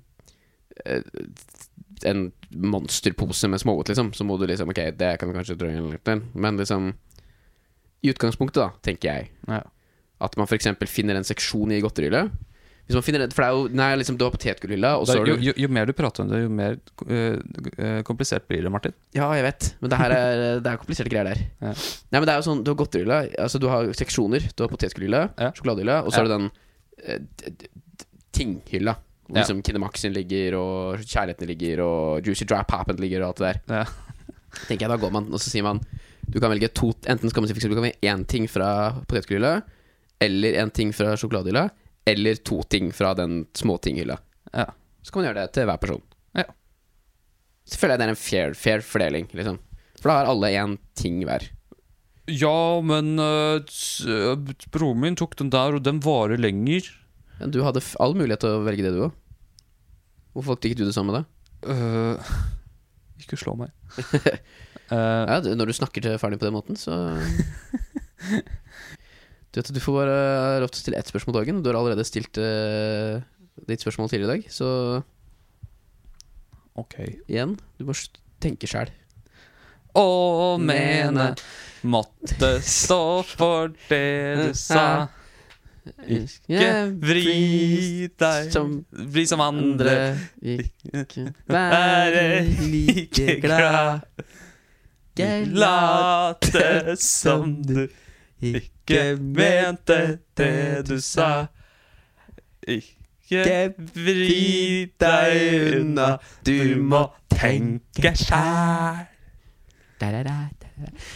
en 2.05 2.31
monsterpose 2.49 3.47
med 3.49 3.59
smågodt, 3.59 3.89
liksom. 3.89 4.13
Så 4.13 4.23
må 4.23 4.37
du 4.37 4.45
liksom 4.47 4.69
Ok, 4.69 4.81
det 4.97 5.17
kan 5.19 5.29
du 5.29 5.35
kanskje 5.35 5.57
drøye 5.57 5.81
litt 5.81 6.05
til. 6.05 6.21
Men 6.37 6.59
liksom 6.61 6.91
I 8.03 8.11
utgangspunktet, 8.13 8.59
da, 8.61 8.69
tenker 8.85 9.09
jeg. 9.09 9.31
Ja. 9.47 9.61
At 10.21 10.35
man 10.37 10.47
f.eks. 10.49 10.67
finner 10.89 11.15
en 11.17 11.25
seksjon 11.27 11.71
i 11.73 11.79
godterihylla. 11.81 12.27
Hvis 12.87 12.95
man 12.95 13.03
finner 13.03 13.19
en, 13.25 13.31
For 13.35 13.43
det 13.43 13.47
er 13.49 13.55
jo 13.57 13.63
nei, 13.75 13.87
liksom, 13.99 14.15
du 14.17 14.23
har 14.23 14.31
potetgullhylla, 14.31 14.91
jo, 15.27 15.35
jo, 15.43 15.53
jo 15.59 15.67
mer 15.75 15.89
du 15.89 15.91
prater 15.97 16.23
om 16.23 16.29
det, 16.31 16.37
jo 16.45 16.51
mer 16.55 16.77
eh, 17.11 17.97
komplisert 18.07 18.45
blir 18.47 18.63
det, 18.63 18.71
Martin. 18.71 18.93
Ja, 19.17 19.27
jeg 19.35 19.43
vet, 19.43 19.73
men 19.81 19.91
det 19.91 19.99
her 19.99 20.13
er, 20.15 20.43
det 20.63 20.71
er 20.71 20.79
kompliserte 20.79 21.11
greier 21.11 21.27
der. 21.33 21.41
Ja. 21.59 21.73
Nei, 21.75 22.21
men 22.21 22.29
det 22.29 22.35
er 22.35 22.39
jo 22.39 22.45
sånn, 22.47 22.61
Du 22.63 22.71
har 22.71 22.79
godterihylla, 22.79 23.17
altså 23.43 23.59
du 23.59 23.67
har 23.67 23.91
seksjoner. 23.97 24.47
Du 24.55 24.63
har 24.63 24.71
potetgullhylla, 24.71 25.23
Ja. 25.35 25.49
sjokoladehylla, 25.57 25.97
og 26.07 26.15
så 26.15 26.23
Ja. 26.23 26.29
det 26.29 26.37
den 26.37 26.47
d- 27.57 27.69
tinghylla. 28.31 28.95
Hvor 29.27 29.41
liksom 29.41 29.59
Kinemaksen 29.67 30.13
ligger, 30.15 30.55
og 30.55 31.01
Kjærligheten 31.03 31.47
ligger, 31.51 31.81
og 31.83 32.23
Juicy 32.25 32.45
Dry 32.47 32.61
Pappen 32.71 32.95
ligger, 33.03 33.25
og 33.25 33.33
alt 33.33 33.41
det 33.43 33.49
der. 33.67 33.81
Ja. 33.81 34.21
Tenker 34.69 34.87
jeg, 34.87 34.89
Da 34.93 34.97
går 35.03 35.11
man, 35.11 35.27
og 35.33 35.39
så 35.43 35.51
sier 35.51 35.63
man 35.67 35.81
Du 36.27 36.39
kan 36.43 36.51
velge 36.51 36.69
to 36.75 36.91
Enten 37.07 37.31
skal 37.31 37.43
man 37.43 37.49
si 37.49 37.55
for 37.55 37.61
eksempel, 37.61 37.77
du 37.77 37.81
kan 37.81 37.87
velge 37.87 38.11
én 38.11 38.25
ting 38.27 38.47
fra 38.51 38.69
potetgullhylla, 39.07 39.61
eller 40.19 40.57
en 40.63 40.71
ting 40.73 40.91
fra 40.95 41.15
sjokoladehylla, 41.15 41.67
eller 42.07 42.41
to 42.47 42.61
ting 42.67 42.91
fra 42.95 43.13
den 43.17 43.45
småtinghylla. 43.55 44.17
Ja. 44.53 44.67
Så 45.03 45.13
kan 45.13 45.21
man 45.21 45.29
gjøre 45.29 45.43
det 45.43 45.53
til 45.55 45.69
hver 45.69 45.79
person. 45.79 46.03
Ja. 46.35 46.47
Så 47.67 47.79
føler 47.79 47.95
jeg 47.95 48.01
det 48.01 48.07
er 48.07 48.13
en 48.15 48.19
fair, 48.19 48.57
fair 48.59 48.83
fordeling, 48.83 49.29
liksom. 49.35 49.61
For 50.01 50.11
da 50.11 50.17
har 50.19 50.31
alle 50.31 50.51
én 50.55 50.75
ting 50.99 51.21
hver. 51.27 51.47
Ja, 52.27 52.81
men 52.83 53.15
uh, 53.23 53.63
broren 54.73 54.99
min 54.99 55.15
tok 55.19 55.37
den 55.39 55.51
der, 55.53 55.77
og 55.77 55.85
den 55.85 56.01
varer 56.03 56.39
lenger. 56.39 56.89
Ja, 57.39 57.47
du 57.47 57.61
hadde 57.63 57.83
all 58.03 58.17
mulighet 58.17 58.43
til 58.43 58.57
å 58.57 58.65
velge 58.67 58.83
det, 58.83 58.91
du 58.95 59.05
òg. 59.07 59.15
Hvorfor 60.35 60.53
valgte 60.53 60.69
ikke 60.69 60.81
du 60.81 60.87
det 60.89 60.95
samme, 60.97 61.15
da? 61.15 61.23
Uh, 61.63 62.19
ikke 63.23 63.39
slå 63.39 63.55
meg. 63.59 63.71
Eh, 64.91 65.23
Ja, 65.27 65.39
du, 65.43 65.51
Når 65.55 65.65
du 65.71 65.73
snakker 65.77 66.01
til 66.03 66.17
faren 66.21 66.35
din 66.35 66.39
på 66.41 66.47
den 66.47 66.55
måten, 66.57 66.75
så 66.79 66.93
Du 69.51 69.59
vet 69.61 69.69
at 69.71 69.73
du 69.75 69.81
får 69.81 69.95
bare 69.95 70.59
lov 70.61 70.69
til 70.69 70.79
å 70.79 70.83
stille 70.83 70.99
ett 70.99 71.09
spørsmål 71.09 71.39
dagen. 71.39 71.61
Du 71.63 71.69
har 71.71 71.77
allerede 71.79 72.03
stilt 72.05 72.37
uh, 72.37 73.17
ditt 73.65 73.81
spørsmål 73.81 74.09
tidligere 74.11 74.27
i 74.27 74.33
dag, 74.35 74.49
så 74.53 74.67
ok. 76.77 76.95
igjen, 77.25 77.55
du 77.79 77.85
må 77.87 77.95
tenke 78.43 78.69
sjæl. 78.69 78.91
Å 79.97 80.03
mene 80.61 81.31
måtte 81.87 82.51
stå 82.61 82.99
for 83.31 83.71
det 83.87 84.03
du 84.43 84.51
sa. 84.67 85.07
Ikke 86.05 86.69
vri 86.99 88.09
deg 88.19 88.51
som 88.53 88.81
Bli 88.91 89.23
som 89.25 89.41
andre. 89.41 89.95
andre, 90.43 90.67
ikke 91.07 91.29
være 91.55 92.25
like 92.67 93.39
glad. 93.41 94.05
Jeg 95.23 95.47
Late 95.57 96.95
som 97.01 97.55
du 97.65 97.87
ikke 98.41 99.17
mente 99.17 100.19
det 100.37 100.87
du 100.89 100.97
sa. 101.01 101.47
Ikke 102.67 103.73
vri 103.95 104.87
deg 104.99 105.79
unna, 105.81 106.09
du 106.45 106.77
må 106.81 107.07
tenke 107.33 108.13
sjæl. 108.17 109.07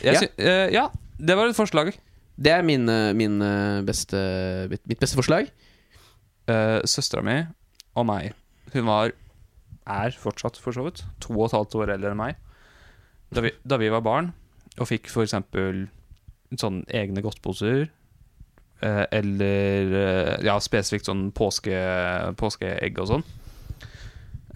Ja. 0.02 0.22
Ja, 0.74 0.88
det 1.22 1.38
var 1.38 1.52
et 1.52 1.58
forslag. 1.58 1.94
Det 2.42 2.52
er 2.52 2.64
min, 2.66 2.90
eh, 2.90 3.14
min 3.14 3.42
eh, 3.42 3.82
beste, 3.86 4.18
mitt, 4.72 4.82
mitt 4.90 5.02
beste 5.02 5.20
forslag. 5.20 5.52
Uh, 6.50 6.82
Søstera 6.90 7.22
mi 7.22 7.36
og 7.94 8.06
meg 8.10 8.32
Hun 8.74 8.88
var 8.88 9.12
Er 9.86 10.16
fortsatt, 10.18 10.58
for 10.58 10.74
så 10.74 10.82
vidt, 10.88 11.04
to 11.22 11.36
og 11.36 11.46
et 11.46 11.54
halvt 11.54 11.76
år 11.78 11.92
eldre 11.94 12.12
enn 12.12 12.18
meg. 12.18 12.40
Da 13.32 13.44
vi, 13.46 13.52
da 13.64 13.80
vi 13.80 13.90
var 13.92 14.04
barn 14.04 14.32
og 14.80 14.88
fikk 14.90 15.10
eksempel 15.24 15.86
sånn 16.60 16.82
egne 16.92 17.24
godtposer, 17.24 17.86
eh, 18.84 19.06
eller 19.12 19.96
eh, 20.02 20.34
ja, 20.48 20.58
spesifikt 20.64 21.08
sånn 21.08 21.30
påske, 21.36 21.78
påskeegg 22.40 23.00
og 23.00 23.10
sånn, 23.14 23.26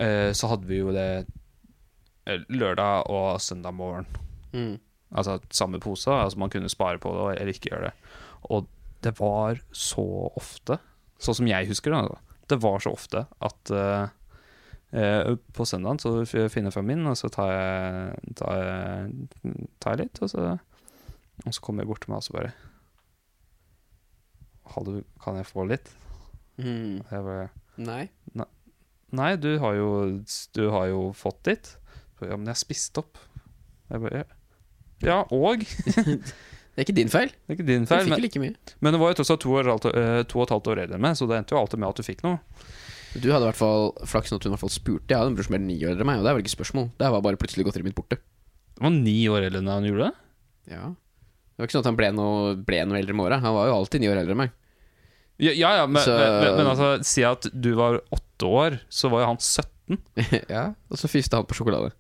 eh, 0.04 0.32
så 0.36 0.52
hadde 0.52 0.68
vi 0.68 0.82
jo 0.82 0.92
det 0.96 1.10
eh, 1.22 2.44
lørdag 2.52 3.12
og 3.12 3.40
søndag 3.44 3.78
morgen. 3.78 4.08
Mm. 4.52 4.76
Altså 5.16 5.38
samme 5.56 5.80
pose, 5.84 6.12
altså 6.12 6.42
man 6.42 6.52
kunne 6.52 6.72
spare 6.72 7.00
på 7.00 7.14
det 7.16 7.40
eller 7.40 7.56
ikke 7.56 7.72
gjøre 7.72 7.92
det. 7.92 8.12
Og 8.52 8.68
det 9.06 9.16
var 9.20 9.62
så 9.72 10.06
ofte, 10.36 10.80
sånn 11.22 11.40
som 11.40 11.50
jeg 11.50 11.70
husker 11.70 11.94
det, 11.94 12.04
altså. 12.04 12.40
det 12.52 12.62
var 12.64 12.84
så 12.84 12.96
ofte 12.96 13.26
at 13.46 13.72
eh, 13.72 14.08
på 14.96 15.66
søndagen 15.68 16.00
så 16.00 16.12
finner 16.26 16.70
jeg 16.70 16.76
fram 16.78 16.88
min, 16.88 17.04
og 17.10 17.18
så 17.20 17.28
tar 17.34 17.50
jeg, 17.52 18.36
tar 18.40 18.62
jeg, 18.62 19.66
tar 19.84 19.96
jeg 19.96 20.06
litt, 20.06 20.22
og 20.24 20.32
så, 20.32 20.46
og 21.44 21.56
så 21.58 21.64
kommer 21.66 21.84
jeg 21.84 21.92
bort 21.92 22.06
til 22.06 22.14
meg 22.14 22.22
og 22.22 22.28
så 22.28 22.38
bare 22.38 22.54
Hallo, 24.76 24.98
kan 25.22 25.36
jeg 25.38 25.48
få 25.50 25.68
litt? 25.70 25.92
Mm. 26.58 27.04
Jeg 27.12 27.26
bare 27.28 27.50
Nei. 27.76 28.06
Nei, 29.16 29.36
du 29.40 29.52
har 29.62 29.76
jo, 29.78 29.90
du 30.56 30.64
har 30.74 30.88
jo 30.90 31.02
fått 31.16 31.44
ditt. 31.48 31.70
Ja, 32.24 32.36
men 32.36 32.50
jeg 32.50 32.60
spiste 32.60 33.04
opp. 33.04 33.20
Jeg 33.92 34.02
bare 34.04 34.24
Ja, 35.04 35.22
og? 35.30 35.64
Det 36.76 36.82
er 36.82 36.88
ikke 36.90 36.98
din 36.98 37.12
feil. 37.12 37.30
Det 37.32 37.54
er 37.54 37.56
ikke 37.56 37.68
din 37.70 37.86
feil. 37.88 38.10
Men, 38.12 38.20
like. 38.20 38.40
Men 38.84 38.96
det 38.96 39.00
var 39.00 39.14
jo 39.14 39.16
tross 39.22 39.32
alt 39.32 39.46
eh, 39.94 40.24
to 40.28 40.42
og 40.42 40.44
et 40.44 40.52
halvt 40.52 40.66
år 40.74 40.82
eldre 40.84 40.98
enn 40.98 41.06
meg, 41.06 41.16
så 41.16 41.28
det 41.30 41.38
endte 41.40 41.56
jo 41.56 41.62
alltid 41.62 41.80
med 41.80 41.88
at 41.88 42.02
du 42.02 42.04
fikk 42.04 42.24
noe. 42.26 42.42
Du 43.16 43.30
hadde 43.32 43.46
i 43.46 43.50
hvert 43.50 43.60
fall 43.60 43.92
flaksen 44.10 44.36
at 44.36 44.44
hun 44.44 44.52
i 44.52 44.54
hvert 44.56 44.64
fall 44.66 44.74
spurte. 44.74 45.08
Jeg 45.08 45.18
hadde 45.20 45.32
en 45.32 45.38
bror 45.38 45.48
som 45.48 45.56
er 45.56 45.62
ni 45.64 45.78
år 45.86 45.94
eldre 45.94 46.04
enn 46.04 46.10
meg, 46.10 46.20
og 46.20 46.26
det 46.26 46.32
er 46.32 46.36
vel 46.38 46.44
ikke 46.44 46.56
spørsmål. 46.58 46.90
Det 47.00 47.10
var 47.14 47.22
bare 47.24 47.40
plutselig 47.40 47.64
godteriet 47.68 47.88
mitt 47.88 47.96
borte. 47.98 48.18
Det 48.76 48.84
var 48.84 48.92
ni 48.96 49.18
år 49.32 49.46
eldre 49.48 49.62
enn 49.64 49.72
han 49.72 49.88
gjorde 49.88 50.10
det. 50.10 50.14
Ja. 50.76 50.90
Det 50.92 51.62
var 51.64 51.70
ikke 51.70 51.78
sånn 51.78 51.86
at 51.86 51.90
han 51.94 52.00
ble 52.02 52.10
noe, 52.18 52.56
ble 52.68 52.82
noe 52.90 53.00
eldre 53.00 53.16
med 53.16 53.28
åra. 53.30 53.38
Han 53.46 53.56
var 53.56 53.70
jo 53.72 53.78
alltid 53.80 54.04
ni 54.04 54.10
år 54.12 54.20
eldre 54.24 54.36
enn 54.36 54.42
meg. 54.44 54.56
Ja, 55.40 55.52
ja, 55.56 55.70
ja 55.82 55.86
men, 55.88 56.02
Så- 56.04 56.16
men, 56.20 56.36
men, 56.44 56.58
men 56.60 56.72
altså, 56.74 56.90
si 57.08 57.24
at 57.28 57.48
du 57.52 57.72
var 57.80 58.02
åtte 58.16 58.50
år, 58.50 58.80
så 58.92 59.10
var 59.12 59.24
jo 59.24 59.30
han 59.32 59.40
17. 59.40 60.02
ja, 60.56 60.66
Og 60.92 61.00
så 61.00 61.08
fyste 61.12 61.40
han 61.40 61.48
på 61.48 61.56
sjokolade. 61.56 61.94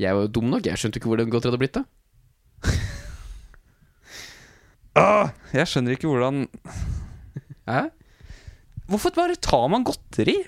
Jeg 0.00 0.14
var 0.14 0.24
jo 0.24 0.32
dum 0.38 0.48
nok. 0.52 0.64
Jeg 0.68 0.78
skjønte 0.80 1.00
ikke 1.00 1.10
hvor 1.10 1.18
det 1.20 1.28
godteriet 1.28 1.52
hadde 1.52 1.62
blitt 1.64 1.80
av. 1.80 1.88
Ah, 4.98 5.28
jeg 5.54 5.68
skjønner 5.70 5.94
ikke 5.94 6.08
hvordan 6.10 6.46
Hæ? 7.68 7.82
Hvorfor 8.88 9.14
bare 9.16 9.36
tar 9.44 9.66
man 9.72 9.84
godteri? 9.86 10.38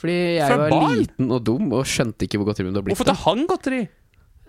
Fordi 0.00 0.16
jeg 0.38 0.56
var 0.56 0.72
barn? 0.72 1.00
liten 1.02 1.32
og 1.34 1.42
dum 1.44 1.72
og 1.76 1.88
skjønte 1.88 2.24
ikke 2.24 2.40
hvor 2.40 2.50
godteri 2.50 2.68
det 2.68 2.72
hadde 2.72 2.84
blitt 2.86 2.96
Hvorfor 2.96 3.10
tar 3.10 3.18
av. 3.18 3.24
han 3.26 3.48
godteri? 3.50 3.80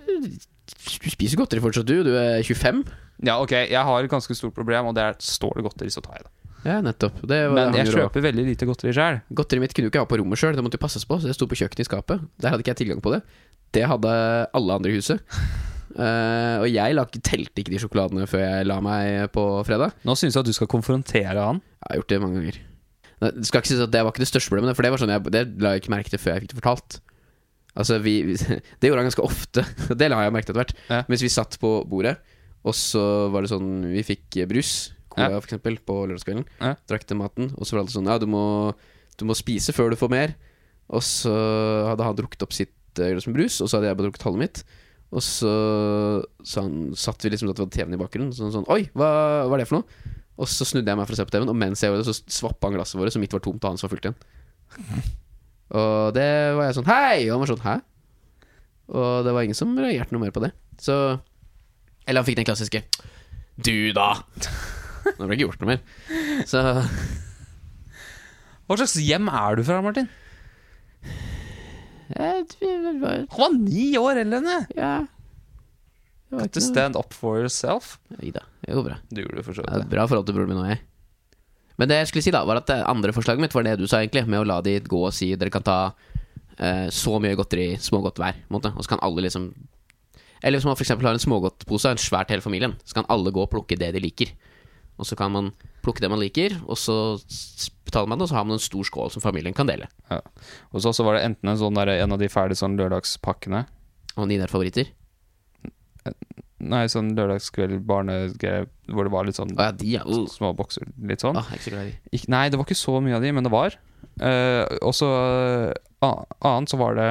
Du 0.08 1.10
spiser 1.12 1.40
godteri 1.40 1.64
fortsatt, 1.64 1.88
du. 1.88 2.06
Du 2.08 2.14
er 2.16 2.40
25. 2.46 2.86
Ja, 3.28 3.36
ok, 3.42 3.52
jeg 3.70 3.82
har 3.88 4.06
et 4.06 4.12
ganske 4.12 4.36
stort 4.38 4.56
problem, 4.56 4.90
og 4.90 4.96
det 4.96 5.04
er 5.04 5.18
står 5.20 5.60
det 5.60 5.66
godteri, 5.68 5.92
så 5.94 6.04
tar 6.06 6.22
jeg 6.22 6.26
det. 6.28 6.32
Ja, 6.62 6.78
nettopp. 6.86 7.20
Det 7.26 7.40
var 7.50 7.58
Men 7.58 7.78
jeg 7.80 7.90
kjøper 7.90 8.24
veldig 8.24 8.46
lite 8.46 8.68
godteri 8.70 8.94
sjøl. 8.94 9.20
Godteriet 9.34 9.66
mitt 9.66 9.76
kunne 9.76 9.90
du 9.90 9.92
ikke 9.92 10.04
ha 10.04 10.10
på 10.10 10.22
rommet 10.22 10.40
sjøl, 10.40 10.56
det 10.56 10.64
måtte 10.66 10.78
jo 10.78 10.86
passes 10.86 11.06
på. 11.10 11.18
Så 11.20 11.30
det 11.30 11.36
sto 11.38 11.50
på 11.50 11.58
kjøkkenet 11.58 11.84
i 11.84 11.90
skapet. 11.90 12.24
Der 12.42 12.54
hadde 12.54 12.64
ikke 12.64 12.76
jeg 12.76 12.82
tilgang 12.84 13.04
på 13.04 13.14
det. 13.16 13.22
Det 13.76 13.84
hadde 13.90 14.16
alle 14.58 14.80
andre 14.80 14.94
i 14.94 14.98
huset. 15.00 15.24
Uh, 15.98 16.62
og 16.64 16.68
jeg 16.70 16.96
la, 16.96 17.06
telte 17.20 17.64
ikke 17.64 17.74
de 17.74 17.82
sjokoladene 17.82 18.30
før 18.30 18.46
jeg 18.46 18.70
la 18.70 18.78
meg 18.86 19.32
på 19.36 19.46
fredag. 19.68 19.98
Nå 20.08 20.16
syns 20.16 20.38
jeg 20.38 20.46
at 20.46 20.52
du 20.52 20.56
skal 20.56 20.70
konfrontere 20.72 21.36
han. 21.36 21.64
Jeg 21.82 21.90
har 21.90 22.02
gjort 22.04 22.14
det 22.14 22.22
mange 22.24 22.42
ganger. 22.42 22.62
Det 23.22 23.46
skal 23.46 23.62
ikke 23.62 23.70
si 23.70 23.78
at 23.78 23.94
det 23.94 24.02
var 24.02 24.14
ikke 24.14 24.24
det 24.24 24.32
største 24.32 24.50
problemet, 24.50 24.76
for 24.78 24.86
det 24.86 24.92
var 24.94 25.02
sånn 25.02 25.14
jeg, 25.14 25.24
Det 25.34 25.42
la 25.62 25.76
jeg 25.76 25.84
ikke 25.84 25.94
merke 25.94 26.10
til 26.14 26.22
før 26.22 26.34
jeg 26.36 26.44
fikk 26.46 26.54
det 26.54 26.60
fortalt. 26.62 27.00
Altså, 27.78 28.00
vi, 28.04 28.16
vi 28.28 28.36
Det 28.82 28.90
gjorde 28.90 29.04
han 29.04 29.10
ganske 29.12 29.26
ofte. 29.26 29.66
Det 30.00 30.10
la 30.12 30.24
jeg 30.26 30.34
merke 30.36 30.50
til 30.50 30.56
etter 30.56 30.62
hvert. 30.64 30.74
Ja. 30.90 31.04
Mens 31.12 31.24
vi 31.26 31.32
satt 31.32 31.60
på 31.62 31.76
bordet, 31.90 32.18
og 32.66 32.76
så 32.78 33.04
var 33.34 33.46
det 33.46 33.52
sånn 33.54 33.70
Vi 33.94 34.04
fikk 34.06 34.42
brus, 34.50 34.92
cola 35.14 35.32
Ja. 35.36 35.40
eksempel, 35.42 35.78
på 35.86 36.02
lørdagskvelden. 36.10 36.46
Ja. 36.60 36.76
Drakk 36.90 37.06
til 37.10 37.20
maten, 37.22 37.52
og 37.58 37.66
så 37.66 37.76
var 37.76 37.82
det 37.82 37.88
alltid 37.88 38.00
sånn 38.00 38.12
Ja, 38.12 38.18
du 38.22 38.28
må, 38.30 38.44
du 39.18 39.26
må 39.30 39.38
spise 39.38 39.74
før 39.76 39.94
du 39.94 40.00
får 40.00 40.12
mer. 40.14 40.36
Og 40.92 41.04
så 41.06 41.32
hadde 41.88 42.04
han 42.04 42.18
drukket 42.18 42.44
opp 42.44 42.54
sitt 42.56 42.74
eh, 43.00 43.14
glass 43.14 43.28
med 43.30 43.38
brus, 43.38 43.62
og 43.64 43.70
så 43.70 43.78
hadde 43.80 43.92
jeg 43.92 44.00
bare 44.02 44.10
drukket 44.10 44.26
halve 44.28 44.42
mitt. 44.42 44.64
Og 45.12 45.24
så, 45.24 45.52
så 46.48 46.64
han, 46.64 46.92
satt 46.96 47.24
vi 47.24 47.32
liksom 47.34 47.50
at 47.52 47.58
det 47.60 47.66
var 47.66 47.72
TV-en 47.76 47.96
i 47.96 48.00
bakgrunnen. 48.00 48.34
Sånn, 48.36 48.52
sånn 48.54 48.68
Oi, 48.72 48.86
hva 48.96 49.12
var 49.52 49.60
det 49.60 49.68
for 49.70 49.80
noe? 49.82 50.12
Og 50.42 50.50
så 50.50 50.66
snudde 50.66 50.90
jeg 50.90 50.98
meg 50.98 51.06
for 51.06 51.14
å 51.14 51.20
se 51.20 51.26
på 51.28 51.34
TV-en, 51.36 51.52
og 51.54 51.58
mens 51.62 51.82
jeg 51.84 51.92
gjorde 51.92 52.02
det, 52.02 52.14
så 52.18 52.34
svappa 52.42 52.68
han 52.70 52.76
glasset 52.80 52.98
vårt, 52.98 53.14
så 53.14 53.22
mitt 53.22 53.34
var 53.36 53.44
tomt, 53.46 53.62
og 53.62 53.76
hans 53.76 53.84
var 53.86 53.92
fullt 53.94 54.08
igjen. 54.08 54.18
Og 55.78 56.12
det 56.16 56.28
var 56.58 56.66
jeg 56.70 56.76
sånn 56.80 56.88
Hei! 56.90 57.18
Og 57.28 57.34
han 57.36 57.42
var 57.44 57.50
sånn 57.52 57.62
Hæ? 57.64 57.74
Og 58.92 59.26
det 59.28 59.34
var 59.36 59.46
ingen 59.46 59.56
som 59.60 59.72
reagerte 59.78 60.16
noe 60.16 60.24
mer 60.26 60.34
på 60.36 60.42
det. 60.44 60.50
Så 60.82 60.96
Eller 62.08 62.20
han 62.24 62.28
fikk 62.28 62.40
den 62.42 62.48
klassiske 62.50 62.82
Du, 63.62 63.92
da! 63.96 64.10
Nå 65.06 65.28
ble 65.28 65.30
det 65.32 65.38
ikke 65.38 65.46
gjort 65.48 65.62
noe 65.64 65.72
mer. 65.76 65.82
Så 66.50 66.64
Hva 68.66 68.78
slags 68.80 68.98
hjem 69.04 69.28
er 69.32 69.60
du 69.60 69.64
fra, 69.68 69.80
Martin? 69.86 70.08
jeg, 72.12 72.46
jeg, 72.62 72.96
var- 73.02 73.26
Han 73.38 73.40
var 73.40 73.56
ni 73.60 73.88
år 74.00 74.20
eldre 74.26 74.40
enn 74.42 74.50
deg! 74.52 74.76
Ja. 74.80 74.94
Var 76.32 76.48
To 76.56 76.62
stand 76.64 76.96
up 76.96 77.14
for 77.14 77.40
yourself. 77.42 77.98
Ida, 78.22 78.40
da, 78.40 78.46
det 78.66 78.76
går 78.78 78.86
bra. 78.88 78.98
Du 79.12 79.22
gjorde 79.22 79.36
det 79.42 79.46
for 79.46 79.58
så 79.58 79.66
Det 79.66 79.74
er 79.74 79.82
vidt. 79.84 79.90
bra 79.92 80.06
forhold 80.08 80.26
til 80.30 80.38
broren 80.38 80.50
min 80.54 80.62
og 80.64 80.70
jeg. 80.70 80.80
Men 81.80 81.90
det 81.90 81.98
jeg 81.98 82.08
skulle 82.12 82.24
si 82.24 82.32
da, 82.32 82.44
var 82.46 82.60
at 82.62 82.68
det 82.70 82.78
andre 82.88 83.12
forslaget 83.16 83.42
mitt 83.42 83.54
var 83.56 83.64
det 83.66 83.78
du 83.80 83.88
sa, 83.88 84.00
egentlig. 84.04 84.24
Med 84.30 84.40
å 84.44 84.48
la 84.48 84.62
de 84.62 84.78
gå 84.80 85.00
og 85.08 85.14
si 85.16 85.32
dere 85.36 85.50
kan 85.54 85.64
ta 85.66 85.78
eh, 86.60 86.88
så 86.94 87.18
mye 87.20 87.36
godteri, 87.40 87.74
smågodt 87.82 88.22
hver. 88.22 88.38
Måte, 88.54 88.72
og 88.76 88.84
så 88.86 88.94
kan 88.94 89.02
alle 89.02 89.24
liksom 89.28 89.50
Eller 90.44 90.58
hvis 90.58 90.66
man 90.66 90.74
f.eks. 90.76 90.90
har 90.90 91.14
en 91.14 91.20
smågodtpose, 91.22 91.90
en 91.92 91.98
svær 92.02 92.26
til 92.26 92.34
hele 92.38 92.42
familien, 92.46 92.72
så 92.86 92.96
kan 92.98 93.06
alle 93.14 93.30
gå 93.32 93.44
og 93.44 93.52
plukke 93.52 93.78
det 93.78 93.92
de 93.94 94.00
liker. 94.02 94.32
Og 94.98 95.06
så 95.06 95.16
kan 95.18 95.32
man 95.32 95.52
plukke 95.84 96.02
det 96.02 96.10
man 96.10 96.20
liker, 96.22 96.56
og 96.66 96.78
så 96.78 96.96
betaler 97.86 98.08
man 98.10 98.18
det, 98.18 98.26
og 98.26 98.30
så 98.30 98.36
har 98.40 98.46
man 98.46 98.58
en 98.58 98.62
stor 98.64 98.84
skål 98.86 99.12
som 99.14 99.22
familien 99.22 99.54
kan 99.54 99.70
dele. 99.70 99.86
Og 100.74 100.82
så 100.82 100.94
var 101.06 101.18
det 101.18 101.26
enten 101.28 101.50
en 101.50 101.58
sånn 101.62 101.78
der, 101.78 101.94
en 102.02 102.14
av 102.14 102.22
de 102.22 102.30
ferdige 102.30 102.58
sånn 102.58 102.78
lørdagspakkene. 102.78 103.66
Og 104.18 104.30
dine 104.30 104.46
er 104.46 104.52
favoritter? 104.52 104.90
Nei, 106.62 106.84
sånn 106.92 107.14
lørdagskveld 107.18 107.82
barnegreier 107.90 108.68
hvor 108.92 109.08
det 109.08 109.14
var 109.14 109.26
litt 109.26 109.40
sånn 109.40 109.54
ah, 109.58 109.72
ja, 109.72 109.74
de. 109.78 109.96
Uh. 110.06 110.28
små 110.30 110.52
bokser. 110.58 110.86
Litt 111.10 111.24
sånn. 111.24 111.40
Ah, 111.40 111.50
ikke 111.56 111.70
så 111.70 111.74
glad 111.74 111.90
i 111.90 111.96
de. 111.96 112.22
Nei, 112.32 112.46
det 112.52 112.60
var 112.60 112.68
ikke 112.68 112.78
så 112.78 113.00
mye 113.04 113.18
av 113.18 113.26
de, 113.26 113.34
men 113.34 113.48
det 113.48 113.54
var. 113.54 113.78
Uh, 114.22 114.66
og 114.86 114.94
så 114.98 115.10
uh, 116.04 116.24
annet 116.46 116.70
så 116.70 116.78
var 116.78 116.98
det 116.98 117.06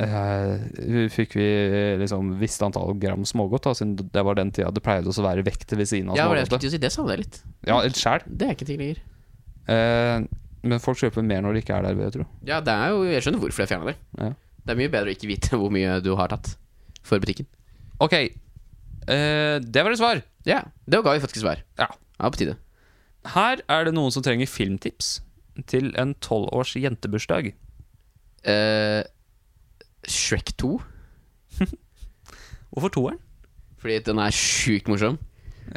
uh, 0.00 1.10
Fikk 1.12 1.34
vi 1.36 1.48
liksom 2.00 2.32
visst 2.40 2.62
antall 2.64 2.96
gram 3.02 3.26
smågodt, 3.28 3.66
da, 3.68 3.74
siden 3.76 4.10
det 4.14 4.24
var 4.26 4.38
den 4.38 4.50
tida 4.54 4.72
det 4.74 4.82
pleide 4.86 5.12
å 5.12 5.26
være 5.26 5.44
vekter 5.46 5.78
ved 5.78 5.90
siden 5.90 6.10
av 6.14 6.18
Ja, 6.18 6.26
det 6.30 6.46
smågodtet. 6.46 6.64
til 6.66 6.74
si. 6.74 6.82
Det 6.82 6.92
savner 6.94 7.16
jeg 7.16 7.26
litt. 7.26 7.38
Ja, 7.68 7.78
litt 7.84 8.00
sjæl. 8.00 8.26
Det 8.26 8.48
er 8.48 8.58
ikke 8.58 8.68
ting 8.68 8.82
lenger. 8.82 9.04
Eh, 9.66 10.26
men 10.66 10.82
folk 10.82 10.98
kjøper 11.00 11.26
mer 11.26 11.42
når 11.44 11.56
de 11.56 11.62
ikke 11.64 11.76
er 11.78 11.86
der, 11.88 12.02
jeg 12.06 12.14
tro. 12.18 12.26
Ja, 12.46 12.60
det 12.64 12.74
er 12.74 12.94
jo 12.94 13.02
Jeg 13.06 13.24
skjønner 13.24 13.42
hvorfor 13.42 13.64
jeg 13.64 13.72
fjerna 13.72 13.92
det. 13.92 13.96
Ja. 14.18 14.32
Det 14.66 14.74
er 14.74 14.80
mye 14.80 14.92
bedre 14.92 15.12
å 15.12 15.14
ikke 15.14 15.30
vite 15.30 15.56
hvor 15.60 15.74
mye 15.74 15.98
du 16.04 16.12
har 16.18 16.32
tatt 16.32 16.56
for 17.06 17.22
butikken. 17.22 17.48
Ok, 18.02 18.12
eh, 18.16 19.56
det 19.62 19.82
var 19.84 19.92
et 19.94 20.00
svar. 20.00 20.22
Ja, 20.46 20.62
det 20.86 21.02
ga 21.04 21.14
vi 21.16 21.22
faktisk 21.22 21.42
svar. 21.44 21.62
Ja. 21.80 21.88
Ja, 22.20 22.30
på 22.30 22.38
tide. 22.40 22.56
Her 23.34 23.60
er 23.72 23.84
det 23.88 23.94
noen 23.96 24.12
som 24.14 24.22
trenger 24.24 24.46
filmtips 24.48 25.20
til 25.68 25.90
en 25.98 26.14
tolvårs 26.22 26.74
jentebursdag. 26.78 27.52
Eh, 28.46 29.02
Shrek 30.06 30.52
2, 30.60 30.76
Hvorfor 32.70 32.92
toeren? 32.92 33.22
fordi 33.80 33.98
den 34.02 34.18
er 34.18 34.34
sjukt 34.34 34.88
morsom. 34.90 35.18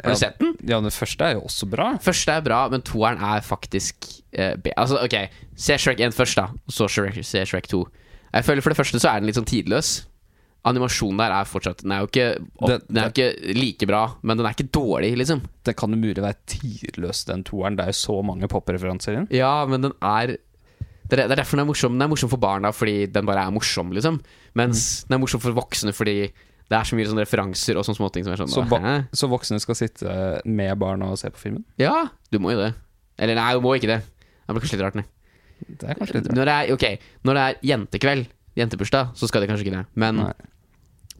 Har 0.02 0.14
du 0.14 0.18
sett 0.18 0.38
den? 0.40 0.54
Ja, 0.66 0.78
den 0.82 0.90
første 0.94 1.24
er 1.26 1.36
jo 1.36 1.44
også 1.46 1.66
bra. 1.70 1.92
Første 2.02 2.32
er 2.32 2.42
bra, 2.42 2.60
men 2.72 2.82
toeren 2.86 3.20
er 3.22 3.42
faktisk 3.44 4.06
eh, 4.32 4.54
be 4.58 4.72
Altså, 4.78 4.98
ok, 5.04 5.16
se 5.58 5.76
Shrek 5.78 6.00
1 6.02 6.14
først, 6.14 6.38
da, 6.38 6.48
og 6.66 6.74
så 6.74 6.88
Shrek, 6.90 7.20
se 7.26 7.42
Shrek 7.46 7.68
2. 7.70 7.84
Jeg 8.32 8.46
føler 8.46 8.62
For 8.62 8.70
det 8.70 8.78
første 8.78 9.00
så 9.02 9.10
er 9.12 9.20
den 9.20 9.26
litt 9.30 9.38
sånn 9.38 9.46
tidløs. 9.50 9.90
Animasjonen 10.68 11.16
der 11.22 11.32
er 11.32 11.46
fortsatt 11.48 11.80
Den 11.80 11.92
er 11.96 12.02
jo 12.02 12.08
ikke, 12.10 12.24
opp, 12.60 12.68
Den- 12.68 12.82
den 12.90 12.98
er 13.00 13.08
jo 13.08 13.14
ikke 13.14 13.54
like 13.56 13.86
bra, 13.88 14.02
men 14.22 14.36
den 14.36 14.44
er 14.46 14.52
ikke 14.52 14.68
dårlig, 14.70 15.14
liksom. 15.16 15.40
Det 15.64 15.74
kan 15.76 15.90
jo 15.90 15.96
mulig 15.96 16.20
være 16.20 16.36
tidløs, 16.46 17.24
den 17.24 17.44
toeren. 17.44 17.76
Det 17.78 17.84
er 17.86 17.92
jo 17.94 17.98
så 18.00 18.18
mange 18.24 18.46
popreferanser 18.48 19.12
i 19.12 19.16
den. 19.22 19.28
Ja, 19.30 19.64
men 19.66 19.80
den 19.80 19.92
er 20.02 20.36
det 21.10 21.18
er, 21.18 21.26
det 21.26 21.32
er 21.32 21.40
derfor 21.42 21.56
den 21.58 21.64
er 21.64 21.72
morsom. 21.72 21.92
Den 21.98 22.02
er 22.02 22.08
morsom 22.12 22.30
for 22.30 22.38
barna 22.38 22.70
fordi 22.70 23.06
den 23.10 23.26
bare 23.26 23.42
er 23.46 23.50
morsom, 23.50 23.90
liksom. 23.90 24.20
Mens 24.54 25.04
den 25.08 25.16
er 25.16 25.22
morsom 25.24 25.40
for 25.42 25.52
voksne 25.56 25.92
fordi 25.96 26.30
det 26.70 26.76
er 26.78 26.84
så 26.86 26.94
mye 26.94 27.08
sånne 27.08 27.24
referanser 27.24 27.74
og 27.80 27.82
sånne 27.82 27.98
småting 27.98 28.22
som 28.22 28.32
er 28.32 28.38
sånn 28.38 28.52
Så, 28.52 28.62
så 29.18 29.28
voksne 29.32 29.58
skal 29.60 29.74
sitte 29.74 30.40
med 30.46 30.78
barna 30.78 31.08
og 31.10 31.18
se 31.18 31.30
på 31.34 31.40
filmen? 31.40 31.64
Ja, 31.82 32.04
du 32.30 32.38
må 32.38 32.52
jo 32.52 32.60
det. 32.62 32.74
Eller 33.18 33.34
nei, 33.34 33.48
du 33.54 33.60
må 33.64 33.74
ikke 33.74 33.88
det. 33.90 34.02
Det 34.46 34.54
blir 34.54 34.60
kanskje 34.62 34.76
litt 34.78 34.84
rart, 34.86 34.94
nei. 35.00 35.04
Det 35.66 35.88
er 35.90 35.94
kanskje 35.98 36.14
litt 36.20 36.28
rart. 36.28 36.36
Når 36.38 36.44
det 36.46 36.54
er, 36.54 36.72
okay, 36.76 36.98
når 37.26 37.34
det 37.34 37.42
er 37.48 37.58
jentekveld, 37.72 38.28
jentebursdag, 38.60 39.14
så 39.16 39.28
skal 39.30 39.42
de 39.44 39.48
kanskje 39.50 39.66
ikke 39.66 39.76
det. 39.78 39.86
Men 39.98 40.16
Nei. 40.24 40.32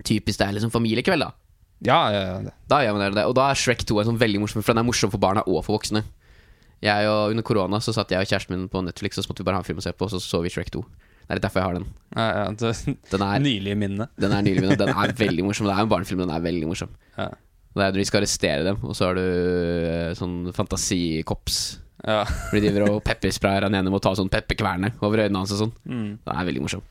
typisk 0.06 0.38
det 0.40 0.46
er 0.48 0.56
liksom 0.58 0.72
familiekveld, 0.74 1.24
da. 1.26 1.32
Ja, 1.80 1.98
ja, 2.12 2.20
ja. 2.28 2.38
det- 2.44 2.54
Da 2.68 2.80
gjør 2.84 2.96
man 2.98 3.14
det. 3.14 3.24
Og 3.24 3.34
da 3.34 3.50
er 3.50 3.54
Shrek 3.56 3.84
2 3.88 4.00
en 4.00 4.06
sånn 4.12 4.18
veldig 4.20 4.40
morsom, 4.40 4.62
for 4.62 4.72
den 4.74 4.84
er 4.84 4.88
morsom 4.88 5.10
for 5.10 5.18
barna 5.18 5.42
og 5.46 5.64
for 5.64 5.78
voksne. 5.78 6.04
Jeg 6.82 7.06
og 7.08 7.30
Under 7.30 7.42
korona 7.42 7.76
så 7.80 7.92
satt 7.92 8.08
jeg 8.10 8.20
og 8.20 8.26
kjæresten 8.28 8.50
min 8.56 8.68
på 8.68 8.80
Netflix, 8.84 9.18
og 9.18 9.24
så 9.24 9.28
måtte 9.32 9.40
vi 9.42 9.48
bare 9.50 9.56
ha 9.56 9.60
en 9.60 9.68
film 9.68 9.78
å 9.80 9.82
se 9.84 9.92
på, 9.92 10.04
og 10.04 10.10
så 10.10 10.20
så 10.20 10.40
vi 10.42 10.48
Shrek 10.48 10.70
2. 10.70 10.80
Det 10.80 11.28
er 11.30 11.34
litt 11.36 11.42
derfor 11.44 11.60
jeg 11.60 11.68
har 11.68 11.74
den. 11.74 11.86
ja, 12.16 12.28
ja 12.32 12.50
det, 12.50 12.96
Den 13.10 13.22
er, 13.22 13.38
Nylige 13.48 13.76
minne. 13.76 14.08
den 14.18 14.32
er 14.32 14.42
nylig, 14.42 14.60
minnene 14.64 14.78
den 14.80 14.88
er 14.88 15.12
veldig 15.24 15.44
morsom. 15.44 15.66
Det 15.68 15.76
er 15.76 15.82
en 15.84 15.88
barnefilm, 15.92 16.18
den 16.24 16.30
er 16.30 16.40
veldig 16.40 16.66
morsom. 16.66 16.88
Ja. 17.16 17.28
Det 17.76 17.84
er 17.86 17.92
de 17.92 18.04
skal 18.04 18.20
arrestere 18.22 18.64
dem, 18.66 18.78
og 18.82 18.96
så 18.98 19.06
har 19.06 19.14
du 19.14 19.20
eh, 19.22 20.14
sånn 20.18 20.52
fantasikops. 20.56 21.78
Ja. 22.04 22.24
De 22.50 22.60
driver 22.64 22.88
og 22.96 23.04
peppersprayer 23.08 23.62
han 23.68 23.74
ene 23.76 23.90
med 23.92 24.00
å 24.00 24.02
ta 24.02 24.14
sånn 24.18 24.30
pepperkverne 24.32 24.92
over 25.04 25.22
øynene 25.22 25.38
hans 25.44 25.52
og 25.54 25.60
sånn. 25.66 25.72
Mm. 25.86 26.18
Det 26.24 26.34
er 26.34 26.48
veldig 26.50 26.64
morsom. 26.64 26.82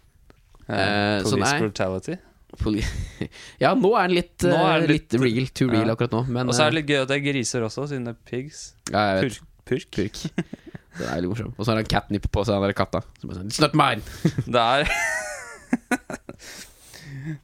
Ja, 0.69 0.79
Eh, 0.79 1.23
Police 1.25 1.39
nei. 1.49 1.59
brutality. 1.63 2.15
Poli 2.59 2.81
ja, 3.63 3.71
nå 3.77 3.89
er 3.97 4.07
den 4.09 4.15
litt, 4.17 4.41
Nå 4.45 4.53
er 4.57 4.75
eh, 4.75 4.81
den 4.83 4.89
litt, 4.91 5.11
litt- 5.13 5.21
real, 5.21 5.47
too 5.53 5.67
real 5.69 5.85
ja. 5.89 5.93
akkurat 5.95 6.13
nå. 6.17 6.21
Men 6.29 6.49
Og 6.49 6.53
så 6.57 6.63
er 6.65 6.67
eh, 6.67 6.71
det 6.73 6.79
litt 6.79 6.89
gøy 6.93 7.01
at 7.03 7.09
det 7.11 7.17
er 7.19 7.23
griser 7.27 7.65
også, 7.67 7.85
siden 7.91 8.05
det 8.09 8.13
er 8.15 8.19
pigs. 8.29 8.63
ja, 8.91 9.03
jeg 9.15 9.29
vet. 9.29 9.37
Purk. 9.69 9.91
Purk. 9.91 9.91
Purk. 9.99 10.57
Det 10.99 11.05
er 11.07 11.13
veldig 11.15 11.29
morsom. 11.31 11.51
Og 11.55 11.63
så 11.63 11.71
har 11.71 11.77
han 11.79 11.85
catnip 11.87 12.25
på 12.33 12.41
seg, 12.43 12.57
den 12.57 12.65
der 12.65 12.73
katta. 12.75 12.99
Som 13.21 13.29
er 13.31 13.37
sånn, 13.37 13.51
It's 13.53 13.61
not 13.63 13.75
mine! 13.77 14.01
Det 14.57 14.63
er 14.65 14.89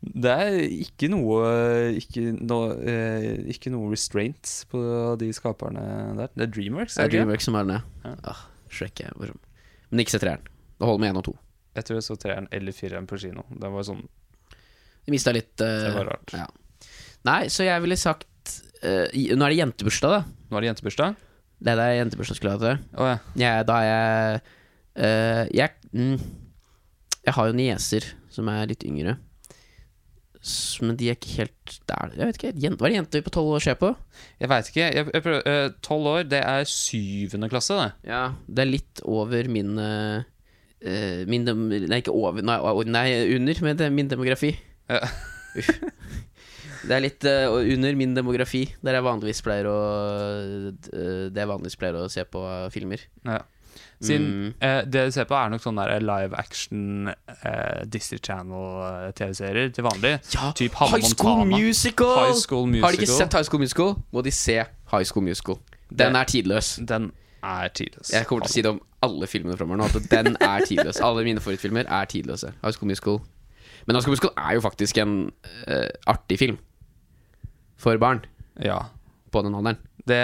Det 0.01 0.31
er 0.33 0.57
ikke 0.65 1.07
noe 1.13 1.45
Ikke 1.99 2.23
eh, 2.33 3.29
ikke 3.53 3.71
noe 3.73 3.91
restraint 3.93 4.51
på 4.71 4.81
de 5.21 5.29
skaperne 5.37 5.85
der. 6.19 6.33
Det 6.33 6.47
er 6.47 6.51
Dreamworks. 6.57 6.97
Er 6.97 7.05
er 7.05 7.07
det 7.07 7.13
er 7.13 7.17
Dreamworks 7.21 7.47
som 7.47 7.55
er 7.59 7.69
den, 7.69 7.77
Ja. 8.03 8.11
ja. 8.11 8.15
Ah, 8.33 8.43
Shrek 8.73 8.99
er 9.05 9.15
morsom. 9.19 9.39
Men 9.91 10.03
ikke 10.03 10.15
se 10.17 10.19
treeren. 10.25 10.43
Det 10.75 10.89
holder 10.89 11.03
med 11.05 11.13
én 11.13 11.21
og 11.21 11.27
to. 11.29 11.35
Jeg 11.75 11.87
tror 11.87 11.99
jeg 11.99 12.05
så 12.07 12.15
treeren 12.19 12.47
eller 12.55 12.75
fireren 12.75 13.07
på 13.09 13.19
kino. 13.19 13.43
Det 13.51 13.71
var 13.71 13.87
sånn 13.87 14.05
Du 15.05 15.11
mista 15.13 15.33
litt 15.35 15.53
uh, 15.59 15.67
Det 15.87 15.91
var 15.97 16.09
rart. 16.13 16.35
ja. 16.35 16.47
Nei, 17.25 17.41
så 17.49 17.65
jeg 17.65 17.81
ville 17.83 17.97
sagt 17.99 18.55
uh, 18.85 19.07
Nå 19.11 19.45
er 19.45 19.53
det 19.53 19.59
jentebursdag, 19.59 20.15
da. 20.15 20.47
Nå 20.49 20.57
er 20.57 20.65
det 20.65 20.71
jentebursdag. 20.73 21.21
Det 21.65 21.73
er 21.73 21.81
det 21.81 21.89
jentebursdag 21.99 22.39
skulle 22.39 22.55
hatt. 22.55 22.83
Å 22.95 23.09
ja. 23.09 23.19
Jeg, 23.41 23.67
da 23.69 23.77
er 23.81 23.87
jeg 23.89 24.41
uh, 24.99 25.43
Jeg 25.55 25.95
mm, 25.95 26.17
Jeg 27.25 27.37
har 27.39 27.49
jo 27.49 27.57
nieser 27.57 28.11
som 28.35 28.51
er 28.51 28.67
litt 28.71 28.83
yngre. 28.87 29.17
Men 30.85 30.97
de 30.99 31.07
er 31.09 31.15
ikke 31.17 31.39
helt 31.39 31.75
der. 31.89 32.11
Jeg 32.13 32.27
vet 32.29 32.37
ikke, 32.37 32.51
jente, 32.61 32.77
Hva 32.77 32.87
er 32.87 32.93
det 32.93 32.97
jenter 32.99 33.23
på 33.25 33.33
tolv 33.33 33.55
år 33.55 33.63
ser 33.65 33.77
på? 33.79 33.89
Jeg 34.43 34.51
veit 34.51 34.67
ikke. 34.69 35.21
Tolv 35.85 36.09
år, 36.11 36.25
det 36.29 36.41
er 36.45 36.67
syvende 36.69 37.49
klasse, 37.49 37.77
det. 37.79 38.11
Ja, 38.11 38.27
det 38.45 38.61
er 38.61 38.69
litt 38.69 39.01
over 39.09 39.49
min 39.49 39.79
eh, 39.81 40.27
Min 41.27 41.45
dem, 41.47 41.67
Nei, 41.69 42.01
ikke 42.03 42.13
over 42.13 42.41
Nei, 42.45 42.57
under 43.35 43.61
men 43.65 43.77
det 43.79 43.85
er 43.87 43.89
min 43.95 44.07
demografi. 44.11 44.53
Ja. 44.89 45.01
Det 46.85 46.93
er 46.93 47.01
litt 47.01 47.25
uh, 47.25 47.55
under 47.73 47.95
min 47.97 48.11
demografi, 48.13 48.59
der 48.85 48.99
jeg 48.99 49.05
vanligvis 49.07 49.39
pleier 49.41 49.65
å 49.65 49.77
eh, 50.69 51.31
Det 51.33 51.41
jeg 51.41 51.49
vanligvis 51.49 51.77
pleier 51.81 51.97
å 51.97 52.09
se 52.13 52.21
på 52.29 52.43
eh, 52.45 52.67
filmer. 52.73 53.01
Ja. 53.25 53.39
Siden 54.05 54.25
Mm. 54.27 54.53
eh, 54.59 54.81
det 54.85 55.05
du 55.07 55.11
ser 55.15 55.25
på, 55.25 55.33
er 55.39 55.49
nok 55.49 55.63
sånn 55.63 55.79
der 55.79 55.95
live 56.03 56.35
action 56.37 57.09
eh, 57.09 57.81
Disney 57.89 58.19
Channel-TV-serier 58.21 59.71
til 59.73 59.87
vanlig. 59.87 60.13
Ja, 60.35 60.51
Typ 60.55 60.75
High 60.77 61.07
School 61.09 61.45
Musical! 61.49 62.13
High 62.27 62.37
School 62.43 62.67
Musical. 62.69 62.85
Har 62.85 62.95
de 62.95 63.01
ikke 63.01 63.17
sett 63.17 63.33
High 63.39 63.47
School 63.49 63.63
Musical, 63.65 63.95
må 64.13 64.23
de 64.27 64.35
se 64.35 64.59
High 64.93 65.07
School 65.09 65.25
Musical. 65.25 65.57
Den 65.89 66.13
Det- 66.13 66.21
er 66.21 66.25
tidløs. 66.35 66.75
Den 66.85 67.11
er 67.45 67.71
tidløs. 67.77 68.11
Jeg 68.13 68.27
kommer 68.29 68.45
til 68.45 68.51
å 68.51 68.55
si 68.55 68.63
det 68.65 68.71
om 68.73 68.81
alle 69.05 69.27
filmene 69.29 69.57
framover 69.59 69.81
nå, 69.83 69.87
at 69.91 70.09
den 70.11 70.37
er 70.41 70.65
tidløs. 70.65 70.99
Alle 71.05 71.23
mine 71.27 71.41
favorittfilmer 71.43 71.87
er 71.87 72.09
tidløse. 72.11 72.51
High 72.63 72.73
School 72.75 72.89
Musical. 72.91 73.19
Men 73.85 73.95
High 73.97 74.05
School 74.05 74.15
Musical 74.15 74.33
er 74.41 74.55
jo 74.57 74.63
faktisk 74.65 74.97
en 75.03 75.15
uh, 75.69 75.89
artig 76.09 76.39
film. 76.41 76.57
For 77.77 77.97
barn 78.01 78.23
Ja. 78.63 78.79
på 79.31 79.41
den 79.43 79.55
alderen. 79.57 79.77
Det, 80.05 80.17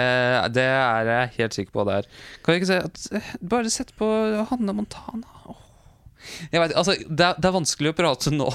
det 0.54 0.62
er 0.64 1.08
jeg 1.10 1.30
helt 1.38 1.54
sikker 1.58 1.72
på 1.74 1.84
det 1.88 1.94
er. 2.00 2.06
Kan 2.44 2.54
vi 2.54 2.60
ikke 2.60 2.68
si 2.70 2.76
at, 2.78 3.00
eh, 3.18 3.30
Bare 3.50 3.70
sett 3.70 3.90
på 3.98 4.06
Hanne 4.50 4.72
Montana. 4.78 5.56
Jeg 6.52 6.62
vet, 6.62 6.72
altså, 6.78 6.94
det, 7.02 7.26
er, 7.26 7.34
det 7.34 7.48
er 7.50 7.54
vanskelig 7.56 7.90
å 7.90 7.96
prate 7.98 8.30
nå 8.30 8.46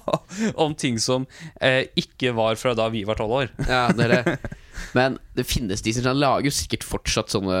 om 0.64 0.72
ting 0.74 0.96
som 1.02 1.26
eh, 1.60 1.84
ikke 2.00 2.32
var 2.34 2.56
fra 2.56 2.72
da 2.78 2.86
vi 2.92 3.04
var 3.04 3.20
tolv 3.20 3.36
år. 3.42 3.52
Ja, 3.68 3.82
det 3.92 4.08
er 4.08 4.14
det. 4.16 4.36
Men 4.96 5.18
det 5.36 5.46
finnes 5.48 5.82
Disney 5.84 6.04
som 6.04 6.18
lager 6.18 6.48
jo 6.48 6.54
sikkert 6.54 6.86
fortsatt 6.86 7.32
sånne 7.32 7.56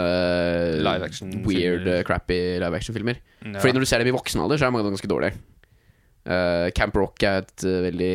Live 0.84 1.08
action 1.08 1.32
weird, 1.46 1.88
eh, 1.88 2.02
crappy 2.06 2.38
live 2.62 2.78
action-filmer. 2.78 3.20
Ja. 3.42 3.58
Fordi 3.58 3.76
når 3.76 3.84
du 3.84 3.90
ser 3.90 4.02
dem 4.02 4.12
i 4.12 4.16
voksen 4.16 4.42
alder, 4.42 4.60
så 4.60 4.66
er 4.66 4.74
mange 4.74 4.86
av 4.86 4.90
dem 4.90 4.96
ganske 4.96 5.10
dårlige. 5.10 5.38
Uh, 6.22 6.68
Camp 6.70 6.94
Rock 6.94 7.24
er 7.26 7.40
et 7.40 7.64
uh, 7.66 7.80
veldig 7.82 8.12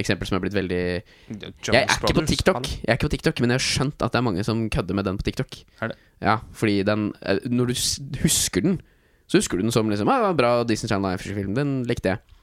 eksempel 0.00 0.24
som 0.24 0.38
er 0.38 0.40
blitt 0.46 0.54
veldig 0.56 0.84
Jonas 1.28 1.68
Jeg 1.68 1.82
er 1.82 1.90
ikke 1.92 2.14
på 2.16 2.22
TikTok, 2.30 2.68
Jeg 2.70 2.88
er 2.88 2.96
ikke 2.96 3.10
på 3.10 3.10
TikTok 3.12 3.42
men 3.44 3.52
jeg 3.52 3.60
har 3.60 3.64
skjønt 3.66 4.04
at 4.06 4.14
det 4.14 4.16
er 4.16 4.24
mange 4.24 4.44
som 4.48 4.62
kødder 4.72 4.96
med 4.96 5.04
den 5.04 5.18
på 5.20 5.26
TikTok. 5.26 5.58
Er 5.84 5.92
det? 5.92 5.98
Ja, 6.24 6.38
fordi 6.56 6.78
den 6.88 7.10
eh, 7.20 7.44
Når 7.44 7.68
du 7.68 7.74
husker 8.22 8.64
den, 8.64 8.80
så 9.28 9.42
husker 9.42 9.60
du 9.60 9.66
den 9.66 9.76
som 9.76 9.92
liksom 9.92 10.08
ah, 10.08 10.32
Bra 10.32 10.64
Disney 10.64 10.88
Channel 10.88 11.12
Live-film. 11.12 11.52
Den 11.54 11.82
likte 11.84 12.14
jeg. 12.14 12.40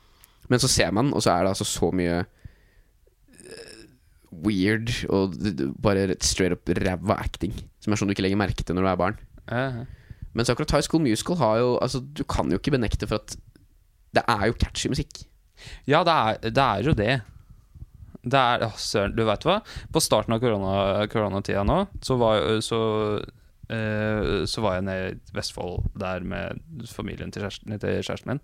Men 0.54 0.62
så 0.62 0.70
ser 0.72 0.94
man, 0.96 1.10
og 1.14 1.26
så 1.26 1.34
er 1.34 1.44
det 1.44 1.56
altså 1.56 1.68
så 1.68 1.90
mye 1.92 2.22
eh, 2.22 2.30
weird 4.32 4.92
og 5.10 5.36
bare 5.82 6.16
straight 6.22 6.54
up 6.54 6.70
ræva 6.70 7.18
acting. 7.20 7.54
Som 7.84 7.94
er 7.94 8.00
sånn 8.00 8.10
du 8.10 8.16
ikke 8.16 8.26
legger 8.26 8.40
merke 8.40 8.64
til 8.64 8.76
når 8.76 8.84
du 8.88 8.92
er 8.92 9.00
barn. 9.04 9.18
Uh 9.48 9.56
-huh. 9.58 9.86
Mens 10.34 10.50
akkurat 10.50 10.72
High 10.72 10.84
School 10.84 11.02
Musical 11.02 11.36
har 11.38 11.58
jo 11.58 11.78
Altså, 11.82 12.00
du 12.00 12.24
kan 12.24 12.50
jo 12.52 12.58
ikke 12.58 12.72
benekte 12.72 13.08
for 13.08 13.16
at 13.16 13.38
det 14.14 14.24
er 14.28 14.46
jo 14.48 14.54
catchy 14.54 14.90
musikk. 14.90 15.26
Ja, 15.88 16.04
det 16.04 16.14
er, 16.14 16.50
det 16.50 16.64
er 16.64 16.84
jo 16.84 16.94
det. 16.94 17.22
Det 18.24 18.40
er 18.40 18.66
Å, 18.66 18.72
søren, 18.78 19.16
du 19.16 19.24
veit 19.26 19.44
hva? 19.44 19.62
På 19.94 20.00
starten 20.00 20.34
av 20.34 20.40
korona, 20.40 21.08
koronatida 21.08 21.64
nå, 21.64 21.88
så 22.02 22.18
var, 22.18 22.62
så, 22.66 22.80
uh, 23.72 24.46
så 24.46 24.62
var 24.62 24.78
jeg 24.78 24.84
nede 24.84 25.12
i 25.12 25.20
Vestfold 25.38 25.86
der 26.00 26.26
med 26.28 26.60
familien 26.92 27.32
til 27.32 27.42
kjæresten, 27.46 27.80
til 27.80 28.02
kjæresten 28.04 28.28
min. 28.28 28.42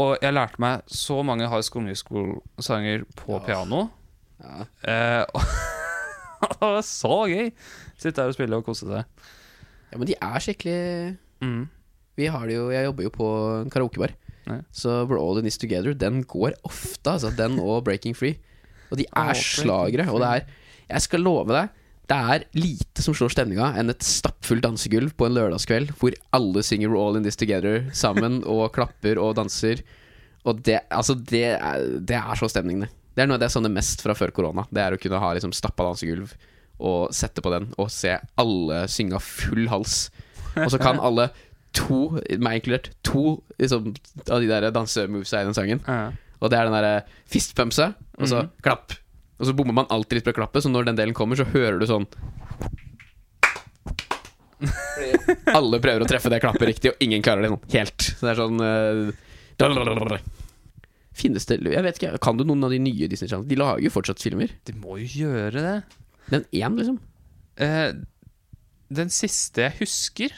Og 0.00 0.16
jeg 0.22 0.32
lærte 0.32 0.62
meg 0.62 0.82
så 0.86 1.22
mange 1.22 1.48
High 1.48 1.62
School 1.62 1.84
Musical-sanger 1.84 3.04
på 3.16 3.32
Ja. 3.32 3.44
piano. 3.46 3.88
Ja. 4.42 4.66
Eh, 4.90 5.22
og, 6.42 6.48
det 6.52 6.58
var 6.60 6.82
så 6.86 7.18
gøy! 7.30 7.52
Sitte 7.96 8.18
der 8.18 8.32
og 8.32 8.36
spille 8.36 8.58
og 8.58 8.66
kose 8.66 8.88
seg. 8.88 9.28
Ja, 9.92 10.00
men 10.00 10.08
de 10.08 10.18
er 10.18 10.42
skikkelig 10.42 10.80
Mm. 11.42 11.66
Vi 12.14 12.28
har 12.30 12.46
det 12.46 12.54
jo 12.54 12.68
Jeg 12.70 12.84
jobber 12.86 13.02
jo 13.02 13.10
på 13.10 13.28
en 13.64 13.70
karaokebar. 13.72 14.12
Ja. 14.46 14.60
Så 14.70 14.92
We're 15.10 15.18
All 15.18 15.40
In 15.40 15.46
This 15.48 15.58
Together, 15.58 15.90
den 15.90 16.22
går 16.22 16.54
ofte, 16.62 17.10
altså. 17.10 17.32
Den 17.34 17.58
og 17.58 17.82
Breaking 17.84 18.14
Free. 18.14 18.36
Og 18.92 19.00
de 19.00 19.06
er 19.10 19.32
oh, 19.32 19.38
slagere. 19.38 20.06
Og 20.12 20.20
det 20.22 20.28
er 20.28 20.46
Jeg 20.88 21.02
skal 21.02 21.24
love 21.26 21.50
deg, 21.50 21.72
det 22.10 22.18
er 22.18 22.44
lite 22.58 23.02
som 23.04 23.14
slår 23.16 23.32
stemninga 23.32 23.70
enn 23.80 23.92
et 23.92 24.04
stappfullt 24.04 24.64
dansegulv 24.64 25.14
på 25.16 25.28
en 25.28 25.36
lørdagskveld 25.36 25.94
hvor 26.00 26.14
alle 26.36 26.64
synger 26.66 26.90
We're 26.90 27.00
All 27.00 27.16
In 27.16 27.24
This 27.24 27.38
Together 27.40 27.86
sammen 27.96 28.42
og 28.44 28.66
klapper 28.74 29.20
og 29.22 29.36
danser. 29.38 29.80
Og 30.44 30.60
det, 30.66 30.80
altså, 30.90 31.14
det 31.14 31.44
er, 31.54 31.86
det 32.02 32.18
er 32.18 32.34
så 32.36 32.50
stemning, 32.50 32.84
det. 32.84 32.90
Det 33.12 33.22
er 33.22 33.28
noe 33.28 33.36
av 33.36 33.42
det 33.42 33.50
jeg 33.50 33.56
savner 33.58 33.74
mest 33.74 34.02
fra 34.04 34.16
før 34.16 34.32
korona. 34.34 34.64
Det 34.72 34.82
er 34.82 34.96
å 34.96 35.00
kunne 35.00 35.20
ha 35.22 35.32
liksom 35.36 35.52
stappa 35.56 35.86
dansegulv 35.88 36.32
og 36.82 37.12
sette 37.14 37.42
på 37.44 37.52
den 37.52 37.68
og 37.78 37.90
se 37.92 38.16
alle 38.40 38.84
synge 38.90 39.18
av 39.18 39.26
full 39.26 39.68
hals. 39.70 40.06
Og 40.56 40.70
så 40.72 40.80
kan 40.80 41.00
alle 41.00 41.28
to, 41.76 42.18
meg 42.42 42.60
inkludert, 42.60 42.90
to 43.06 43.38
liksom, 43.60 43.92
av 44.26 44.42
de 44.42 44.50
der 44.50 44.68
dansemovesa 44.74 45.40
i 45.40 45.48
den 45.48 45.56
sangen. 45.56 45.80
Ja. 45.86 46.10
Og 46.42 46.50
det 46.50 46.58
er 46.58 46.68
den 46.68 46.74
derre 46.74 47.04
fistpumpse, 47.30 47.92
og 48.18 48.28
så 48.28 48.46
klapp. 48.64 48.96
Og 49.38 49.48
så 49.48 49.54
bommer 49.56 49.76
man 49.76 49.88
alltid 49.94 50.20
litt 50.20 50.26
på 50.26 50.34
klappet, 50.36 50.64
så 50.64 50.72
når 50.72 50.90
den 50.90 50.98
delen 50.98 51.16
kommer, 51.16 51.38
så 51.38 51.46
hører 51.48 51.78
du 51.80 51.86
sånn 51.88 52.08
alle 55.50 55.80
prøver 55.82 56.04
å 56.04 56.06
treffe 56.08 56.30
det 56.30 56.38
klappet 56.42 56.68
riktig, 56.68 56.92
og 56.92 57.02
ingen 57.02 57.24
klarer 57.24 57.44
det 57.44 57.50
sånn 57.50 57.72
helt. 57.72 58.04
Så 58.06 58.26
det 58.26 58.32
er 58.32 58.38
sånn 58.38 58.62
eh, 58.62 59.22
Finnes 61.12 61.44
det 61.48 61.58
Jeg 61.60 61.84
vet 61.84 61.98
ikke, 62.00 62.18
Kan 62.24 62.38
du 62.38 62.44
noen 62.48 62.64
av 62.64 62.72
de 62.72 62.78
nye 62.80 63.08
Disney 63.10 63.28
Channel? 63.28 63.48
De 63.48 63.58
lager 63.60 63.84
jo 63.84 63.92
fortsatt 63.92 64.22
filmer. 64.22 64.54
De 64.64 64.72
må 64.80 64.96
jo 65.02 65.26
gjøre 65.26 65.60
det. 65.60 65.76
Den 66.32 66.46
én, 66.56 66.78
liksom. 66.78 67.00
Eh, 67.60 67.92
den 68.92 69.12
siste 69.12 69.66
jeg 69.66 69.76
husker 69.82 70.32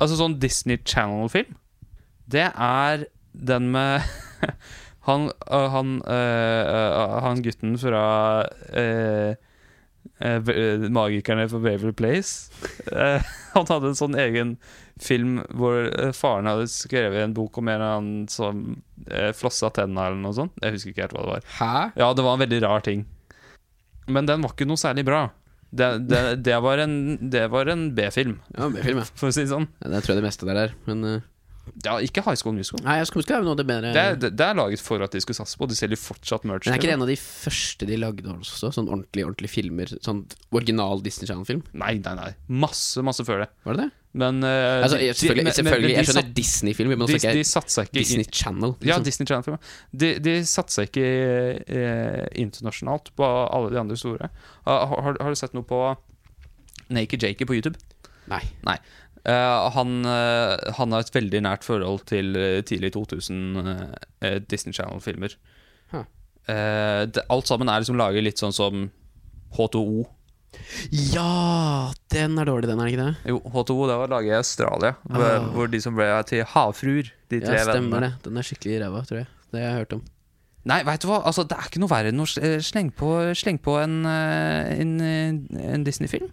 Altså 0.00 0.16
sånn 0.18 0.38
Disney 0.42 0.80
Channel-film 0.82 1.54
Det 2.30 2.48
er 2.50 3.04
den 3.32 3.70
med 3.74 4.02
Han, 5.08 5.30
øh, 5.50 5.68
han, 5.72 5.96
øh, 6.06 7.22
han 7.24 7.40
gutten 7.42 7.74
fra 7.78 8.02
øh, 8.70 9.34
Magikerne 10.94 11.48
for 11.50 11.58
Waverly 11.58 11.92
Place 11.92 12.52
Eh, 12.86 13.22
Han 13.54 13.66
hadde 13.68 13.90
en 13.90 13.98
sånn 13.98 14.14
egen 14.14 14.56
film 15.00 15.38
Hvor 15.56 15.86
øh, 15.88 16.12
faren 16.12 16.46
hadde 16.50 16.66
skrevet 16.68 17.22
en 17.24 17.32
bok 17.36 17.56
om 17.58 17.68
en 17.68 17.74
eller 17.74 17.96
annen 17.98 18.28
Som 18.28 18.82
eh, 19.08 19.30
flossa 19.32 19.70
tenna 19.74 20.08
eller 20.10 20.20
noe 20.20 20.36
sånt 20.36 20.52
Jeg 20.62 20.76
husker 20.76 20.92
ikke 20.92 21.06
helt 21.06 21.14
hva 21.16 21.22
det 21.24 21.32
var 21.32 21.46
Hæ? 21.60 21.72
ja, 22.02 22.10
det 22.18 22.24
var 22.26 22.34
en 22.36 22.44
veldig 22.44 22.60
rar 22.66 22.84
ting. 22.86 23.06
Men 24.12 24.26
den 24.26 24.42
var 24.42 24.52
ikke 24.52 24.66
noe 24.68 24.80
særlig 24.80 25.04
bra. 25.06 25.22
Det, 25.72 25.86
det, 26.10 26.22
det 26.44 26.56
var 26.60 26.82
en, 26.82 26.96
en 27.32 27.84
B-film, 27.96 28.34
Ja, 28.58 28.66
B-film, 28.68 28.98
ja. 29.00 29.04
for 29.16 29.30
å 29.30 29.32
si 29.32 29.44
det 29.46 29.52
sånn. 29.54 29.68
Ja, 29.80 29.88
Det 29.94 30.02
tror 30.04 30.12
jeg 30.12 30.20
det 30.20 30.26
meste 30.26 30.48
der 30.50 30.58
er. 30.66 30.74
Men 30.90 31.04
eh, 31.08 31.22
Ja, 31.84 31.96
ikke 32.02 32.22
High 32.26 32.36
School 32.38 32.54
Musical. 32.56 32.82
Nei, 32.84 32.96
jeg 32.98 33.06
skulle 33.08 33.22
huske 33.22 33.32
det 33.32 33.36
er 33.38 33.44
noe 33.46 33.54
av 33.54 33.60
det 33.60 33.66
bedre 33.68 33.92
Det, 33.94 34.02
er- 34.02 34.16
det, 34.18 34.30
det 34.36 34.46
er 34.48 34.54
laget 34.58 34.80
for 34.82 35.02
at 35.04 35.12
de 35.14 35.20
skulle 35.22 35.38
satse 35.38 35.56
på. 35.58 35.68
De 35.70 35.76
selger 35.78 36.00
fortsatt 36.00 36.44
merch. 36.48 36.66
Men 36.66 36.74
er 36.74 36.80
ikke 36.82 36.90
det 36.90 36.96
en 36.98 37.04
av 37.06 37.10
de 37.12 37.16
første 37.22 37.86
de 37.86 37.98
lagde 38.02 38.26
også? 38.34 38.72
Sånn 38.74 38.90
ordentlig 38.90 39.24
ordentlig 39.28 39.50
filmer? 39.52 39.92
Sånn 40.02 40.24
original 40.50 41.02
Disney 41.06 41.30
Channel-film? 41.30 41.62
Nei, 41.72 41.94
nei, 42.02 42.14
nei. 42.18 42.30
Masse, 42.48 43.02
masse 43.06 43.24
før 43.28 43.44
det. 43.44 43.48
Var 43.64 43.78
det 43.78 43.86
det? 43.86 43.90
Men 44.12 44.42
uh, 44.44 44.82
Altså, 44.84 44.98
jeg- 45.00 45.14
selvfølgelig, 45.16 45.44
men- 45.46 45.56
selvfølgelig 45.56 45.88
men 45.88 45.96
jeg 46.02 46.08
skjønner 46.10 46.34
Disney-film, 46.36 46.88
men 46.92 47.04
også 47.06 47.20
de 47.22 47.30
ikke 47.32 47.48
satsa 47.48 47.84
ikke 47.86 47.94
Disney 48.02 48.26
Channel. 48.28 48.74
Ja, 48.82 48.98
liksom. 48.98 49.04
Disney 49.08 49.26
Channel-film 49.30 49.58
De, 50.02 50.10
de 50.18 50.34
satsa 50.44 50.84
ikke 50.84 51.06
eh, 51.64 52.26
internasjonalt 52.42 53.08
på 53.16 53.24
alle 53.24 53.70
de 53.72 53.80
andre 53.80 53.96
store. 53.96 54.28
Uh, 54.66 54.82
Har, 54.90 55.16
har, 55.16 55.30
du 55.32 55.38
sett 55.40 55.54
noe 55.56 55.64
på 55.64 55.80
Naked 56.92 57.22
Jakey 57.22 57.46
på 57.48 57.54
YouTube? 57.56 57.78
Nei. 58.28 58.42
Eh, 58.68 58.78
han, 59.26 60.04
eh, 60.04 60.72
han 60.78 60.92
har 60.92 61.00
et 61.04 61.12
veldig 61.14 61.42
nært 61.46 61.62
forhold 61.64 62.06
til 62.10 62.34
eh, 62.36 62.62
tidlig 62.66 62.92
2000 62.92 63.60
eh, 64.22 64.38
Disney 64.50 64.72
Channel-filmer. 64.74 65.36
Huh. 65.92 66.04
Eh, 66.50 67.06
alt 67.30 67.46
sammen 67.46 67.68
er 67.70 67.80
liksom 67.84 67.96
laget 68.00 68.24
litt 68.26 68.38
sånn 68.42 68.52
som 68.56 68.88
H2O. 69.54 70.06
Ja, 70.92 71.92
den 72.12 72.34
er 72.38 72.44
dårlig, 72.48 72.68
den, 72.68 72.80
er 72.82 72.90
ikke 72.90 73.04
det? 73.06 73.12
Jo, 73.30 73.38
H2O 73.54 73.86
det 73.88 73.98
var 74.02 74.10
laget 74.12 74.32
i 74.34 74.38
Australia, 74.40 74.90
hvor, 75.08 75.24
Ah. 75.24 75.46
hvor 75.54 75.70
de 75.72 75.80
som 75.80 75.94
ble 75.96 76.08
til 76.28 76.44
havfruer. 76.44 77.08
De 77.30 77.40
tre 77.40 77.54
Ja, 77.56 77.64
stemmer 77.64 78.00
vennene. 78.00 78.10
det. 78.18 78.22
Den 78.26 78.36
er 78.36 78.42
skikkelig 78.42 78.80
ræva, 78.82 79.00
tror 79.08 79.18
jeg. 79.22 79.26
Det 79.52 79.60
har 79.62 79.68
jeg 79.70 79.78
hørt 79.78 79.92
om. 79.96 80.02
Nei, 80.64 80.82
veit 80.86 81.00
du 81.02 81.08
hva? 81.08 81.22
Altså, 81.26 81.42
det 81.48 81.56
er 81.58 81.64
ikke 81.70 81.80
noe 81.82 81.88
verre 81.90 82.08
enn 82.12 82.20
å 82.20 82.26
sl- 82.28 82.60
slenge 82.62 82.92
på, 82.94 83.08
sleng 83.34 83.58
på 83.58 83.78
en, 83.82 84.04
eh, 84.06 84.80
en, 84.80 84.92
eh, 85.00 85.72
en 85.74 85.84
Disney-film. 85.84 86.30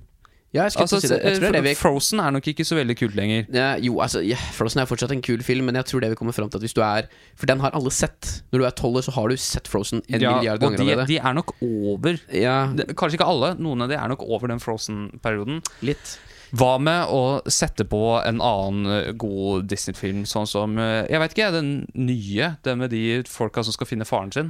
Ja, 0.52 0.64
jeg 0.66 0.80
Altså, 0.82 0.98
si. 1.00 1.08
Jeg 1.14 1.36
tror 1.38 1.52
det 1.54 1.60
vi 1.62 1.74
Frozen 1.78 2.20
er 2.24 2.32
nok 2.34 2.48
ikke 2.50 2.66
så 2.66 2.74
veldig 2.80 2.96
kult 2.98 3.14
lenger. 3.16 3.46
ja, 3.54 3.76
Jo, 3.78 4.00
altså, 4.02 4.24
ja, 4.26 4.36
Frozen 4.56 4.82
er 4.82 4.88
fortsatt 4.90 5.12
en 5.14 5.22
kul 5.22 5.44
film, 5.46 5.66
men 5.70 5.76
jeg 5.78 5.86
tror 5.86 6.02
det 6.02 6.10
vi 6.10 6.16
kommer 6.18 6.34
fram 6.34 6.50
til 6.50 6.58
at 6.58 6.64
hvis 6.66 6.74
du 6.74 6.82
er 6.82 7.06
For 7.38 7.46
den 7.46 7.60
har 7.62 7.70
alle 7.78 7.92
sett. 7.94 8.42
Når 8.52 8.60
du 8.60 8.66
er 8.66 8.72
tolv 8.72 8.98
år, 8.98 9.06
så 9.06 9.12
har 9.14 9.30
du 9.30 9.38
sett 9.38 9.68
Frozen 9.70 10.02
en 10.10 10.22
Ja, 10.22 10.34
milliard 10.40 10.58
og 10.64 10.72
ganger 10.72 10.78
de, 10.78 10.88
allerede. 10.92 11.08
de 11.08 11.18
er 11.22 11.34
nok 11.38 11.54
over 11.62 12.18
Ja, 12.34 12.56
det, 12.74 12.88
Kanskje 12.98 13.20
ikke 13.20 13.30
alle, 13.30 13.52
noen 13.62 13.82
av 13.86 13.90
de 13.94 13.96
er 14.02 14.08
nok 14.10 14.24
over 14.26 14.48
den 14.50 14.60
Frozen-perioden. 14.60 15.62
litt. 15.86 16.18
Hva 16.52 16.80
med 16.82 17.06
å 17.14 17.44
sette 17.46 17.86
på 17.86 18.02
en 18.26 18.42
annen 18.42 18.88
eh, 18.90 19.12
god 19.14 19.68
Disney-film, 19.70 20.24
sånn 20.26 20.48
som 20.50 20.80
eh, 20.82 21.06
Jeg 21.06 21.20
vet 21.22 21.36
ikke, 21.38 21.52
den 21.54 21.86
nye. 21.94 22.56
Den 22.66 22.80
med 22.82 22.90
de 22.90 23.22
folka 23.30 23.62
som 23.64 23.72
skal 23.78 23.86
finne 23.86 24.08
faren 24.10 24.34
sin. 24.34 24.50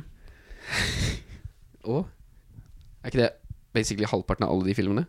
Å? 1.84 2.06
Er 3.04 3.12
ikke 3.12 3.20
det 3.26 3.30
basically 3.76 4.08
halvparten 4.08 4.48
av 4.48 4.54
alle 4.56 4.70
de 4.72 4.76
filmene? 4.80 5.06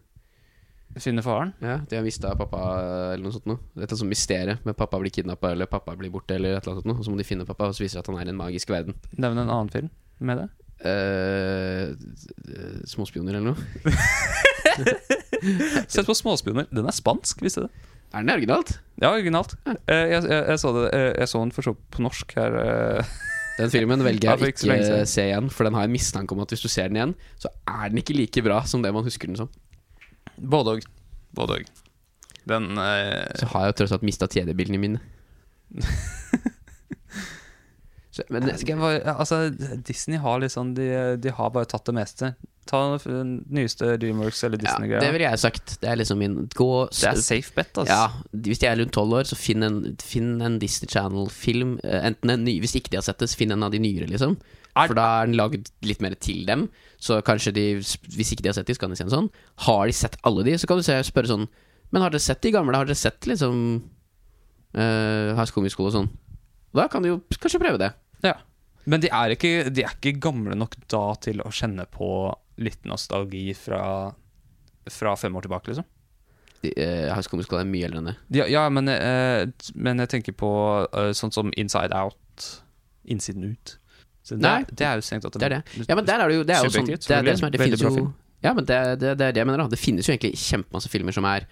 Finne 0.98 1.22
faren? 1.22 1.52
Ja, 1.62 1.76
De 1.86 1.96
har 1.96 2.02
mista 2.02 2.32
pappa 2.34 2.60
eller 3.12 3.22
noe 3.22 3.32
sånt 3.36 3.46
noe. 3.46 3.60
Dette 3.78 3.94
er 3.94 4.00
sånt 4.00 4.10
mysterium 4.10 4.58
med 4.66 4.74
pappa 4.76 4.98
blir 4.98 5.12
kidnappa 5.14 5.52
eller 5.54 5.68
pappa 5.70 5.94
blir 5.96 6.10
borte 6.10 6.34
eller 6.34 6.56
et 6.56 6.64
eller 6.64 6.72
annet 6.74 6.82
sånt 6.82 6.90
noe. 6.90 6.98
Og 6.98 7.06
så 7.06 7.12
må 7.14 7.20
de 7.20 7.26
finne 7.28 7.46
pappa, 7.46 7.68
og 7.70 7.76
så 7.78 7.84
viser 7.84 8.00
det 8.00 8.02
at 8.02 8.10
han 8.10 8.18
er 8.18 8.26
i 8.26 8.34
en 8.34 8.40
magisk 8.40 8.72
verden. 8.74 8.96
Nevn 9.16 9.38
en 9.38 9.46
annen 9.52 9.70
film 9.70 9.90
med 10.18 10.42
det. 10.42 10.48
Uh, 10.80 11.92
småspioner 12.90 13.36
eller 13.38 13.52
noe. 13.52 13.60
Sett 15.88 16.06
på 16.08 16.14
Småspioner. 16.16 16.66
Den 16.74 16.88
er 16.88 16.94
spansk, 16.96 17.40
visste 17.44 17.64
du 17.64 17.68
det? 17.68 17.88
Er 18.10 18.24
den 18.24 18.32
originalt? 18.34 18.72
Ja, 19.00 19.12
originalt. 19.14 19.54
Eh, 19.70 19.76
Jeg, 20.10 20.24
jeg, 20.26 20.44
jeg, 20.50 20.58
så 20.58 20.72
det, 20.74 20.86
jeg 21.20 21.28
så 21.30 21.42
den 21.44 21.52
for 21.54 21.62
så 21.68 21.76
på 21.94 22.02
norsk 22.02 22.34
her. 22.36 22.56
Den 23.60 23.70
filmen 23.72 24.02
velger 24.02 24.32
jeg 24.40 24.54
ikke 24.56 25.04
se 25.06 25.26
igjen, 25.28 25.50
for 25.52 25.68
den 25.68 25.76
har 25.78 25.86
en 25.86 25.92
mistanke 25.94 26.34
om 26.34 26.40
at 26.42 26.50
hvis 26.54 26.64
du 26.64 26.68
ser 26.72 26.88
den 26.90 26.98
igjen, 26.98 27.14
så 27.38 27.52
er 27.68 27.92
den 27.92 28.00
ikke 28.02 28.16
like 28.16 28.42
bra 28.42 28.62
som 28.66 28.82
det 28.82 28.90
man 28.96 29.04
husker 29.06 29.30
den 29.30 29.38
som. 29.38 29.50
Både 30.40 30.76
òg. 30.78 30.86
Både 31.36 31.60
òg. 31.60 31.70
Den 32.50 32.70
eh, 32.80 33.26
Så 33.38 33.46
har 33.52 33.66
jeg 33.66 33.74
jo 33.74 33.78
tross 33.82 33.92
alt 33.98 34.06
mista 34.06 34.26
TD-bildene 34.30 34.80
mine. 34.80 35.00
Så, 38.10 38.24
men 38.28 38.42
hva- 38.42 39.12
altså, 39.12 39.36
Disney 39.86 40.18
har 40.18 40.40
liksom 40.42 40.72
de, 40.74 40.86
de 41.22 41.30
har 41.36 41.52
bare 41.54 41.68
tatt 41.70 41.86
det 41.86 41.94
meste. 41.94 42.32
Ta 42.66 42.80
den 43.04 43.36
nyeste 43.54 43.92
Dreamworks 44.02 44.42
eller 44.48 44.58
ja, 44.58 44.64
Disney-greia. 44.64 45.00
det 45.04 45.12
ville 45.14 45.28
jeg 45.28 45.38
sagt. 45.44 45.76
Det 45.82 45.88
er 45.92 46.00
liksom 46.00 46.18
min 46.18 46.34
Gå 46.58 46.66
det 46.90 47.06
er 47.12 47.20
safe 47.22 47.54
bet, 47.54 47.70
altså. 47.78 47.94
Ja, 47.94 48.40
hvis 48.48 48.58
de 48.62 48.66
er 48.66 48.80
rundt 48.82 48.92
tolv 48.96 49.14
år, 49.20 49.28
så 49.30 49.38
finn 49.38 49.62
en, 49.66 49.78
finn 50.02 50.32
en 50.42 50.58
Disney 50.62 50.90
Channel-film. 50.90 51.76
eh, 51.86 52.02
Enten 52.10 52.34
en 52.34 52.44
ny, 52.48 52.56
Hvis 52.64 52.74
ikke 52.80 52.90
de 52.90 52.98
har 52.98 53.06
sett 53.06 53.22
det, 53.22 53.30
så 53.30 53.38
finn 53.44 53.54
en 53.54 53.62
av 53.66 53.70
de 53.74 53.78
nyere, 53.82 54.10
liksom. 54.10 54.34
For 54.76 54.96
da 54.96 55.06
er 55.20 55.30
den 55.30 55.38
lagd 55.38 55.70
litt 55.86 56.02
mer 56.04 56.14
til 56.22 56.44
dem. 56.48 56.68
Så 57.02 57.20
kanskje 57.26 57.52
de 57.56 57.64
Hvis 57.80 58.32
ikke 58.32 58.44
de 58.44 58.52
har 58.52 58.58
sett 58.58 58.68
de, 58.68 58.76
så 58.76 58.84
kan 58.84 58.92
de 58.92 58.98
se 58.98 59.06
en 59.06 59.12
sånn. 59.12 59.30
Har 59.66 59.86
de 59.88 59.96
sett 59.96 60.18
alle 60.26 60.44
de, 60.46 60.56
så 60.60 60.70
kan 60.70 60.80
du 60.80 60.86
se, 60.86 60.98
spørre 61.08 61.32
sånn 61.32 61.48
Men 61.90 62.04
har 62.04 62.14
dere 62.14 62.22
sett 62.22 62.42
de 62.44 62.54
gamle? 62.54 62.76
Har 62.78 62.86
dere 62.86 62.98
sett 62.98 63.26
liksom 63.26 63.56
uh, 64.78 65.34
High 65.34 65.48
School 65.50 65.66
Musical 65.66 65.90
og 65.90 65.96
sånn? 65.96 66.12
Da 66.76 66.86
kan 66.90 67.02
du 67.02 67.10
jo 67.10 67.18
kanskje 67.34 67.58
prøve 67.62 67.80
det. 67.82 67.90
Ja. 68.22 68.36
Men 68.86 69.02
de 69.02 69.10
er, 69.10 69.34
ikke, 69.34 69.70
de 69.74 69.82
er 69.82 69.96
ikke 69.96 70.20
gamle 70.22 70.54
nok 70.54 70.76
da 70.90 71.02
til 71.22 71.42
å 71.42 71.50
kjenne 71.54 71.88
på 71.90 72.30
litt 72.62 72.86
nostalgi 72.86 73.50
fra, 73.58 73.82
fra 74.86 75.16
fem 75.18 75.34
år 75.36 75.48
tilbake, 75.48 75.72
liksom. 75.72 75.88
De, 76.60 76.72
eh, 76.76 77.08
High 77.08 77.24
School 77.24 77.40
Musical 77.40 77.62
er 77.62 77.68
mye 77.68 77.88
eldre 77.88 78.02
enn 78.02 78.10
det. 78.12 78.16
Ja, 78.36 78.46
ja 78.50 78.64
men, 78.72 78.86
uh, 78.86 79.48
men 79.74 80.02
jeg 80.04 80.12
tenker 80.14 80.36
på 80.36 80.52
uh, 80.86 81.10
sånn 81.16 81.34
som 81.34 81.52
Inside 81.58 81.96
Out. 81.96 82.48
Innsiden 83.10 83.50
ut. 83.50 83.79
Det, 84.30 84.38
Nei, 84.44 84.60
det 84.70 84.86
er 84.86 84.98
jo 85.00 85.04
strengt 85.06 85.24
tatt 85.26 85.38
Det 85.40 85.46
er 85.48 85.54
det. 85.58 85.62
Ja, 85.88 85.96
men 85.98 86.06
der 86.08 86.22
er 86.24 86.30
det 86.30 86.36
jo, 86.38 86.44
det 86.46 86.54
er 86.56 86.64
jo 86.68 86.72
sånn 86.74 86.86
Det 86.90 87.16
er 87.16 87.26
det 87.26 87.34
som 87.40 87.46
er 87.48 87.54
Det 87.56 87.60
finnes 87.64 87.82
jo 87.82 88.04
Ja, 88.44 88.52
men 88.56 88.64
det, 88.68 88.76
det, 89.02 89.14
det 89.20 89.26
er 89.26 89.34
det 89.36 89.42
jeg 89.42 89.48
mener, 89.50 89.64
da. 89.64 89.72
Det 89.74 89.80
finnes 89.82 90.06
jo 90.08 90.14
egentlig 90.14 90.38
kjempemasse 90.40 90.88
filmer 90.92 91.12
som 91.16 91.26
er 91.28 91.44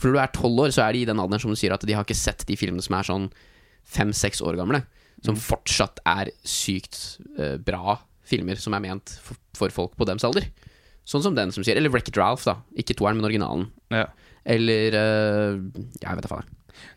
For 0.00 0.08
når 0.08 0.14
du 0.16 0.20
er 0.22 0.30
tolv 0.38 0.62
år, 0.64 0.70
så 0.72 0.86
er 0.86 0.94
de 0.96 1.02
i 1.02 1.08
den 1.10 1.20
alderen 1.20 1.42
som 1.42 1.50
du 1.52 1.58
sier 1.60 1.74
at 1.76 1.82
de 1.84 1.92
har 1.98 2.06
ikke 2.06 2.16
sett 2.16 2.46
de 2.48 2.56
filmene 2.56 2.80
som 2.86 2.94
er 2.96 3.08
sånn 3.10 3.26
fem-seks 3.90 4.40
år 4.46 4.56
gamle. 4.60 4.82
Som 5.24 5.34
Mm. 5.36 5.40
fortsatt 5.44 5.98
er 6.08 6.30
sykt 6.48 7.18
uh, 7.36 7.56
bra 7.60 7.98
filmer 8.24 8.56
som 8.56 8.72
er 8.78 8.80
ment 8.80 9.12
for, 9.20 9.36
for 9.58 9.68
folk 9.74 9.96
på 9.98 10.06
dems 10.08 10.24
alder. 10.24 10.46
Sånn 11.04 11.24
som 11.24 11.34
den 11.36 11.50
som 11.52 11.64
sier 11.66 11.76
Eller 11.76 11.90
Wreck-It 11.92 12.16
Ralph, 12.16 12.44
da. 12.46 12.54
Ikke 12.78 12.94
toeren, 12.96 13.18
men 13.18 13.26
originalen. 13.28 13.66
Ja. 13.92 14.06
Eller 14.48 14.94
uh, 14.96 15.58
Jeg 16.00 16.16
vet 16.16 16.24
da 16.24 16.30
faen. 16.32 16.48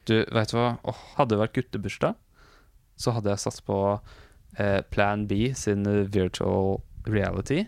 Du, 0.08 0.14
veit 0.32 0.52
du 0.54 0.56
hva? 0.56 0.78
Oh, 0.88 1.00
hadde 1.18 1.34
det 1.36 1.42
vært 1.42 1.58
guttebursdag, 1.58 2.16
så 2.96 3.12
hadde 3.18 3.34
jeg 3.34 3.42
satt 3.44 3.60
på 3.68 3.76
Plan 4.92 5.26
B 5.28 5.54
sin 5.58 5.86
eh, 5.90 6.04
virtual 6.14 6.82
reality. 7.10 7.64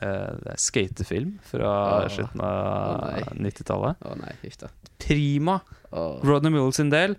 eh, 0.00 0.30
det 0.40 0.52
er 0.54 0.60
skatefilm 0.60 1.36
fra 1.44 1.70
Åh. 2.04 2.08
slutten 2.10 2.40
av 2.40 3.04
nei. 3.04 3.22
90-tallet. 3.50 4.00
Å 4.06 4.14
nei, 4.20 4.34
huff 4.42 4.56
da. 4.62 4.70
Prima. 5.00 5.58
Å, 5.92 6.06
Rodney 6.24 6.50
Mullen 6.54 6.72
sin 6.76 6.90
del, 6.92 7.16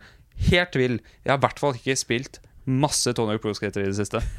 helt 0.49 0.75
vill. 0.79 0.99
Jeg 1.23 1.31
har 1.33 1.37
i 1.39 1.45
hvert 1.45 1.59
fall 1.61 1.75
ikke 1.77 1.95
spilt 1.99 2.39
masse 2.65 3.13
Tony 3.17 3.37
Pro 3.41 3.53
Skater 3.57 3.81
i 3.85 3.89
det 3.91 3.97
siste. 3.97 4.21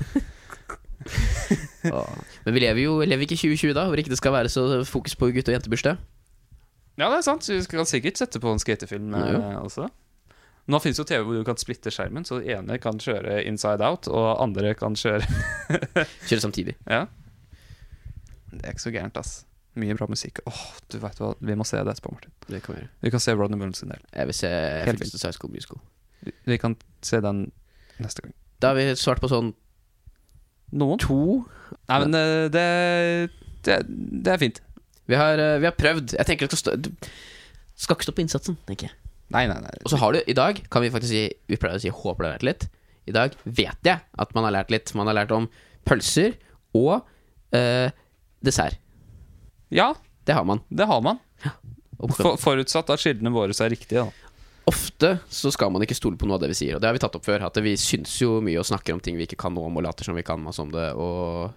Men 2.45 2.55
vi 2.55 2.61
lever 2.63 2.85
jo 2.85 2.99
lever 3.03 3.27
ikke 3.27 3.35
i 3.35 3.41
2020, 3.57 3.75
da, 3.77 3.87
hvor 3.91 3.99
ikke 4.01 4.13
det 4.13 4.19
skal 4.21 4.35
være 4.37 4.51
så 4.53 4.67
fokus 4.87 5.17
på 5.19 5.31
gutte- 5.35 5.51
og 5.51 5.57
jentebursdag. 5.59 5.99
Ja, 7.01 7.09
det 7.09 7.19
er 7.19 7.25
sant. 7.27 7.43
Så 7.47 7.57
vi 7.57 7.63
skal 7.65 7.87
sikkert 7.89 8.21
sette 8.21 8.41
på 8.43 8.53
en 8.53 8.61
skatefilm 8.63 9.15
Ja, 9.17 9.25
eh, 9.33 9.59
også. 9.63 9.89
Nå 10.71 10.79
finnes 10.79 10.99
jo 11.01 11.05
TV 11.05 11.25
hvor 11.27 11.35
du 11.35 11.45
kan 11.45 11.57
splitte 11.59 11.91
skjermen, 11.91 12.25
så 12.25 12.39
det 12.39 12.53
ene 12.55 12.77
kan 12.79 12.99
kjøre 13.03 13.41
inside 13.49 13.83
out, 13.83 14.07
og 14.09 14.37
andre 14.45 14.75
kan 14.79 14.95
kjøre 14.95 15.25
Kjøre 16.29 16.41
samtidig. 16.45 16.77
Ja. 16.87 17.07
Det 18.53 18.61
er 18.67 18.75
ikke 18.77 18.85
så 18.85 18.93
gærent, 18.95 19.17
ass. 19.19 19.33
Mye 19.81 19.95
bra 19.97 20.07
musikk. 20.07 20.39
Åh, 20.47 20.61
du 20.93 20.99
vet 21.01 21.19
hva, 21.19 21.33
Vi 21.41 21.55
må 21.57 21.65
se 21.67 21.81
det 21.81 21.89
etterpå, 21.95 22.13
Martin. 22.13 22.33
Det 22.47 22.61
kan 22.63 22.75
vi 22.77 22.83
gjøre. 22.83 22.91
Vi 23.07 23.11
kan 23.15 23.23
se 23.25 23.35
Rodney 23.35 23.59
Mullen 23.59 23.75
sin 23.75 23.89
del. 23.91 24.03
Jeg 24.13 24.29
vil 24.29 24.37
se 24.37 24.51
Helt 24.87 25.01
fint 25.01 25.17
High 25.25 25.33
School 25.39 25.53
Musical. 25.55 25.81
Vi- 26.27 26.35
Vi 26.53 26.59
kan 26.63 26.77
se 27.03 27.21
den 27.25 27.51
neste 27.99 28.23
gang. 28.23 28.35
Da 28.61 28.69
har 28.69 28.75
vi 28.79 28.85
svart 28.95 29.21
på 29.25 29.29
sånn 29.33 29.55
Noen? 30.73 30.99
to 31.03 31.19
Nei, 31.89 31.99
men 32.05 32.15
eh, 32.15 32.49
det, 32.53 33.31
det, 33.67 33.79
det 34.23 34.33
er 34.33 34.39
fint. 34.41 34.61
Vi 35.09 35.17
har, 35.19 35.41
eh, 35.41 35.59
vi 35.59 35.67
har 35.67 35.75
prøvd. 35.77 36.15
Jeg 36.21 36.27
tenker 36.29 36.47
det 36.47 36.59
skal 36.59 36.77
stå 36.77 36.77
Du 36.85 36.91
skal 37.75 37.97
ikke 37.97 38.07
stå 38.07 38.15
på 38.15 38.23
innsatsen, 38.23 38.57
tenker 38.69 38.89
jeg. 38.93 38.97
Nei, 39.33 39.47
nei, 39.51 39.59
nei. 39.65 39.73
Og 39.83 39.93
så 39.93 39.99
har 40.01 40.15
du, 40.15 40.21
i 40.29 40.37
dag 40.37 40.59
kan 40.73 40.85
vi 40.85 40.91
faktisk 40.93 41.13
si 41.13 41.25
Vi 41.49 41.59
pleier 41.61 41.79
å 41.79 41.83
si 41.83 41.91
'håper 41.91 42.23
du 42.23 42.29
har 42.29 42.37
lært 42.39 42.49
litt'. 42.49 42.69
I 43.09 43.15
dag 43.17 43.35
vet 43.45 43.89
jeg 43.89 43.99
at 44.19 44.35
man 44.37 44.45
har 44.47 44.55
lært 44.59 44.71
litt. 44.71 44.95
Man 44.95 45.09
har 45.11 45.17
lært 45.17 45.33
om 45.35 45.49
pølser 45.89 46.37
og 46.79 47.03
eh, 47.53 47.91
dessert. 48.45 48.79
Ja, 49.73 49.95
Det 50.25 50.35
har 50.37 50.45
man. 50.45 50.61
det 50.71 50.87
har 50.87 51.01
man. 51.03 51.19
Ja. 51.45 51.51
For, 51.99 52.37
forutsatt 52.39 52.91
at 52.91 53.01
kildene 53.03 53.33
våre 53.35 53.51
er 53.51 53.73
riktige. 53.73 54.05
Da. 54.05 54.11
Ofte 54.71 55.17
så 55.33 55.51
skal 55.51 55.73
man 55.75 55.83
ikke 55.83 55.97
stole 55.99 56.19
på 56.19 56.29
noe 56.29 56.37
av 56.39 56.45
det 56.45 56.53
vi 56.53 56.59
sier, 56.61 56.77
og 56.77 56.83
det 56.83 56.87
har 56.87 56.95
vi 56.95 57.03
tatt 57.03 57.17
opp 57.19 57.27
før. 57.27 57.43
At 57.49 57.59
vi 57.59 57.75
syns 57.81 58.15
jo 58.23 58.37
mye 58.45 58.61
og 58.61 58.69
snakker 58.69 58.95
om 58.95 59.01
ting 59.03 59.17
vi 59.19 59.27
ikke 59.27 59.41
kan 59.43 59.55
noe 59.55 59.67
om, 59.67 59.81
og 59.81 59.87
later 59.89 60.07
som 60.07 60.15
vi 60.15 60.23
kan 60.27 60.43
masse 60.43 60.63
om 60.63 60.71
det, 60.71 60.93
og 60.95 61.51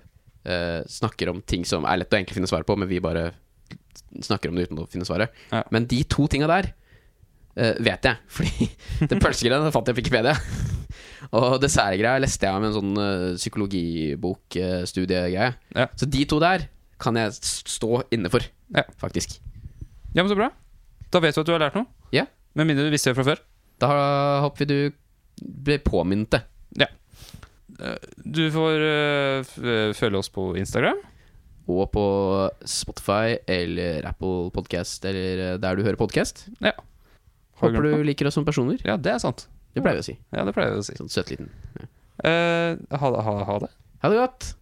eh, 0.50 0.82
snakker 0.90 1.30
om 1.30 1.44
ting 1.46 1.66
som 1.70 1.86
er 1.86 2.02
lett 2.02 2.14
å 2.14 2.18
egentlig 2.18 2.40
finne 2.40 2.50
svar 2.50 2.66
på, 2.66 2.78
men 2.78 2.90
vi 2.90 3.04
bare 3.04 3.28
snakker 4.26 4.50
om 4.50 4.58
det 4.58 4.68
uten 4.70 4.82
å 4.82 4.88
finne 4.90 5.06
svaret. 5.06 5.34
Ja. 5.52 5.62
Men 5.74 5.86
de 5.92 6.02
to 6.10 6.26
tinga 6.32 6.50
der 6.50 6.72
eh, 7.58 7.74
vet 7.84 8.04
jeg, 8.10 8.16
fordi 8.38 8.70
den 9.12 9.22
pølsegreia 9.24 9.72
fant 9.74 9.88
jeg 9.90 9.96
på 9.96 10.02
Wikipedia. 10.04 10.36
Og 11.36 11.62
dessertgreia 11.64 12.22
leste 12.22 12.46
jeg 12.46 12.56
om 12.56 12.66
en 12.68 12.76
sånn 12.76 12.94
uh, 13.00 13.36
psykologibok-studiegreie. 13.40 15.50
Ja. 15.74 15.86
Så 15.98 16.06
de 16.08 16.22
to 16.30 16.38
der 16.44 16.60
kan 17.02 17.14
jeg 17.20 17.30
stå 17.36 17.92
inne 18.16 18.30
for, 18.32 18.42
Ja. 18.76 18.84
faktisk. 19.02 19.30
Ja, 20.14 20.22
men 20.24 20.30
Så 20.30 20.36
bra. 20.38 20.50
Da 21.12 21.20
vet 21.20 21.36
du 21.36 21.42
at 21.42 21.48
du 21.48 21.54
har 21.56 21.64
lært 21.66 21.76
noe. 21.76 21.86
Ja. 22.16 22.26
Med 22.56 22.68
mindre 22.70 22.86
du 22.88 22.92
visste 22.94 23.10
det 23.12 23.18
fra 23.18 23.28
før. 23.28 23.40
Da 23.82 23.88
håper 24.46 24.60
vi 24.64 24.68
du 24.70 24.80
ble 25.42 25.78
påminnet 25.84 26.32
det. 26.32 26.42
Ja. 26.80 26.88
Du 28.24 28.48
får 28.54 28.74
uh, 28.80 29.44
eh, 29.44 29.92
følge 29.98 30.18
oss 30.22 30.30
på 30.32 30.56
Instagram. 30.60 31.00
Og 31.66 31.90
på 31.92 32.06
Spotify 32.70 33.40
eller 33.50 34.06
Apple 34.06 34.52
Podcast 34.54 35.06
eller 35.10 35.56
eh, 35.56 35.60
der 35.62 35.76
du 35.76 35.82
hører 35.84 35.98
podkast. 35.98 36.46
Ja. 36.62 36.72
Håper 37.56 37.82
du 37.82 38.04
liker 38.04 38.28
oss 38.28 38.34
som 38.34 38.46
personer. 38.46 38.78
Ja, 38.84 38.98
det 38.98 39.12
er 39.14 39.20
sant. 39.20 39.48
Det 39.76 39.84
pleier 39.84 39.96
vi 40.00 40.04
å 40.04 40.08
si. 40.08 40.18
Ja, 40.32 40.44
det 40.46 40.54
pleier 40.56 40.72
vi 40.74 40.80
å 40.80 40.84
si. 40.86 40.94
Sånn 40.96 41.10
søt 41.12 41.30
liten. 41.32 41.50
Eh, 42.24 42.76
ha, 42.98 43.12
det- 43.12 43.24
ha, 43.24 43.44
ha 43.44 43.60
det. 43.60 43.70
Ha 44.02 44.10
det 44.10 44.18
godt. 44.18 44.56